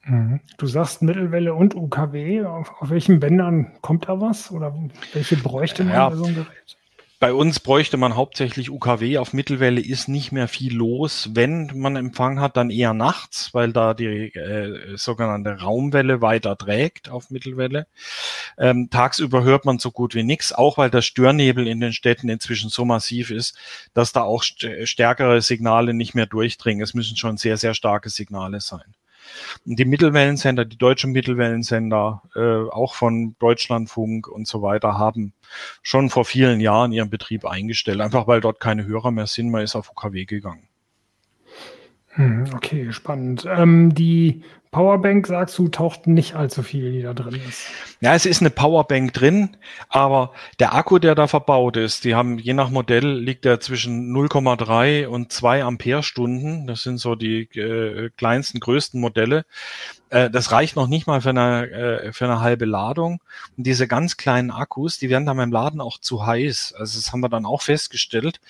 Mhm. 0.04 0.40
Du 0.58 0.66
sagst 0.66 1.02
Mittelwelle 1.02 1.54
und 1.54 1.74
UKW. 1.74 2.44
Auf, 2.44 2.72
auf 2.80 2.90
welchen 2.90 3.20
Bändern 3.20 3.72
kommt 3.80 4.08
da 4.08 4.20
was? 4.20 4.50
Oder 4.50 4.74
welche 5.12 5.36
bräuchte 5.36 5.84
man 5.84 5.94
ja, 5.94 6.08
bei 6.08 6.16
so 6.16 6.24
einem 6.24 6.34
Gerät? 6.34 6.76
Bei 7.22 7.32
uns 7.34 7.60
bräuchte 7.60 7.98
man 7.98 8.16
hauptsächlich 8.16 8.68
UKW. 8.68 9.18
Auf 9.18 9.32
Mittelwelle 9.32 9.80
ist 9.80 10.08
nicht 10.08 10.32
mehr 10.32 10.48
viel 10.48 10.74
los. 10.74 11.30
Wenn 11.34 11.70
man 11.72 11.94
Empfang 11.94 12.40
hat, 12.40 12.56
dann 12.56 12.68
eher 12.68 12.94
nachts, 12.94 13.54
weil 13.54 13.72
da 13.72 13.94
die 13.94 14.34
äh, 14.34 14.96
sogenannte 14.96 15.60
Raumwelle 15.60 16.20
weiter 16.20 16.58
trägt 16.58 17.10
auf 17.10 17.30
Mittelwelle. 17.30 17.86
Ähm, 18.58 18.90
tagsüber 18.90 19.44
hört 19.44 19.64
man 19.64 19.78
so 19.78 19.92
gut 19.92 20.16
wie 20.16 20.24
nichts, 20.24 20.52
auch 20.52 20.78
weil 20.78 20.90
der 20.90 21.02
Störnebel 21.02 21.68
in 21.68 21.78
den 21.78 21.92
Städten 21.92 22.28
inzwischen 22.28 22.70
so 22.70 22.84
massiv 22.84 23.30
ist, 23.30 23.56
dass 23.94 24.10
da 24.10 24.22
auch 24.22 24.42
st 24.42 24.66
stärkere 24.82 25.42
Signale 25.42 25.94
nicht 25.94 26.16
mehr 26.16 26.26
durchdringen. 26.26 26.82
Es 26.82 26.92
müssen 26.92 27.16
schon 27.16 27.36
sehr, 27.36 27.56
sehr 27.56 27.74
starke 27.74 28.10
Signale 28.10 28.60
sein. 28.60 28.96
Die 29.64 29.84
Mittelwellensender, 29.84 30.64
die 30.64 30.78
deutschen 30.78 31.12
Mittelwellensender, 31.12 32.22
äh, 32.34 32.70
auch 32.70 32.94
von 32.94 33.36
Deutschlandfunk 33.38 34.28
und 34.28 34.46
so 34.46 34.62
weiter, 34.62 34.98
haben 34.98 35.32
schon 35.82 36.10
vor 36.10 36.24
vielen 36.24 36.60
Jahren 36.60 36.92
ihren 36.92 37.10
Betrieb 37.10 37.44
eingestellt, 37.44 38.00
einfach 38.00 38.26
weil 38.26 38.40
dort 38.40 38.60
keine 38.60 38.86
Hörer 38.86 39.10
mehr 39.10 39.26
sind. 39.26 39.50
Man 39.50 39.62
ist 39.62 39.76
auf 39.76 39.90
UKW 39.90 40.24
gegangen. 40.24 40.68
Hm, 42.14 42.44
okay, 42.54 42.92
spannend. 42.92 43.46
Ähm, 43.48 43.94
die 43.94 44.42
Powerbank, 44.72 45.26
sagst 45.26 45.58
du, 45.58 45.68
taucht 45.68 46.06
nicht 46.06 46.34
allzu 46.34 46.62
viel, 46.62 46.92
die 46.92 47.02
da 47.02 47.12
drin 47.12 47.38
ist. 47.46 47.66
Ja, 48.00 48.14
es 48.14 48.24
ist 48.24 48.40
eine 48.40 48.48
Powerbank 48.48 49.12
drin, 49.12 49.58
aber 49.90 50.32
der 50.60 50.74
Akku, 50.74 50.98
der 50.98 51.14
da 51.14 51.26
verbaut 51.26 51.76
ist, 51.76 52.04
die 52.04 52.14
haben, 52.14 52.38
je 52.38 52.54
nach 52.54 52.70
Modell, 52.70 53.18
liegt 53.18 53.44
der 53.44 53.60
zwischen 53.60 54.10
0,3 54.16 55.06
und 55.08 55.30
2 55.30 55.64
Ampere-Stunden. 55.64 56.66
Das 56.66 56.82
sind 56.82 56.96
so 56.96 57.14
die 57.16 57.42
äh, 57.54 58.08
kleinsten, 58.16 58.60
größten 58.60 58.98
Modelle. 58.98 59.44
Äh, 60.08 60.30
das 60.30 60.52
reicht 60.52 60.76
noch 60.76 60.86
nicht 60.86 61.06
mal 61.06 61.20
für 61.20 61.30
eine, 61.30 61.70
äh, 61.70 62.12
für 62.14 62.24
eine 62.24 62.40
halbe 62.40 62.64
Ladung. 62.64 63.20
Und 63.58 63.66
diese 63.66 63.86
ganz 63.86 64.16
kleinen 64.16 64.50
Akkus, 64.50 64.98
die 64.98 65.10
werden 65.10 65.26
dann 65.26 65.36
beim 65.36 65.52
Laden 65.52 65.82
auch 65.82 65.98
zu 65.98 66.24
heiß. 66.24 66.74
Also 66.78 66.98
das 66.98 67.12
haben 67.12 67.20
wir 67.20 67.28
dann 67.28 67.44
auch 67.44 67.60
festgestellt. 67.60 68.40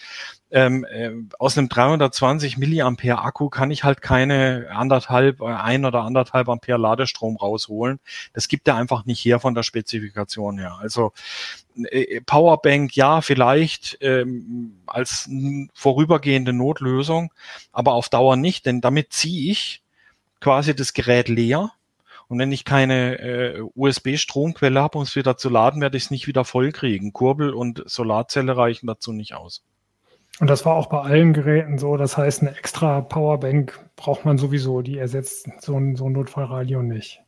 Ähm, 0.54 0.84
äh, 0.84 1.10
aus 1.38 1.56
einem 1.56 1.70
320 1.70 2.58
Milliampere 2.58 3.22
Akku 3.22 3.48
kann 3.48 3.70
ich 3.70 3.84
halt 3.84 4.02
keine 4.02 4.68
anderthalb, 4.70 5.40
äh, 5.40 5.46
ein 5.46 5.86
oder 5.86 6.02
anderthalb 6.02 6.50
Ampere 6.50 6.76
Ladestrom 6.76 7.36
rausholen. 7.36 8.00
Das 8.34 8.48
gibt 8.48 8.68
er 8.68 8.76
einfach 8.76 9.06
nicht 9.06 9.24
her 9.24 9.40
von 9.40 9.54
der 9.54 9.62
Spezifikation 9.62 10.58
her. 10.58 10.76
Also 10.78 11.12
äh, 11.84 12.20
Powerbank, 12.20 12.94
ja, 12.94 13.22
vielleicht 13.22 13.96
ähm, 14.02 14.82
als 14.86 15.30
vorübergehende 15.72 16.52
Notlösung, 16.52 17.32
aber 17.72 17.94
auf 17.94 18.10
Dauer 18.10 18.36
nicht, 18.36 18.66
denn 18.66 18.82
damit 18.82 19.14
ziehe 19.14 19.50
ich 19.50 19.82
quasi 20.40 20.76
das 20.76 20.92
Gerät 20.92 21.30
leer. 21.30 21.72
Und 22.28 22.38
wenn 22.38 22.52
ich 22.52 22.66
keine 22.66 23.18
äh, 23.20 23.62
USB-Stromquelle 23.74 24.80
habe, 24.80 24.98
um 24.98 25.04
es 25.04 25.16
wieder 25.16 25.38
zu 25.38 25.48
laden, 25.48 25.80
werde 25.80 25.96
ich 25.96 26.04
es 26.04 26.10
nicht 26.10 26.26
wieder 26.26 26.44
voll 26.44 26.72
kriegen. 26.72 27.14
Kurbel 27.14 27.54
und 27.54 27.82
Solarzelle 27.86 28.54
reichen 28.54 28.86
dazu 28.86 29.12
nicht 29.12 29.34
aus. 29.34 29.62
Und 30.40 30.48
das 30.48 30.64
war 30.64 30.74
auch 30.74 30.86
bei 30.86 31.00
allen 31.00 31.32
Geräten 31.32 31.78
so. 31.78 31.96
Das 31.96 32.16
heißt, 32.16 32.40
eine 32.40 32.56
extra 32.56 33.00
Powerbank 33.00 33.78
braucht 33.96 34.24
man 34.24 34.38
sowieso. 34.38 34.82
Die 34.82 34.98
ersetzt 34.98 35.48
so 35.60 35.76
ein, 35.76 35.96
so 35.96 36.08
ein 36.08 36.12
Notfallradio 36.12 36.82
nicht. 36.82 37.22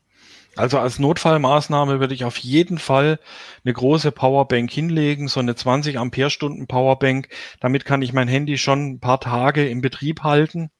Also 0.57 0.79
als 0.79 0.99
Notfallmaßnahme 0.99 2.01
würde 2.01 2.15
ich 2.15 2.25
auf 2.25 2.37
jeden 2.37 2.79
Fall 2.79 3.19
eine 3.65 3.75
große 3.75 4.13
Powerbank 4.13 4.71
hinlegen, 4.71 5.27
so 5.27 5.41
eine 5.41 5.55
20 5.57 5.99
Ampere-Stunden 5.99 6.67
Powerbank. 6.67 7.29
Damit 7.61 7.85
kann 7.85 8.03
ich 8.03 8.13
mein 8.13 8.29
Handy 8.29 8.57
schon 8.57 8.93
ein 8.93 9.01
paar 9.01 9.21
Tage 9.21 9.69
im 9.69 9.81
Betrieb 9.81 10.23
halten. 10.23 10.71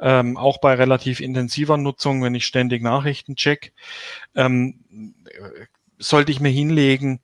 Ähm, 0.00 0.36
auch 0.36 0.58
bei 0.58 0.74
relativ 0.74 1.20
intensiver 1.20 1.76
Nutzung, 1.76 2.22
wenn 2.22 2.34
ich 2.34 2.46
ständig 2.46 2.82
Nachrichten 2.82 3.34
check, 3.34 3.72
ähm, 4.36 4.84
sollte 5.98 6.30
ich 6.30 6.40
mir 6.40 6.50
hinlegen, 6.50 7.20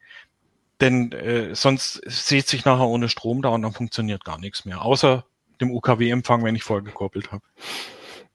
denn 0.80 1.12
äh, 1.12 1.54
sonst 1.54 2.00
sieht 2.06 2.48
sich 2.48 2.64
nachher 2.64 2.88
ohne 2.88 3.08
Strom 3.08 3.42
da 3.42 3.50
und 3.50 3.62
dann 3.62 3.72
funktioniert 3.72 4.24
gar 4.24 4.38
nichts 4.38 4.64
mehr, 4.64 4.82
außer 4.82 5.24
dem 5.60 5.70
UKW-Empfang, 5.70 6.42
wenn 6.44 6.56
ich 6.56 6.64
vollgekoppelt 6.64 7.32
habe. 7.32 7.42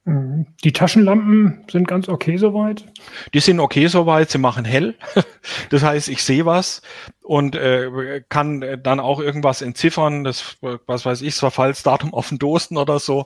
Mhm. 0.05 0.47
Die 0.63 0.73
Taschenlampen 0.73 1.65
sind 1.69 1.87
ganz 1.87 2.09
okay 2.09 2.37
soweit? 2.37 2.85
Die 3.33 3.39
sind 3.39 3.59
okay 3.59 3.87
soweit, 3.87 4.29
sie 4.29 4.37
machen 4.37 4.65
hell. 4.65 4.95
Das 5.69 5.83
heißt, 5.83 6.09
ich 6.09 6.23
sehe 6.23 6.45
was 6.45 6.81
und 7.21 7.55
äh, 7.55 8.21
kann 8.27 8.81
dann 8.83 8.99
auch 8.99 9.19
irgendwas 9.19 9.61
entziffern, 9.61 10.23
das, 10.23 10.57
was 10.61 11.05
weiß 11.05 11.21
ich, 11.21 11.29
das 11.29 11.39
Verfallsdatum 11.39 12.13
auf 12.13 12.29
den 12.29 12.39
Dosen 12.39 12.75
oder 12.75 12.99
so. 12.99 13.25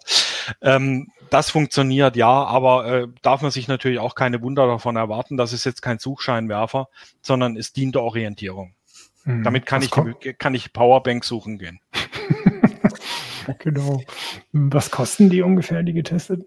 Ähm, 0.62 1.10
das 1.30 1.50
funktioniert 1.50 2.16
ja, 2.16 2.44
aber 2.44 2.86
äh, 2.86 3.08
darf 3.24 3.42
man 3.42 3.50
sich 3.50 3.68
natürlich 3.68 4.00
auch 4.00 4.14
keine 4.14 4.42
Wunder 4.42 4.68
davon 4.68 4.96
erwarten. 4.96 5.38
Das 5.38 5.54
ist 5.54 5.66
jetzt 5.66 5.82
kein 5.82 6.00
Suchscheinwerfer, 6.00 6.88
sondern 7.22 7.58
es 7.58 7.74
dient 7.74 7.96
der 7.96 8.04
Orientierung. 8.04 8.76
Hm. 9.24 9.44
Damit 9.44 9.66
kann 9.66 9.82
ich, 9.82 9.92
kann 10.38 10.54
ich 10.54 10.74
Powerbank 10.74 11.24
suchen 11.24 11.58
gehen. 11.58 11.80
genau. 13.60 14.02
Was 14.52 14.92
kosten 14.92 15.30
die 15.30 15.42
ungefähr, 15.42 15.84
die 15.84 15.94
getesteten? 15.94 16.46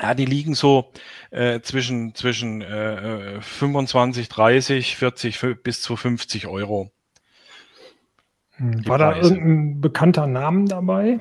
Ja, 0.00 0.14
die 0.14 0.24
liegen 0.24 0.54
so 0.54 0.90
äh, 1.30 1.60
zwischen, 1.60 2.14
zwischen 2.14 2.62
äh, 2.62 3.40
25, 3.40 4.28
30, 4.28 4.96
40 4.96 5.62
bis 5.62 5.82
zu 5.82 5.96
50 5.96 6.46
Euro. 6.46 6.90
Hm, 8.52 8.86
war 8.88 8.98
da 8.98 9.16
irgendein 9.16 9.80
bekannter 9.80 10.26
Namen 10.26 10.66
dabei? 10.66 11.20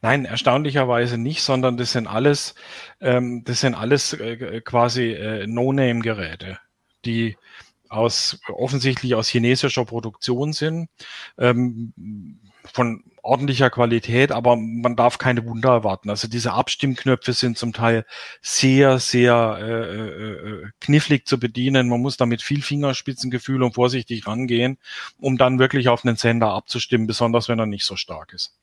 Nein, 0.00 0.24
erstaunlicherweise 0.24 1.18
nicht, 1.18 1.42
sondern 1.42 1.76
das 1.76 1.92
sind 1.92 2.06
alles, 2.06 2.54
ähm, 3.00 3.42
das 3.44 3.60
sind 3.60 3.74
alles 3.74 4.12
äh, 4.14 4.60
quasi 4.60 5.12
äh, 5.12 5.46
No-Name-Geräte, 5.46 6.58
die 7.04 7.36
aus 7.92 8.40
offensichtlich 8.48 9.14
aus 9.14 9.28
chinesischer 9.28 9.84
Produktion 9.84 10.52
sind. 10.52 10.88
Ähm, 11.38 11.92
von 12.72 13.04
ordentlicher 13.22 13.70
Qualität, 13.70 14.32
aber 14.32 14.56
man 14.56 14.96
darf 14.96 15.18
keine 15.18 15.44
Wunder 15.46 15.70
erwarten. 15.70 16.10
Also 16.10 16.28
diese 16.28 16.52
Abstimmknöpfe 16.52 17.32
sind 17.32 17.58
zum 17.58 17.72
Teil 17.72 18.04
sehr, 18.40 18.98
sehr 18.98 19.58
äh, 19.60 19.96
äh, 19.96 20.64
äh, 20.64 20.70
knifflig 20.80 21.26
zu 21.26 21.38
bedienen. 21.38 21.88
Man 21.88 22.00
muss 22.00 22.16
da 22.16 22.26
mit 22.26 22.42
viel 22.42 22.62
Fingerspitzengefühl 22.62 23.62
und 23.62 23.74
vorsichtig 23.74 24.26
rangehen, 24.26 24.78
um 25.20 25.38
dann 25.38 25.58
wirklich 25.58 25.88
auf 25.88 26.04
einen 26.04 26.16
Sender 26.16 26.50
abzustimmen, 26.50 27.06
besonders 27.06 27.48
wenn 27.48 27.58
er 27.58 27.66
nicht 27.66 27.84
so 27.84 27.96
stark 27.96 28.32
ist. 28.32 28.56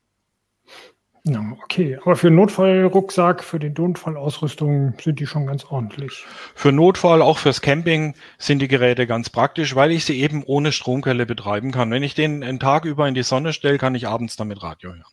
Ja, 1.25 1.43
okay. 1.63 1.99
Aber 2.01 2.15
für 2.15 2.31
Notfallrucksack, 2.31 3.43
für 3.43 3.59
die 3.59 3.69
Notfallausrüstung 3.69 4.93
sind 5.01 5.19
die 5.19 5.27
schon 5.27 5.47
ganz 5.47 5.65
ordentlich. 5.65 6.25
Für 6.55 6.71
Notfall, 6.71 7.21
auch 7.21 7.37
fürs 7.37 7.61
Camping 7.61 8.15
sind 8.37 8.59
die 8.61 8.67
Geräte 8.67 9.05
ganz 9.05 9.29
praktisch, 9.29 9.75
weil 9.75 9.91
ich 9.91 10.05
sie 10.05 10.19
eben 10.21 10.43
ohne 10.43 10.71
Stromquelle 10.71 11.25
betreiben 11.25 11.71
kann. 11.71 11.91
Wenn 11.91 12.03
ich 12.03 12.15
den 12.15 12.43
einen 12.43 12.59
Tag 12.59 12.85
über 12.85 13.07
in 13.07 13.15
die 13.15 13.23
Sonne 13.23 13.53
stelle, 13.53 13.77
kann 13.77 13.95
ich 13.95 14.07
abends 14.07 14.37
damit 14.37 14.63
Radio 14.63 14.91
hören. 14.91 15.03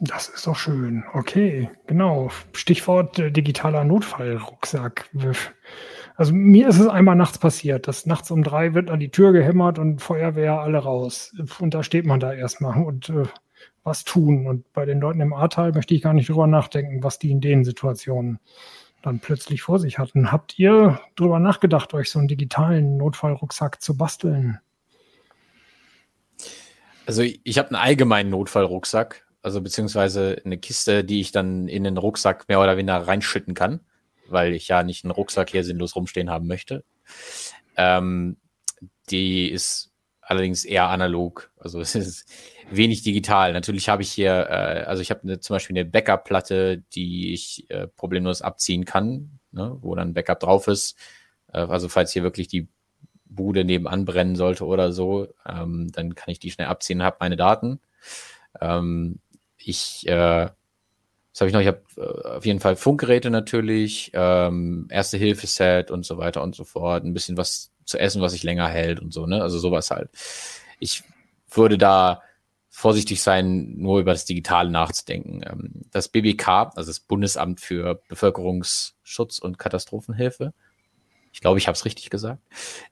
Das 0.00 0.28
ist 0.28 0.46
doch 0.46 0.54
schön. 0.54 1.02
Okay, 1.12 1.70
genau. 1.86 2.30
Stichwort 2.52 3.18
äh, 3.18 3.32
digitaler 3.32 3.84
Notfallrucksack. 3.84 5.10
Also 6.14 6.32
mir 6.32 6.68
ist 6.68 6.78
es 6.78 6.86
einmal 6.86 7.16
nachts 7.16 7.38
passiert, 7.38 7.88
dass 7.88 8.06
nachts 8.06 8.30
um 8.30 8.44
drei 8.44 8.74
wird 8.74 8.90
an 8.90 9.00
die 9.00 9.10
Tür 9.10 9.32
gehämmert 9.32 9.78
und 9.78 10.00
Feuerwehr 10.00 10.60
alle 10.60 10.78
raus. 10.78 11.32
Und 11.58 11.74
da 11.74 11.82
steht 11.82 12.06
man 12.06 12.20
da 12.20 12.32
erstmal 12.32 12.80
und 12.84 13.08
äh, 13.08 13.24
was 13.84 14.04
tun. 14.04 14.46
Und 14.46 14.72
bei 14.72 14.84
den 14.84 15.00
Leuten 15.00 15.20
im 15.20 15.32
Ahrtal 15.32 15.72
möchte 15.72 15.94
ich 15.94 16.02
gar 16.02 16.14
nicht 16.14 16.28
drüber 16.28 16.46
nachdenken, 16.46 17.02
was 17.02 17.18
die 17.18 17.30
in 17.30 17.40
den 17.40 17.64
Situationen 17.64 18.38
dann 19.02 19.20
plötzlich 19.20 19.62
vor 19.62 19.78
sich 19.78 19.98
hatten. 19.98 20.32
Habt 20.32 20.58
ihr 20.58 21.00
drüber 21.16 21.38
nachgedacht, 21.38 21.94
euch 21.94 22.10
so 22.10 22.18
einen 22.18 22.28
digitalen 22.28 22.96
Notfallrucksack 22.96 23.80
zu 23.80 23.96
basteln? 23.96 24.58
Also 27.06 27.22
ich 27.22 27.58
habe 27.58 27.68
einen 27.68 27.76
allgemeinen 27.76 28.30
Notfallrucksack, 28.30 29.26
also 29.40 29.62
beziehungsweise 29.62 30.42
eine 30.44 30.58
Kiste, 30.58 31.04
die 31.04 31.20
ich 31.20 31.32
dann 31.32 31.68
in 31.68 31.84
den 31.84 31.96
Rucksack 31.96 32.48
mehr 32.48 32.60
oder 32.60 32.76
weniger 32.76 32.98
reinschütten 32.98 33.54
kann, 33.54 33.80
weil 34.28 34.52
ich 34.52 34.68
ja 34.68 34.82
nicht 34.82 35.04
einen 35.04 35.12
Rucksack 35.12 35.50
hier 35.50 35.64
sinnlos 35.64 35.96
rumstehen 35.96 36.28
haben 36.28 36.46
möchte. 36.46 36.84
Ähm, 37.76 38.36
die 39.10 39.48
ist 39.48 39.90
allerdings 40.20 40.64
eher 40.64 40.88
analog. 40.88 41.50
Also 41.56 41.80
es 41.80 41.94
ist 41.94 42.30
wenig 42.70 43.02
digital. 43.02 43.52
Natürlich 43.52 43.88
habe 43.88 44.02
ich 44.02 44.10
hier, 44.10 44.46
äh, 44.50 44.84
also 44.84 45.02
ich 45.02 45.10
habe 45.10 45.26
ne, 45.26 45.40
zum 45.40 45.54
Beispiel 45.54 45.76
eine 45.76 45.84
Backup-Platte, 45.84 46.82
die 46.92 47.32
ich 47.32 47.68
äh, 47.70 47.86
problemlos 47.86 48.42
abziehen 48.42 48.84
kann, 48.84 49.38
ne, 49.52 49.76
wo 49.80 49.94
dann 49.94 50.14
Backup 50.14 50.40
drauf 50.40 50.68
ist. 50.68 50.96
Äh, 51.52 51.60
also 51.60 51.88
falls 51.88 52.12
hier 52.12 52.22
wirklich 52.22 52.48
die 52.48 52.68
Bude 53.24 53.64
nebenan 53.64 54.04
brennen 54.04 54.36
sollte 54.36 54.64
oder 54.64 54.92
so, 54.92 55.28
ähm, 55.46 55.90
dann 55.92 56.14
kann 56.14 56.32
ich 56.32 56.38
die 56.38 56.50
schnell 56.50 56.68
abziehen 56.68 57.00
und 57.00 57.06
habe 57.06 57.18
meine 57.20 57.36
Daten. 57.36 57.80
Ähm, 58.60 59.20
ich, 59.56 60.06
äh, 60.06 60.48
was 61.32 61.40
habe 61.40 61.48
ich 61.48 61.52
noch? 61.52 61.60
Ich 61.60 61.66
habe 61.66 61.82
äh, 61.96 62.36
auf 62.36 62.46
jeden 62.46 62.60
Fall 62.60 62.76
Funkgeräte 62.76 63.30
natürlich, 63.30 64.10
ähm, 64.14 64.88
Erste-Hilfe-Set 64.90 65.90
und 65.90 66.04
so 66.04 66.18
weiter 66.18 66.42
und 66.42 66.54
so 66.54 66.64
fort. 66.64 67.04
Ein 67.04 67.14
bisschen 67.14 67.36
was 67.36 67.70
zu 67.84 67.98
essen, 67.98 68.22
was 68.22 68.32
sich 68.32 68.42
länger 68.42 68.68
hält 68.68 69.00
und 69.00 69.12
so, 69.12 69.26
ne? 69.26 69.42
Also 69.42 69.58
sowas 69.58 69.90
halt. 69.90 70.10
Ich 70.78 71.02
würde 71.50 71.78
da 71.78 72.22
vorsichtig 72.78 73.20
sein, 73.22 73.74
nur 73.76 73.98
über 73.98 74.12
das 74.12 74.24
Digitale 74.24 74.70
nachzudenken. 74.70 75.42
Ähm, 75.44 75.82
das 75.90 76.08
BBK, 76.08 76.70
also 76.76 76.90
das 76.90 77.00
Bundesamt 77.00 77.60
für 77.60 78.00
Bevölkerungsschutz 78.06 79.40
und 79.40 79.58
Katastrophenhilfe, 79.58 80.54
ich 81.32 81.40
glaube, 81.40 81.58
ich 81.58 81.66
habe 81.66 81.74
es 81.74 81.84
richtig 81.84 82.08
gesagt, 82.08 82.40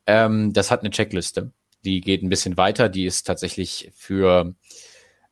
ähm, 0.07 0.53
das 0.53 0.72
hat 0.72 0.80
eine 0.80 0.91
Checkliste. 0.91 1.53
Die 1.84 2.01
geht 2.01 2.24
ein 2.24 2.28
bisschen 2.28 2.57
weiter. 2.57 2.89
Die 2.89 3.07
ist 3.07 3.28
tatsächlich 3.28 3.93
für, 3.95 4.57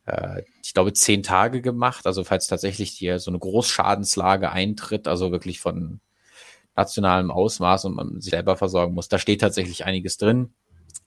äh, 0.07 0.43
ich 0.63 0.73
glaube, 0.73 0.93
zehn 0.93 1.25
Tage 1.25 1.61
gemacht. 1.61 2.07
Also 2.07 2.23
falls 2.23 2.47
tatsächlich 2.47 2.91
hier 2.91 3.19
so 3.19 3.33
eine 3.33 3.41
Großschadenslage 3.41 4.53
eintritt, 4.53 5.09
also 5.09 5.33
wirklich 5.33 5.59
von 5.59 6.01
nationalem 6.77 7.33
Ausmaß 7.33 7.87
und 7.87 7.97
man 7.97 8.21
sich 8.21 8.31
selber 8.31 8.57
versorgen 8.57 8.95
muss, 8.95 9.09
da 9.09 9.19
steht 9.19 9.41
tatsächlich 9.41 9.85
einiges 9.85 10.17
drin. 10.17 10.55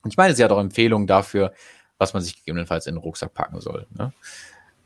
Und 0.02 0.12
ich 0.12 0.18
meine, 0.18 0.36
sie 0.36 0.44
hat 0.44 0.52
auch 0.52 0.60
Empfehlungen 0.60 1.08
dafür, 1.08 1.54
was 1.98 2.14
man 2.14 2.22
sich 2.22 2.38
gegebenenfalls 2.38 2.88
in 2.88 2.96
den 2.96 3.02
Rucksack 3.02 3.34
packen 3.34 3.60
soll. 3.60 3.88
Ne? 3.96 4.14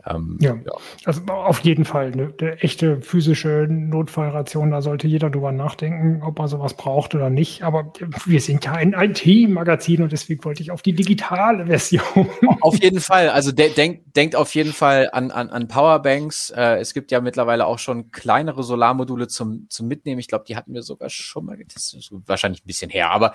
Ähm, 0.07 0.37
ja. 0.41 0.55
ja. 0.55 0.71
also 1.05 1.21
auf 1.25 1.59
jeden 1.59 1.85
Fall 1.85 2.11
eine, 2.11 2.33
eine, 2.39 2.57
echte 2.61 3.01
physische 3.01 3.67
Notfallration, 3.69 4.71
da 4.71 4.81
sollte 4.81 5.07
jeder 5.07 5.29
drüber 5.29 5.51
nachdenken, 5.51 6.23
ob 6.23 6.39
er 6.39 6.47
sowas 6.47 6.75
braucht 6.75 7.13
oder 7.13 7.29
nicht. 7.29 7.63
Aber 7.63 7.93
wir 8.25 8.41
sind 8.41 8.65
ja 8.65 8.73
ein 8.73 8.93
IT-Magazin 8.93 10.01
und 10.01 10.11
deswegen 10.11 10.43
wollte 10.43 10.63
ich 10.63 10.71
auf 10.71 10.81
die 10.81 10.93
digitale 10.93 11.67
Version. 11.67 12.01
Auf 12.61 12.75
jeden 12.81 12.99
Fall, 12.99 13.29
also 13.29 13.51
de 13.51 13.73
denkt, 13.73 14.15
denkt 14.15 14.35
auf 14.35 14.53
jeden 14.55 14.73
Fall 14.73 15.09
an, 15.13 15.31
an, 15.31 15.49
an 15.49 15.67
Powerbanks. 15.67 16.51
Äh, 16.51 16.79
es 16.79 16.93
gibt 16.93 17.11
ja 17.11 17.21
mittlerweile 17.21 17.65
auch 17.65 17.79
schon 17.79 18.11
kleinere 18.11 18.63
Solarmodule 18.63 19.27
zum, 19.27 19.67
zum 19.69 19.87
Mitnehmen. 19.87 20.19
Ich 20.19 20.27
glaube, 20.27 20.45
die 20.47 20.55
hatten 20.55 20.73
wir 20.73 20.83
sogar 20.83 21.09
schon 21.09 21.45
mal 21.45 21.57
getestet, 21.57 22.09
wahrscheinlich 22.25 22.63
ein 22.63 22.67
bisschen 22.67 22.91
her, 22.91 23.11
aber 23.11 23.33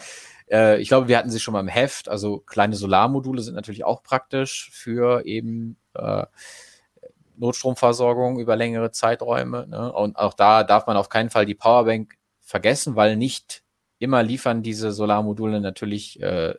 äh, 0.50 0.80
ich 0.80 0.88
glaube, 0.88 1.08
wir 1.08 1.18
hatten 1.18 1.30
sie 1.30 1.40
schon 1.40 1.52
mal 1.52 1.60
im 1.60 1.68
Heft. 1.68 2.08
Also 2.08 2.38
kleine 2.38 2.76
Solarmodule 2.76 3.42
sind 3.42 3.54
natürlich 3.54 3.84
auch 3.84 4.02
praktisch 4.02 4.70
für 4.72 5.24
eben 5.26 5.76
äh, 5.94 6.26
Notstromversorgung 7.36 8.38
über 8.38 8.56
längere 8.56 8.90
Zeiträume. 8.92 9.66
Ne? 9.66 9.92
Und 9.92 10.16
auch 10.16 10.34
da 10.34 10.64
darf 10.64 10.86
man 10.86 10.96
auf 10.96 11.08
keinen 11.08 11.30
Fall 11.30 11.46
die 11.46 11.54
Powerbank 11.54 12.16
vergessen, 12.40 12.96
weil 12.96 13.16
nicht 13.16 13.62
immer 13.98 14.22
liefern 14.22 14.62
diese 14.62 14.92
Solarmodule 14.92 15.60
natürlich 15.60 16.20
äh, 16.20 16.54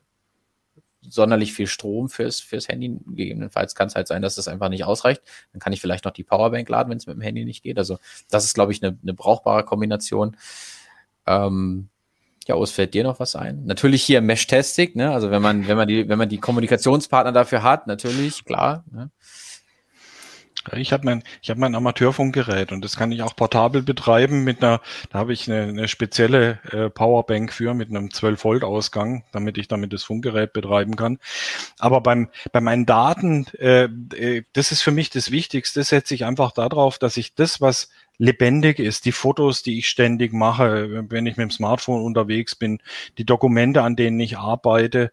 sonderlich 1.02 1.54
viel 1.54 1.68
Strom 1.68 2.10
fürs, 2.10 2.40
fürs 2.40 2.68
Handy. 2.68 3.00
Gegebenenfalls 3.06 3.76
kann 3.76 3.88
es 3.88 3.96
halt 3.96 4.08
sein, 4.08 4.22
dass 4.22 4.36
das 4.36 4.48
einfach 4.48 4.70
nicht 4.70 4.84
ausreicht. 4.84 5.22
Dann 5.54 5.60
kann 5.60 5.74
ich 5.74 5.82
vielleicht 5.82 6.06
noch 6.06 6.12
die 6.12 6.24
Powerbank 6.24 6.68
laden, 6.68 6.90
wenn 6.90 6.98
es 6.98 7.08
mit 7.08 7.16
dem 7.16 7.22
Handy 7.22 7.46
nicht 7.46 7.64
geht. 7.64 7.78
Also 7.78 8.00
das 8.30 8.46
ist, 8.46 8.54
glaube 8.54 8.72
ich, 8.72 8.84
eine, 8.84 8.98
eine 9.02 9.14
brauchbare 9.14 9.64
Kombination. 9.64 10.36
Ähm, 11.26 11.90
ja, 12.48 12.56
Os, 12.56 12.72
fällt 12.72 12.94
dir 12.94 13.04
noch 13.04 13.20
was 13.20 13.36
ein? 13.36 13.66
Natürlich 13.66 14.04
hier 14.04 14.22
Mesh-Testing, 14.22 14.92
ne? 14.96 15.12
Also 15.12 15.32
wenn 15.32 15.42
man, 15.42 15.68
wenn 15.68 15.78
man 15.78 15.88
die, 15.88 16.08
wenn 16.08 16.18
man 16.18 16.30
die 16.30 16.38
Kommunikationspartner 16.38 17.32
dafür 17.32 17.64
hat, 17.64 17.88
natürlich, 17.88 18.46
klar. 18.46 18.84
Ne? 18.92 19.12
Ich 20.74 20.92
habe 20.92 21.06
mein, 21.06 21.24
ich 21.42 21.50
habe 21.50 21.60
mein 21.60 21.76
Amateurfunkgerät 21.76 22.72
und 22.72 22.84
das 22.84 22.98
kann 22.98 23.12
ich 23.12 23.22
auch 23.22 23.36
portabel 23.36 23.84
betreiben 23.84 24.44
mit 24.44 24.64
einer, 24.64 24.82
da 25.10 25.20
habe 25.20 25.34
ich 25.34 25.50
eine, 25.50 25.64
eine 25.64 25.88
spezielle 25.88 26.60
äh, 26.72 26.90
Powerbank 26.90 27.54
für 27.54 27.74
mit 27.74 27.90
einem 27.90 28.12
12 28.12 28.44
Volt 28.44 28.64
Ausgang, 28.64 29.24
damit 29.32 29.58
ich 29.58 29.68
damit 29.68 29.94
das 29.94 30.04
Funkgerät 30.04 30.54
betreiben 30.54 30.96
kann. 30.96 31.20
Aber 31.80 32.02
beim, 32.02 32.30
bei 32.52 32.62
meinen 32.62 32.86
Daten, 32.86 33.46
äh, 33.60 33.86
äh, 34.16 34.44
das 34.54 34.72
ist 34.72 34.82
für 34.82 34.92
mich 34.92 35.10
das 35.10 35.32
Wichtigste, 35.32 35.84
setze 35.84 36.14
ich 36.14 36.26
einfach 36.26 36.52
darauf, 36.52 36.98
dass 36.98 37.18
ich 37.18 37.36
das, 37.36 37.62
was 37.62 37.90
lebendig 38.18 38.80
ist, 38.80 39.06
die 39.06 39.12
Fotos, 39.12 39.64
die 39.64 39.78
ich 39.78 39.88
ständig 39.88 40.34
mache, 40.34 41.06
wenn 41.10 41.28
ich 41.28 41.38
mit 41.38 41.44
dem 41.46 41.52
Smartphone 41.52 42.04
unterwegs 42.04 42.56
bin, 42.56 42.82
die 43.18 43.26
Dokumente, 43.26 43.84
an 43.84 43.96
denen 43.96 44.20
ich 44.20 44.38
arbeite, 44.38 45.12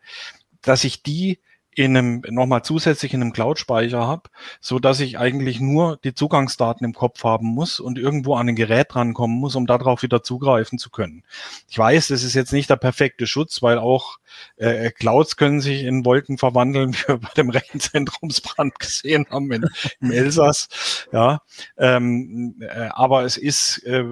dass 0.62 0.84
ich 0.84 1.02
die 1.02 1.38
in 1.74 1.96
einem 1.96 2.22
nochmal 2.30 2.62
zusätzlich 2.62 3.14
in 3.14 3.22
einem 3.22 3.32
Cloud-Speicher 3.32 4.06
habe, 4.06 4.30
so 4.60 4.78
dass 4.78 5.00
ich 5.00 5.18
eigentlich 5.18 5.60
nur 5.60 5.98
die 6.04 6.14
Zugangsdaten 6.14 6.84
im 6.84 6.94
Kopf 6.94 7.24
haben 7.24 7.46
muss 7.46 7.80
und 7.80 7.98
irgendwo 7.98 8.34
an 8.36 8.48
ein 8.48 8.56
Gerät 8.56 8.94
rankommen 8.94 9.38
muss, 9.38 9.56
um 9.56 9.66
darauf 9.66 10.02
wieder 10.02 10.22
zugreifen 10.22 10.78
zu 10.78 10.90
können. 10.90 11.24
Ich 11.68 11.78
weiß, 11.78 12.08
das 12.08 12.22
ist 12.22 12.34
jetzt 12.34 12.52
nicht 12.52 12.70
der 12.70 12.76
perfekte 12.76 13.26
Schutz, 13.26 13.62
weil 13.62 13.78
auch 13.78 14.18
äh, 14.56 14.90
Clouds 14.90 15.36
können 15.36 15.60
sich 15.60 15.82
in 15.82 16.04
Wolken 16.04 16.38
verwandeln, 16.38 16.94
wie 16.94 17.08
wir 17.08 17.18
bei 17.18 17.30
dem 17.36 17.50
Rechenzentrumsbrand 17.50 18.78
gesehen 18.78 19.26
haben 19.30 19.50
in, 19.52 19.66
im 20.00 20.10
Elsass. 20.10 20.68
Ja, 21.12 21.40
ähm, 21.76 22.56
äh, 22.60 22.88
aber 22.90 23.24
es 23.24 23.36
ist, 23.36 23.78
äh, 23.84 24.04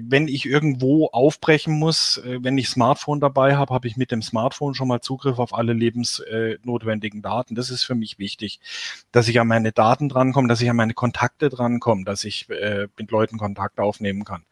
wenn 0.00 0.28
ich 0.28 0.46
irgendwo 0.46 1.06
aufbrechen 1.06 1.78
muss, 1.78 2.18
äh, 2.18 2.38
wenn 2.42 2.58
ich 2.58 2.68
Smartphone 2.68 3.20
dabei 3.20 3.56
habe, 3.56 3.74
habe 3.74 3.88
ich 3.88 3.96
mit 3.96 4.10
dem 4.10 4.22
Smartphone 4.22 4.74
schon 4.74 4.88
mal 4.88 5.00
Zugriff 5.00 5.38
auf 5.38 5.54
alle 5.54 5.72
lebensnotwendigen 5.72 7.07
Daten. 7.16 7.54
Das 7.54 7.70
ist 7.70 7.84
für 7.84 7.94
mich 7.94 8.18
wichtig, 8.18 8.60
dass 9.12 9.28
ich 9.28 9.40
an 9.40 9.48
meine 9.48 9.72
Daten 9.72 10.08
drankomme, 10.08 10.48
dass 10.48 10.60
ich 10.60 10.70
an 10.70 10.76
meine 10.76 10.94
Kontakte 10.94 11.48
drankomme, 11.48 12.04
dass 12.04 12.24
ich 12.24 12.48
äh, 12.50 12.88
mit 12.96 13.10
Leuten 13.10 13.38
Kontakt 13.38 13.78
aufnehmen 13.78 14.24
kann. 14.24 14.44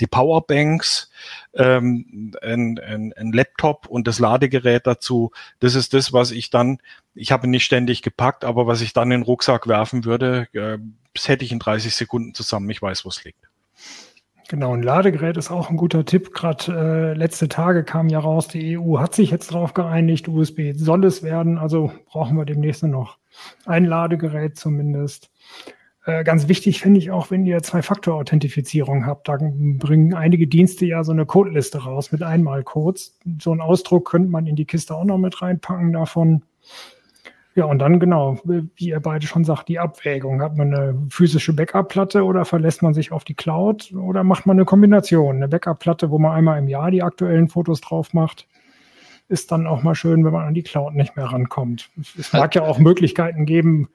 Die 0.00 0.06
Powerbanks, 0.06 1.10
ähm, 1.54 2.34
ein, 2.42 2.78
ein, 2.78 3.12
ein 3.12 3.32
Laptop 3.32 3.86
und 3.86 4.06
das 4.06 4.18
Ladegerät 4.18 4.86
dazu. 4.86 5.30
Das 5.60 5.74
ist 5.74 5.94
das, 5.94 6.12
was 6.12 6.30
ich 6.30 6.50
dann, 6.50 6.78
ich 7.14 7.32
habe 7.32 7.46
nicht 7.46 7.64
ständig 7.64 8.02
gepackt, 8.02 8.44
aber 8.44 8.66
was 8.66 8.80
ich 8.80 8.92
dann 8.92 9.10
in 9.10 9.20
den 9.20 9.22
Rucksack 9.22 9.66
werfen 9.66 10.04
würde, 10.04 10.48
äh, 10.52 10.78
das 11.14 11.28
hätte 11.28 11.44
ich 11.44 11.52
in 11.52 11.58
30 11.58 11.94
Sekunden 11.94 12.34
zusammen. 12.34 12.70
Ich 12.70 12.80
weiß, 12.80 13.04
wo 13.04 13.08
es 13.08 13.24
liegt. 13.24 13.48
Genau, 14.50 14.72
ein 14.72 14.82
Ladegerät 14.82 15.36
ist 15.36 15.50
auch 15.50 15.68
ein 15.68 15.76
guter 15.76 16.06
Tipp. 16.06 16.32
Gerade 16.32 16.72
äh, 16.72 17.12
letzte 17.12 17.50
Tage 17.50 17.84
kam 17.84 18.08
ja 18.08 18.18
raus, 18.18 18.48
die 18.48 18.78
EU 18.78 18.98
hat 18.98 19.14
sich 19.14 19.30
jetzt 19.30 19.52
darauf 19.52 19.74
geeinigt, 19.74 20.26
USB 20.26 20.72
soll 20.74 21.04
es 21.04 21.22
werden, 21.22 21.58
also 21.58 21.92
brauchen 22.06 22.38
wir 22.38 22.46
demnächst 22.46 22.82
noch 22.82 23.18
ein 23.66 23.84
Ladegerät 23.84 24.56
zumindest. 24.56 25.30
Äh, 26.06 26.24
ganz 26.24 26.48
wichtig 26.48 26.80
finde 26.80 26.98
ich 26.98 27.10
auch, 27.10 27.30
wenn 27.30 27.44
ihr 27.44 27.62
Zwei-Faktor-Authentifizierung 27.62 29.04
habt, 29.04 29.28
da 29.28 29.36
bringen 29.38 30.14
einige 30.14 30.46
Dienste 30.46 30.86
ja 30.86 31.04
so 31.04 31.12
eine 31.12 31.26
Codeliste 31.26 31.84
raus 31.84 32.10
mit 32.10 32.22
Einmalcodes. 32.22 33.18
So 33.42 33.52
einen 33.52 33.60
Ausdruck 33.60 34.08
könnte 34.08 34.30
man 34.30 34.46
in 34.46 34.56
die 34.56 34.64
Kiste 34.64 34.94
auch 34.94 35.04
noch 35.04 35.18
mit 35.18 35.42
reinpacken 35.42 35.92
davon. 35.92 36.42
Ja, 37.58 37.64
und 37.64 37.80
dann 37.80 37.98
genau, 37.98 38.38
wie 38.44 38.68
ihr 38.76 39.00
beide 39.00 39.26
schon 39.26 39.42
sagt, 39.42 39.66
die 39.66 39.80
Abwägung. 39.80 40.40
Hat 40.40 40.56
man 40.56 40.72
eine 40.72 40.96
physische 41.10 41.52
Backup-Platte 41.52 42.22
oder 42.22 42.44
verlässt 42.44 42.82
man 42.82 42.94
sich 42.94 43.10
auf 43.10 43.24
die 43.24 43.34
Cloud 43.34 43.92
oder 43.94 44.22
macht 44.22 44.46
man 44.46 44.56
eine 44.56 44.64
Kombination? 44.64 45.34
Eine 45.34 45.48
Backup-Platte, 45.48 46.12
wo 46.12 46.20
man 46.20 46.36
einmal 46.36 46.60
im 46.60 46.68
Jahr 46.68 46.92
die 46.92 47.02
aktuellen 47.02 47.48
Fotos 47.48 47.80
drauf 47.80 48.14
macht, 48.14 48.46
ist 49.26 49.50
dann 49.50 49.66
auch 49.66 49.82
mal 49.82 49.96
schön, 49.96 50.24
wenn 50.24 50.32
man 50.32 50.46
an 50.46 50.54
die 50.54 50.62
Cloud 50.62 50.94
nicht 50.94 51.16
mehr 51.16 51.24
rankommt. 51.24 51.90
Es 52.16 52.32
mag 52.32 52.54
ja 52.54 52.62
auch 52.62 52.78
Möglichkeiten 52.78 53.44
geben, 53.44 53.88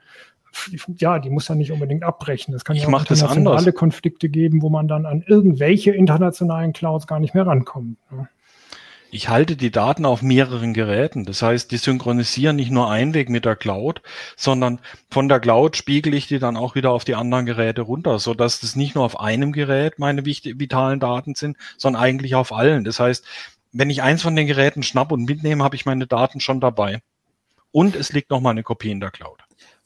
ja, 0.98 1.20
die 1.20 1.30
muss 1.30 1.48
ja 1.48 1.56
nicht 1.56 1.72
unbedingt 1.72 2.04
abbrechen. 2.04 2.54
Es 2.54 2.66
kann 2.66 2.76
ja 2.76 2.86
auch 2.86 3.00
internationale 3.00 3.72
Konflikte 3.72 4.28
geben, 4.28 4.62
wo 4.62 4.70
man 4.70 4.90
dann 4.90 5.06
an 5.06 5.24
irgendwelche 5.26 5.92
internationalen 5.92 6.74
Clouds 6.74 7.08
gar 7.08 7.22
nicht 7.22 7.34
mehr 7.34 7.48
rankommt. 7.48 7.98
Ne? 8.12 8.28
Ich 9.14 9.30
halte 9.30 9.56
die 9.56 9.70
Daten 9.70 10.06
auf 10.06 10.24
mehreren 10.24 10.74
Geräten. 10.74 11.24
Das 11.24 11.44
heißt, 11.44 11.70
die 11.70 11.78
synchronisieren 11.78 12.56
nicht 12.56 12.72
nur 12.72 12.90
Einweg 12.90 13.30
mit 13.30 13.46
der 13.46 13.56
Cloud, 13.56 14.02
sondern 14.36 14.80
von 15.12 15.30
der 15.30 15.40
Cloud 15.40 15.78
spiegel 15.78 16.16
ich 16.16 16.26
die 16.26 16.40
dann 16.40 16.58
auch 16.58 16.74
wieder 16.74 16.90
auf 16.90 17.06
die 17.06 17.14
anderen 17.14 17.46
Geräte 17.46 17.84
runter, 17.84 18.18
so 18.18 18.34
dass 18.34 18.60
das 18.60 18.76
nicht 18.76 18.96
nur 18.96 19.04
auf 19.06 19.20
einem 19.20 19.52
Gerät 19.52 20.00
meine 20.00 20.26
vitalen 20.26 21.00
Daten 21.00 21.36
sind, 21.36 21.58
sondern 21.78 22.02
eigentlich 22.02 22.34
auf 22.34 22.52
allen. 22.52 22.86
Das 22.86 23.00
heißt, 23.00 23.24
wenn 23.72 23.92
ich 23.92 24.02
eins 24.02 24.24
von 24.24 24.36
den 24.36 24.48
Geräten 24.48 24.82
schnapp 24.82 25.12
und 25.12 25.26
mitnehme, 25.26 25.64
habe 25.64 25.76
ich 25.76 25.86
meine 25.86 26.08
Daten 26.08 26.40
schon 26.40 26.60
dabei. 26.60 27.04
Und 27.72 27.96
es 27.96 28.14
liegt 28.14 28.32
noch 28.32 28.42
mal 28.42 28.50
eine 28.50 28.64
Kopie 28.64 28.90
in 28.90 29.00
der 29.00 29.12
Cloud. 29.12 29.42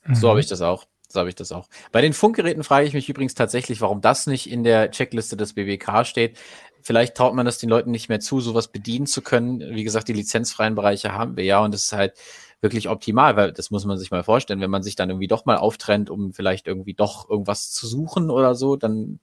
So 0.09 0.30
habe 0.30 0.38
mhm. 0.38 0.39
ich 0.39 0.47
das 0.47 0.61
auch. 0.61 0.86
So 1.09 1.19
habe 1.21 1.30
ich 1.30 1.36
das 1.36 1.53
auch. 1.53 1.67
Bei 1.93 2.01
den 2.01 2.11
Funkgeräten 2.11 2.63
frage 2.63 2.86
ich 2.86 2.93
mich 2.93 3.07
übrigens 3.07 3.34
tatsächlich, 3.34 3.80
warum 3.80 4.01
das 4.01 4.28
nicht 4.28 4.51
in 4.51 4.65
der 4.65 4.91
Checkliste 4.91 5.38
des 5.38 5.53
BWK 5.53 6.05
steht. 6.05 6.38
Vielleicht 6.82 7.15
traut 7.15 7.34
man 7.34 7.45
das 7.45 7.57
den 7.57 7.69
Leuten 7.69 7.91
nicht 7.91 8.09
mehr 8.09 8.19
zu, 8.19 8.39
sowas 8.39 8.69
bedienen 8.69 9.07
zu 9.07 9.21
können. 9.21 9.59
Wie 9.59 9.84
gesagt, 9.84 10.07
die 10.07 10.13
lizenzfreien 10.13 10.75
Bereiche 10.75 11.13
haben 11.13 11.38
wir 11.38 11.43
ja 11.43 11.59
und 11.63 11.73
das 11.73 11.84
ist 11.84 11.93
halt 11.93 12.13
wirklich 12.61 12.89
optimal, 12.89 13.36
weil 13.36 13.53
das 13.53 13.71
muss 13.71 13.86
man 13.86 13.97
sich 13.97 14.11
mal 14.11 14.23
vorstellen, 14.23 14.61
wenn 14.61 14.71
man 14.71 14.84
sich 14.84 14.95
dann 14.95 15.09
irgendwie 15.09 15.28
doch 15.28 15.45
mal 15.45 15.57
auftrennt, 15.57 16.09
um 16.09 16.34
vielleicht 16.34 16.67
irgendwie 16.67 16.93
doch 16.93 17.30
irgendwas 17.30 17.71
zu 17.71 17.88
suchen 17.88 18.30
oder 18.30 18.55
so, 18.55 18.75
dann 18.75 19.19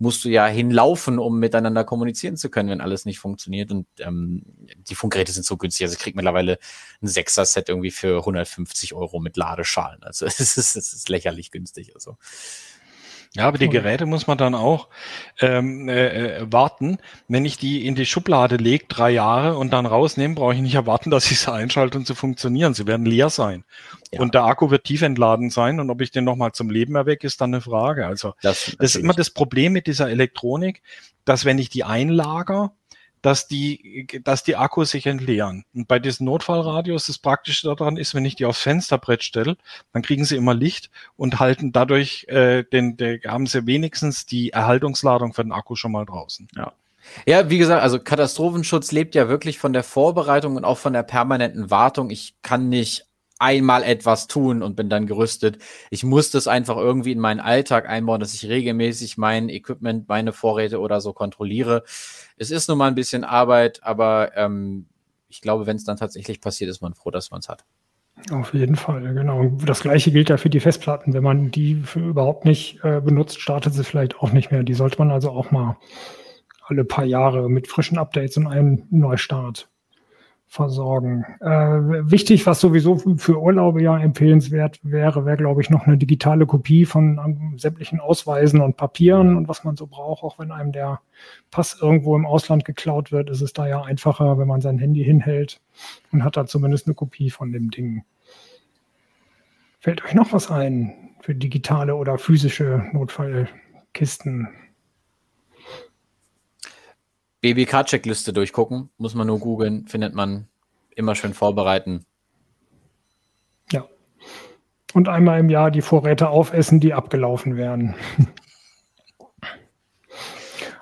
musst 0.00 0.24
du 0.24 0.30
ja 0.30 0.46
hinlaufen, 0.46 1.18
um 1.18 1.38
miteinander 1.38 1.84
kommunizieren 1.84 2.38
zu 2.38 2.48
können, 2.48 2.70
wenn 2.70 2.80
alles 2.80 3.04
nicht 3.04 3.18
funktioniert. 3.18 3.70
Und 3.70 3.86
ähm, 3.98 4.42
die 4.88 4.94
Funkgeräte 4.94 5.30
sind 5.30 5.44
so 5.44 5.58
günstig. 5.58 5.84
Also 5.84 5.94
ich 5.94 6.00
krieg 6.00 6.16
mittlerweile 6.16 6.58
ein 7.02 7.06
Sechser-Set 7.06 7.68
irgendwie 7.68 7.90
für 7.90 8.20
150 8.20 8.94
Euro 8.94 9.20
mit 9.20 9.36
Ladeschalen. 9.36 10.02
Also 10.02 10.24
es 10.26 10.40
ist, 10.40 10.56
es 10.56 10.94
ist 10.94 11.08
lächerlich 11.10 11.50
günstig. 11.50 11.94
Also 11.94 12.16
ja, 13.34 13.46
aber 13.46 13.58
die 13.58 13.68
Geräte 13.68 14.06
muss 14.06 14.26
man 14.26 14.38
dann 14.38 14.56
auch 14.56 14.88
ähm, 15.40 15.88
äh, 15.88 16.38
äh, 16.38 16.52
warten. 16.52 16.98
Wenn 17.28 17.44
ich 17.44 17.58
die 17.58 17.86
in 17.86 17.94
die 17.94 18.04
Schublade 18.04 18.56
lege, 18.56 18.86
drei 18.88 19.10
Jahre 19.10 19.56
und 19.56 19.72
dann 19.72 19.86
rausnehme, 19.86 20.34
brauche 20.34 20.54
ich 20.54 20.60
nicht 20.60 20.74
erwarten, 20.74 21.10
dass 21.12 21.30
ich 21.30 21.38
sie 21.38 21.52
einschalte 21.52 21.96
und 21.96 22.08
sie 22.08 22.16
funktionieren. 22.16 22.74
Sie 22.74 22.88
werden 22.88 23.06
leer 23.06 23.30
sein. 23.30 23.64
Ja. 24.10 24.20
Und 24.20 24.34
der 24.34 24.44
Akku 24.44 24.72
wird 24.72 24.82
tief 24.82 25.02
entladen 25.02 25.50
sein. 25.50 25.78
Und 25.78 25.90
ob 25.90 26.00
ich 26.00 26.10
den 26.10 26.24
nochmal 26.24 26.50
zum 26.52 26.70
Leben 26.70 26.96
erwecke, 26.96 27.24
ist 27.24 27.40
dann 27.40 27.54
eine 27.54 27.60
Frage. 27.60 28.04
Also 28.04 28.34
das, 28.42 28.74
das 28.78 28.96
ist 28.96 28.96
immer 28.96 29.14
das 29.14 29.30
Problem 29.30 29.74
mit 29.74 29.86
dieser 29.86 30.10
Elektronik, 30.10 30.82
dass 31.24 31.44
wenn 31.44 31.58
ich 31.58 31.68
die 31.68 31.84
einlager, 31.84 32.72
dass 33.22 33.48
die, 33.48 34.06
dass 34.24 34.42
die 34.42 34.56
Akkus 34.56 34.90
sich 34.90 35.06
entleeren. 35.06 35.64
Und 35.74 35.88
bei 35.88 35.98
diesen 35.98 36.24
Notfallradios, 36.24 37.06
das 37.06 37.18
Praktische 37.18 37.74
daran 37.74 37.96
ist, 37.96 38.14
wenn 38.14 38.24
ich 38.24 38.36
die 38.36 38.46
aufs 38.46 38.60
Fensterbrett 38.60 39.22
stelle, 39.22 39.56
dann 39.92 40.02
kriegen 40.02 40.24
sie 40.24 40.36
immer 40.36 40.54
Licht 40.54 40.90
und 41.16 41.40
halten 41.40 41.72
dadurch, 41.72 42.26
äh, 42.28 42.64
den, 42.64 42.96
den, 42.96 43.20
haben 43.26 43.46
sie 43.46 43.66
wenigstens 43.66 44.26
die 44.26 44.50
Erhaltungsladung 44.50 45.34
für 45.34 45.42
den 45.42 45.52
Akku 45.52 45.76
schon 45.76 45.92
mal 45.92 46.06
draußen. 46.06 46.48
Ja. 46.56 46.72
Ja, 47.26 47.48
wie 47.48 47.58
gesagt, 47.58 47.82
also 47.82 47.98
Katastrophenschutz 47.98 48.92
lebt 48.92 49.14
ja 49.14 49.28
wirklich 49.28 49.58
von 49.58 49.72
der 49.72 49.82
Vorbereitung 49.82 50.56
und 50.56 50.64
auch 50.64 50.78
von 50.78 50.92
der 50.92 51.02
permanenten 51.02 51.70
Wartung. 51.70 52.10
Ich 52.10 52.34
kann 52.42 52.68
nicht 52.68 53.06
einmal 53.40 53.82
etwas 53.82 54.26
tun 54.26 54.62
und 54.62 54.76
bin 54.76 54.88
dann 54.88 55.06
gerüstet. 55.06 55.58
Ich 55.90 56.04
muss 56.04 56.30
das 56.30 56.46
einfach 56.46 56.76
irgendwie 56.76 57.12
in 57.12 57.18
meinen 57.18 57.40
Alltag 57.40 57.88
einbauen, 57.88 58.20
dass 58.20 58.34
ich 58.34 58.48
regelmäßig 58.48 59.16
mein 59.18 59.48
Equipment, 59.48 60.08
meine 60.08 60.32
Vorräte 60.32 60.78
oder 60.78 61.00
so 61.00 61.12
kontrolliere. 61.12 61.82
Es 62.36 62.50
ist 62.50 62.68
nun 62.68 62.78
mal 62.78 62.88
ein 62.88 62.94
bisschen 62.94 63.24
Arbeit, 63.24 63.82
aber 63.82 64.36
ähm, 64.36 64.86
ich 65.28 65.40
glaube, 65.40 65.66
wenn 65.66 65.76
es 65.76 65.84
dann 65.84 65.96
tatsächlich 65.96 66.40
passiert, 66.40 66.70
ist 66.70 66.82
man 66.82 66.94
froh, 66.94 67.10
dass 67.10 67.30
man 67.30 67.40
es 67.40 67.48
hat. 67.48 67.64
Auf 68.30 68.52
jeden 68.52 68.76
Fall, 68.76 69.14
genau. 69.14 69.46
Das 69.64 69.80
gleiche 69.80 70.12
gilt 70.12 70.28
ja 70.28 70.36
für 70.36 70.50
die 70.50 70.60
Festplatten. 70.60 71.14
Wenn 71.14 71.22
man 71.22 71.50
die 71.50 71.82
überhaupt 71.94 72.44
nicht 72.44 72.84
äh, 72.84 73.00
benutzt, 73.00 73.40
startet 73.40 73.72
sie 73.72 73.84
vielleicht 73.84 74.16
auch 74.16 74.32
nicht 74.32 74.50
mehr. 74.50 74.62
Die 74.62 74.74
sollte 74.74 74.98
man 74.98 75.10
also 75.10 75.30
auch 75.30 75.50
mal 75.50 75.78
alle 76.66 76.84
paar 76.84 77.06
Jahre 77.06 77.48
mit 77.48 77.68
frischen 77.68 77.96
Updates 77.96 78.36
und 78.36 78.46
einem 78.46 78.86
Neustart 78.90 79.69
versorgen. 80.50 81.24
Äh, 81.40 82.10
wichtig, 82.10 82.44
was 82.44 82.60
sowieso 82.60 82.98
für 82.98 83.40
Urlaube 83.40 83.84
ja 83.84 83.96
empfehlenswert 83.96 84.80
wäre, 84.82 85.24
wäre, 85.24 85.36
glaube 85.36 85.62
ich, 85.62 85.70
noch 85.70 85.86
eine 85.86 85.96
digitale 85.96 86.44
Kopie 86.44 86.86
von 86.86 87.20
um, 87.20 87.56
sämtlichen 87.56 88.00
Ausweisen 88.00 88.60
und 88.60 88.76
Papieren 88.76 89.36
und 89.36 89.46
was 89.46 89.62
man 89.62 89.76
so 89.76 89.86
braucht. 89.86 90.24
Auch 90.24 90.40
wenn 90.40 90.50
einem 90.50 90.72
der 90.72 91.00
Pass 91.52 91.78
irgendwo 91.80 92.16
im 92.16 92.26
Ausland 92.26 92.64
geklaut 92.64 93.12
wird, 93.12 93.30
ist 93.30 93.42
es 93.42 93.52
da 93.52 93.68
ja 93.68 93.82
einfacher, 93.82 94.38
wenn 94.38 94.48
man 94.48 94.60
sein 94.60 94.80
Handy 94.80 95.04
hinhält 95.04 95.60
und 96.10 96.24
hat 96.24 96.36
da 96.36 96.46
zumindest 96.46 96.88
eine 96.88 96.94
Kopie 96.96 97.30
von 97.30 97.52
dem 97.52 97.70
Ding. 97.70 98.02
Fällt 99.78 100.04
euch 100.04 100.14
noch 100.14 100.32
was 100.32 100.50
ein 100.50 101.12
für 101.20 101.36
digitale 101.36 101.94
oder 101.94 102.18
physische 102.18 102.84
Notfallkisten? 102.92 104.48
BBK-Checkliste 107.40 108.32
durchgucken. 108.32 108.90
Muss 108.98 109.14
man 109.14 109.26
nur 109.26 109.38
googeln, 109.38 109.86
findet 109.86 110.14
man 110.14 110.48
immer 110.94 111.14
schön 111.14 111.34
vorbereiten. 111.34 112.04
Ja. 113.72 113.86
Und 114.92 115.08
einmal 115.08 115.40
im 115.40 115.48
Jahr 115.48 115.70
die 115.70 115.82
Vorräte 115.82 116.28
aufessen, 116.28 116.80
die 116.80 116.94
abgelaufen 116.94 117.56
werden. 117.56 117.94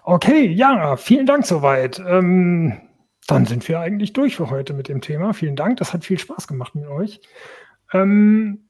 okay, 0.04 0.46
ja, 0.46 0.96
vielen 0.96 1.26
Dank 1.26 1.46
soweit. 1.46 2.00
Ähm, 2.00 2.80
dann 3.26 3.44
sind 3.44 3.68
wir 3.68 3.80
eigentlich 3.80 4.14
durch 4.14 4.36
für 4.36 4.50
heute 4.50 4.72
mit 4.72 4.88
dem 4.88 5.00
Thema. 5.02 5.34
Vielen 5.34 5.56
Dank, 5.56 5.76
das 5.76 5.92
hat 5.92 6.04
viel 6.04 6.18
Spaß 6.18 6.48
gemacht 6.48 6.74
mit 6.74 6.86
euch. 6.86 7.20
Ähm, 7.92 8.67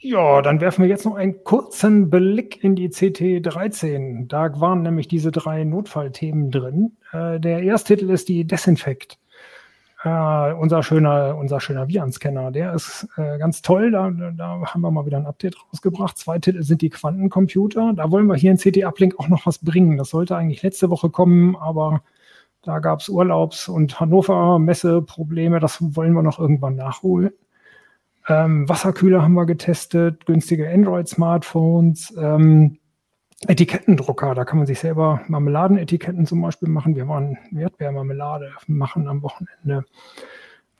ja, 0.00 0.42
dann 0.42 0.60
werfen 0.60 0.82
wir 0.82 0.88
jetzt 0.88 1.04
noch 1.04 1.16
einen 1.16 1.42
kurzen 1.42 2.08
Blick 2.08 2.62
in 2.62 2.76
die 2.76 2.88
CT13. 2.88 4.28
Da 4.28 4.60
waren 4.60 4.82
nämlich 4.82 5.08
diese 5.08 5.32
drei 5.32 5.64
Notfallthemen 5.64 6.50
drin. 6.52 6.96
Äh, 7.12 7.40
der 7.40 7.62
Ersttitel 7.62 8.10
ist 8.10 8.28
die 8.28 8.46
Desinfekt. 8.46 9.18
Äh, 10.04 10.52
unser 10.52 10.84
schöner, 10.84 11.36
unser 11.36 11.60
schöner 11.60 11.88
Viren-Scanner, 11.88 12.52
der 12.52 12.74
ist 12.74 13.08
äh, 13.16 13.38
ganz 13.38 13.62
toll. 13.62 13.90
Da, 13.90 14.10
da 14.10 14.60
haben 14.66 14.80
wir 14.82 14.90
mal 14.92 15.04
wieder 15.04 15.16
ein 15.16 15.26
Update 15.26 15.56
rausgebracht. 15.68 16.16
Zwei 16.16 16.38
Titel 16.38 16.62
sind 16.62 16.80
die 16.82 16.90
Quantencomputer. 16.90 17.92
Da 17.96 18.10
wollen 18.12 18.26
wir 18.26 18.36
hier 18.36 18.52
in 18.52 18.58
CT 18.58 18.84
Uplink 18.84 19.18
auch 19.18 19.28
noch 19.28 19.46
was 19.46 19.58
bringen. 19.58 19.98
Das 19.98 20.10
sollte 20.10 20.36
eigentlich 20.36 20.62
letzte 20.62 20.90
Woche 20.90 21.10
kommen, 21.10 21.56
aber 21.56 22.02
da 22.62 22.78
gab 22.78 23.00
es 23.00 23.08
Urlaubs- 23.08 23.68
und 23.68 23.98
Hannover-Messe-Probleme. 23.98 25.58
Das 25.58 25.78
wollen 25.96 26.12
wir 26.12 26.22
noch 26.22 26.38
irgendwann 26.38 26.76
nachholen. 26.76 27.32
Ähm, 28.28 28.68
Wasserkühler 28.68 29.22
haben 29.22 29.34
wir 29.34 29.46
getestet, 29.46 30.26
günstige 30.26 30.68
Android-Smartphones, 30.68 32.14
ähm, 32.18 32.78
Etikettendrucker, 33.46 34.34
da 34.34 34.44
kann 34.44 34.58
man 34.58 34.66
sich 34.66 34.80
selber 34.80 35.22
Marmeladenetiketten 35.28 36.26
zum 36.26 36.42
Beispiel 36.42 36.68
machen. 36.68 36.96
Wir 36.96 37.06
wollen 37.06 37.38
Erdbeermarmelade 37.56 38.50
machen 38.66 39.06
am 39.06 39.22
Wochenende. 39.22 39.84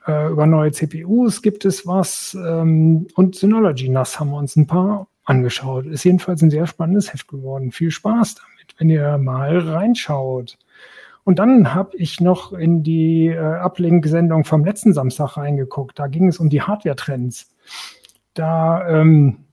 Äh, 0.07 0.31
über 0.31 0.47
neue 0.47 0.73
CPUs 0.73 1.41
gibt 1.41 1.65
es 1.65 1.87
was. 1.87 2.35
Ähm, 2.35 3.07
und 3.15 3.37
Synology 3.37 3.89
NAS 3.89 4.19
haben 4.19 4.31
wir 4.31 4.39
uns 4.39 4.57
ein 4.57 4.67
paar 4.67 5.07
angeschaut. 5.25 5.87
Ist 5.87 6.05
jedenfalls 6.05 6.43
ein 6.43 6.51
sehr 6.51 6.67
spannendes 6.67 7.13
Heft 7.13 7.29
geworden. 7.29 7.71
Viel 7.71 7.93
Spaß 7.93 8.35
damit, 8.35 8.75
wenn 8.79 8.91
ihr 8.91 9.19
mal 9.19 9.59
reinschaut. 9.59 10.59
Und 11.29 11.39
dann 11.39 11.75
habe 11.75 11.95
ich 11.99 12.23
noch 12.23 12.55
in 12.55 12.83
die 12.83 13.27
äh, 13.27 13.37
Uplink-Sendung 13.39 14.45
vom 14.45 14.65
letzten 14.65 14.95
Samstag 14.95 15.37
reingeguckt. 15.37 15.99
Da 15.99 16.07
ging 16.07 16.27
es 16.27 16.39
um 16.39 16.49
die 16.49 16.63
Hardware-Trends. 16.63 17.55
Da 18.33 18.89
ähm, 18.89 19.45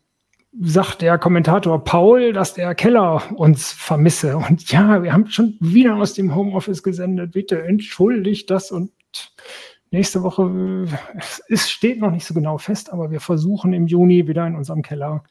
sagt 0.57 1.01
der 1.01 1.17
Kommentator 1.17 1.83
Paul, 1.83 2.31
dass 2.31 2.53
der 2.53 2.75
Keller 2.75 3.21
uns 3.35 3.73
vermisse. 3.73 4.37
Und 4.37 4.71
ja, 4.71 5.03
wir 5.03 5.11
haben 5.11 5.27
schon 5.27 5.57
wieder 5.59 5.97
aus 5.97 6.13
dem 6.13 6.33
Homeoffice 6.33 6.81
gesendet. 6.81 7.33
Bitte 7.33 7.61
entschuldigt 7.63 8.49
das 8.49 8.71
und 8.71 8.91
nächste 9.91 10.23
Woche, 10.23 10.87
es 11.49 11.69
steht 11.69 11.99
noch 11.99 12.11
nicht 12.11 12.25
so 12.25 12.33
genau 12.33 12.57
fest, 12.57 12.93
aber 12.93 13.11
wir 13.11 13.19
versuchen 13.19 13.73
im 13.73 13.87
Juni 13.87 14.29
wieder 14.29 14.47
in 14.47 14.55
unserem 14.55 14.81
Keller 14.81 15.25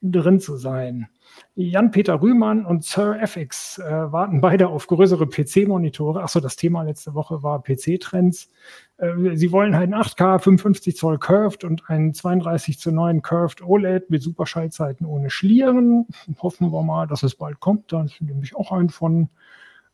drin 0.00 0.40
zu 0.40 0.56
sein. 0.56 1.10
Jan-Peter 1.54 2.20
Rühmann 2.20 2.66
und 2.66 2.84
Sir 2.84 3.18
FX 3.20 3.78
äh, 3.78 3.82
warten 4.12 4.40
beide 4.40 4.68
auf 4.68 4.86
größere 4.86 5.26
PC-Monitore. 5.26 6.22
Achso, 6.22 6.40
das 6.40 6.56
Thema 6.56 6.82
letzte 6.82 7.14
Woche 7.14 7.42
war 7.42 7.62
PC-Trends. 7.62 8.50
Äh, 8.98 9.36
sie 9.36 9.52
wollen 9.52 9.74
halt 9.74 9.92
einen 9.92 10.02
8K 10.02 10.38
55 10.38 10.96
Zoll 10.96 11.18
Curved 11.18 11.64
und 11.64 11.88
einen 11.88 12.12
32 12.12 12.78
zu 12.78 12.92
9 12.92 13.22
Curved 13.22 13.62
OLED 13.62 14.10
mit 14.10 14.22
Superschallzeiten 14.22 15.06
ohne 15.06 15.30
Schlieren. 15.30 16.06
Hoffen 16.40 16.72
wir 16.72 16.82
mal, 16.82 17.06
dass 17.06 17.22
es 17.22 17.34
bald 17.34 17.60
kommt. 17.60 17.92
Da 17.92 18.06
nehme 18.20 18.42
ich 18.42 18.54
auch 18.54 18.72
einen 18.72 18.90
von. 18.90 19.30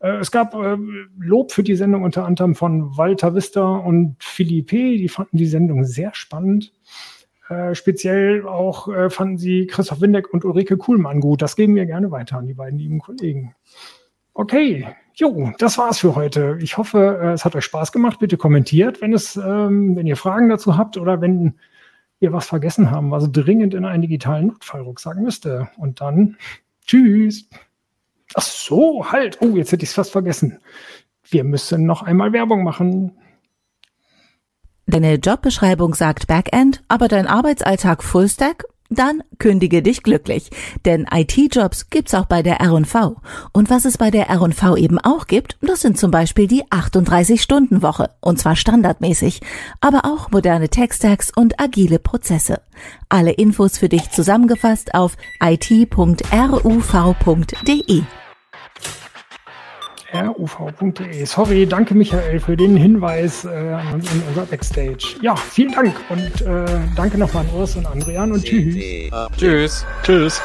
Äh, 0.00 0.16
es 0.16 0.32
gab 0.32 0.54
äh, 0.54 0.76
Lob 1.18 1.52
für 1.52 1.62
die 1.62 1.76
Sendung 1.76 2.02
unter 2.02 2.24
anderem 2.24 2.54
von 2.54 2.96
Walter 2.96 3.34
Vista 3.34 3.76
und 3.76 4.16
Philippe. 4.18 4.96
Die 4.96 5.08
fanden 5.08 5.36
die 5.36 5.46
Sendung 5.46 5.84
sehr 5.84 6.14
spannend. 6.14 6.72
Äh, 7.52 7.74
speziell 7.74 8.46
auch 8.46 8.88
äh, 8.88 9.10
fanden 9.10 9.36
sie 9.36 9.66
Christoph 9.66 10.00
Windeck 10.00 10.32
und 10.32 10.44
Ulrike 10.44 10.78
Kuhlmann 10.78 11.20
gut. 11.20 11.42
Das 11.42 11.54
geben 11.54 11.74
wir 11.74 11.84
gerne 11.84 12.10
weiter 12.10 12.38
an 12.38 12.46
die 12.46 12.54
beiden 12.54 12.78
lieben 12.78 12.98
Kollegen. 12.98 13.54
Okay, 14.32 14.88
jo, 15.14 15.52
das 15.58 15.76
war's 15.76 15.98
für 15.98 16.14
heute. 16.14 16.56
Ich 16.62 16.78
hoffe, 16.78 17.20
äh, 17.22 17.32
es 17.32 17.44
hat 17.44 17.54
euch 17.54 17.64
Spaß 17.64 17.92
gemacht. 17.92 18.20
Bitte 18.20 18.38
kommentiert, 18.38 19.02
wenn 19.02 19.12
es, 19.12 19.36
ähm, 19.36 19.94
wenn 19.96 20.06
ihr 20.06 20.16
Fragen 20.16 20.48
dazu 20.48 20.78
habt 20.78 20.96
oder 20.96 21.20
wenn 21.20 21.54
ihr 22.20 22.32
was 22.32 22.46
vergessen 22.46 22.90
haben, 22.90 23.10
was 23.10 23.30
dringend 23.30 23.74
in 23.74 23.84
einen 23.84 24.00
digitalen 24.00 24.46
Notfallrucksack 24.46 25.18
müsste. 25.18 25.68
Und 25.76 26.00
dann 26.00 26.38
tschüss. 26.86 27.50
Ach 28.34 28.42
so, 28.42 29.12
halt. 29.12 29.42
Oh, 29.42 29.56
jetzt 29.56 29.72
hätte 29.72 29.82
ich 29.82 29.90
es 29.90 29.94
fast 29.94 30.12
vergessen. 30.12 30.58
Wir 31.28 31.44
müssen 31.44 31.84
noch 31.84 32.02
einmal 32.02 32.32
Werbung 32.32 32.64
machen. 32.64 33.12
Deine 34.86 35.14
Jobbeschreibung 35.14 35.94
sagt 35.94 36.26
Backend, 36.26 36.82
aber 36.88 37.08
dein 37.08 37.26
Arbeitsalltag 37.26 38.02
Fullstack? 38.02 38.64
Dann 38.90 39.22
kündige 39.38 39.80
dich 39.80 40.02
glücklich, 40.02 40.50
denn 40.84 41.06
IT-Jobs 41.10 41.88
gibt's 41.88 42.14
auch 42.14 42.26
bei 42.26 42.42
der 42.42 42.60
R&V. 42.60 43.16
Und 43.52 43.70
was 43.70 43.86
es 43.86 43.96
bei 43.96 44.10
der 44.10 44.28
R&V 44.28 44.76
eben 44.76 44.98
auch 44.98 45.26
gibt, 45.26 45.56
das 45.62 45.80
sind 45.80 45.98
zum 45.98 46.10
Beispiel 46.10 46.46
die 46.46 46.64
38-Stunden-Woche, 46.64 48.10
und 48.20 48.38
zwar 48.38 48.54
standardmäßig, 48.54 49.40
aber 49.80 50.04
auch 50.04 50.30
moderne 50.30 50.68
Tech-Stacks 50.68 51.32
und 51.34 51.58
agile 51.58 51.98
Prozesse. 51.98 52.60
Alle 53.08 53.32
Infos 53.32 53.78
für 53.78 53.88
dich 53.88 54.10
zusammengefasst 54.10 54.94
auf 54.94 55.16
it.ruv.de 55.42 55.92
ruv.de. 60.14 61.24
Sorry, 61.24 61.66
danke 61.66 61.94
Michael 61.94 62.40
für 62.40 62.56
den 62.56 62.76
Hinweis 62.76 63.44
äh, 63.44 63.48
in 63.48 64.22
unser 64.28 64.46
Backstage. 64.48 65.16
Ja, 65.22 65.36
vielen 65.36 65.72
Dank 65.72 65.94
und 66.08 66.40
äh, 66.42 66.64
danke 66.96 67.18
nochmal 67.18 67.44
an 67.44 67.54
Urs 67.54 67.76
und 67.76 67.86
Andrian 67.86 68.32
und 68.32 68.44
tschüss. 68.44 69.10
Tschüss. 69.36 69.86
Tschüss. 70.02 70.42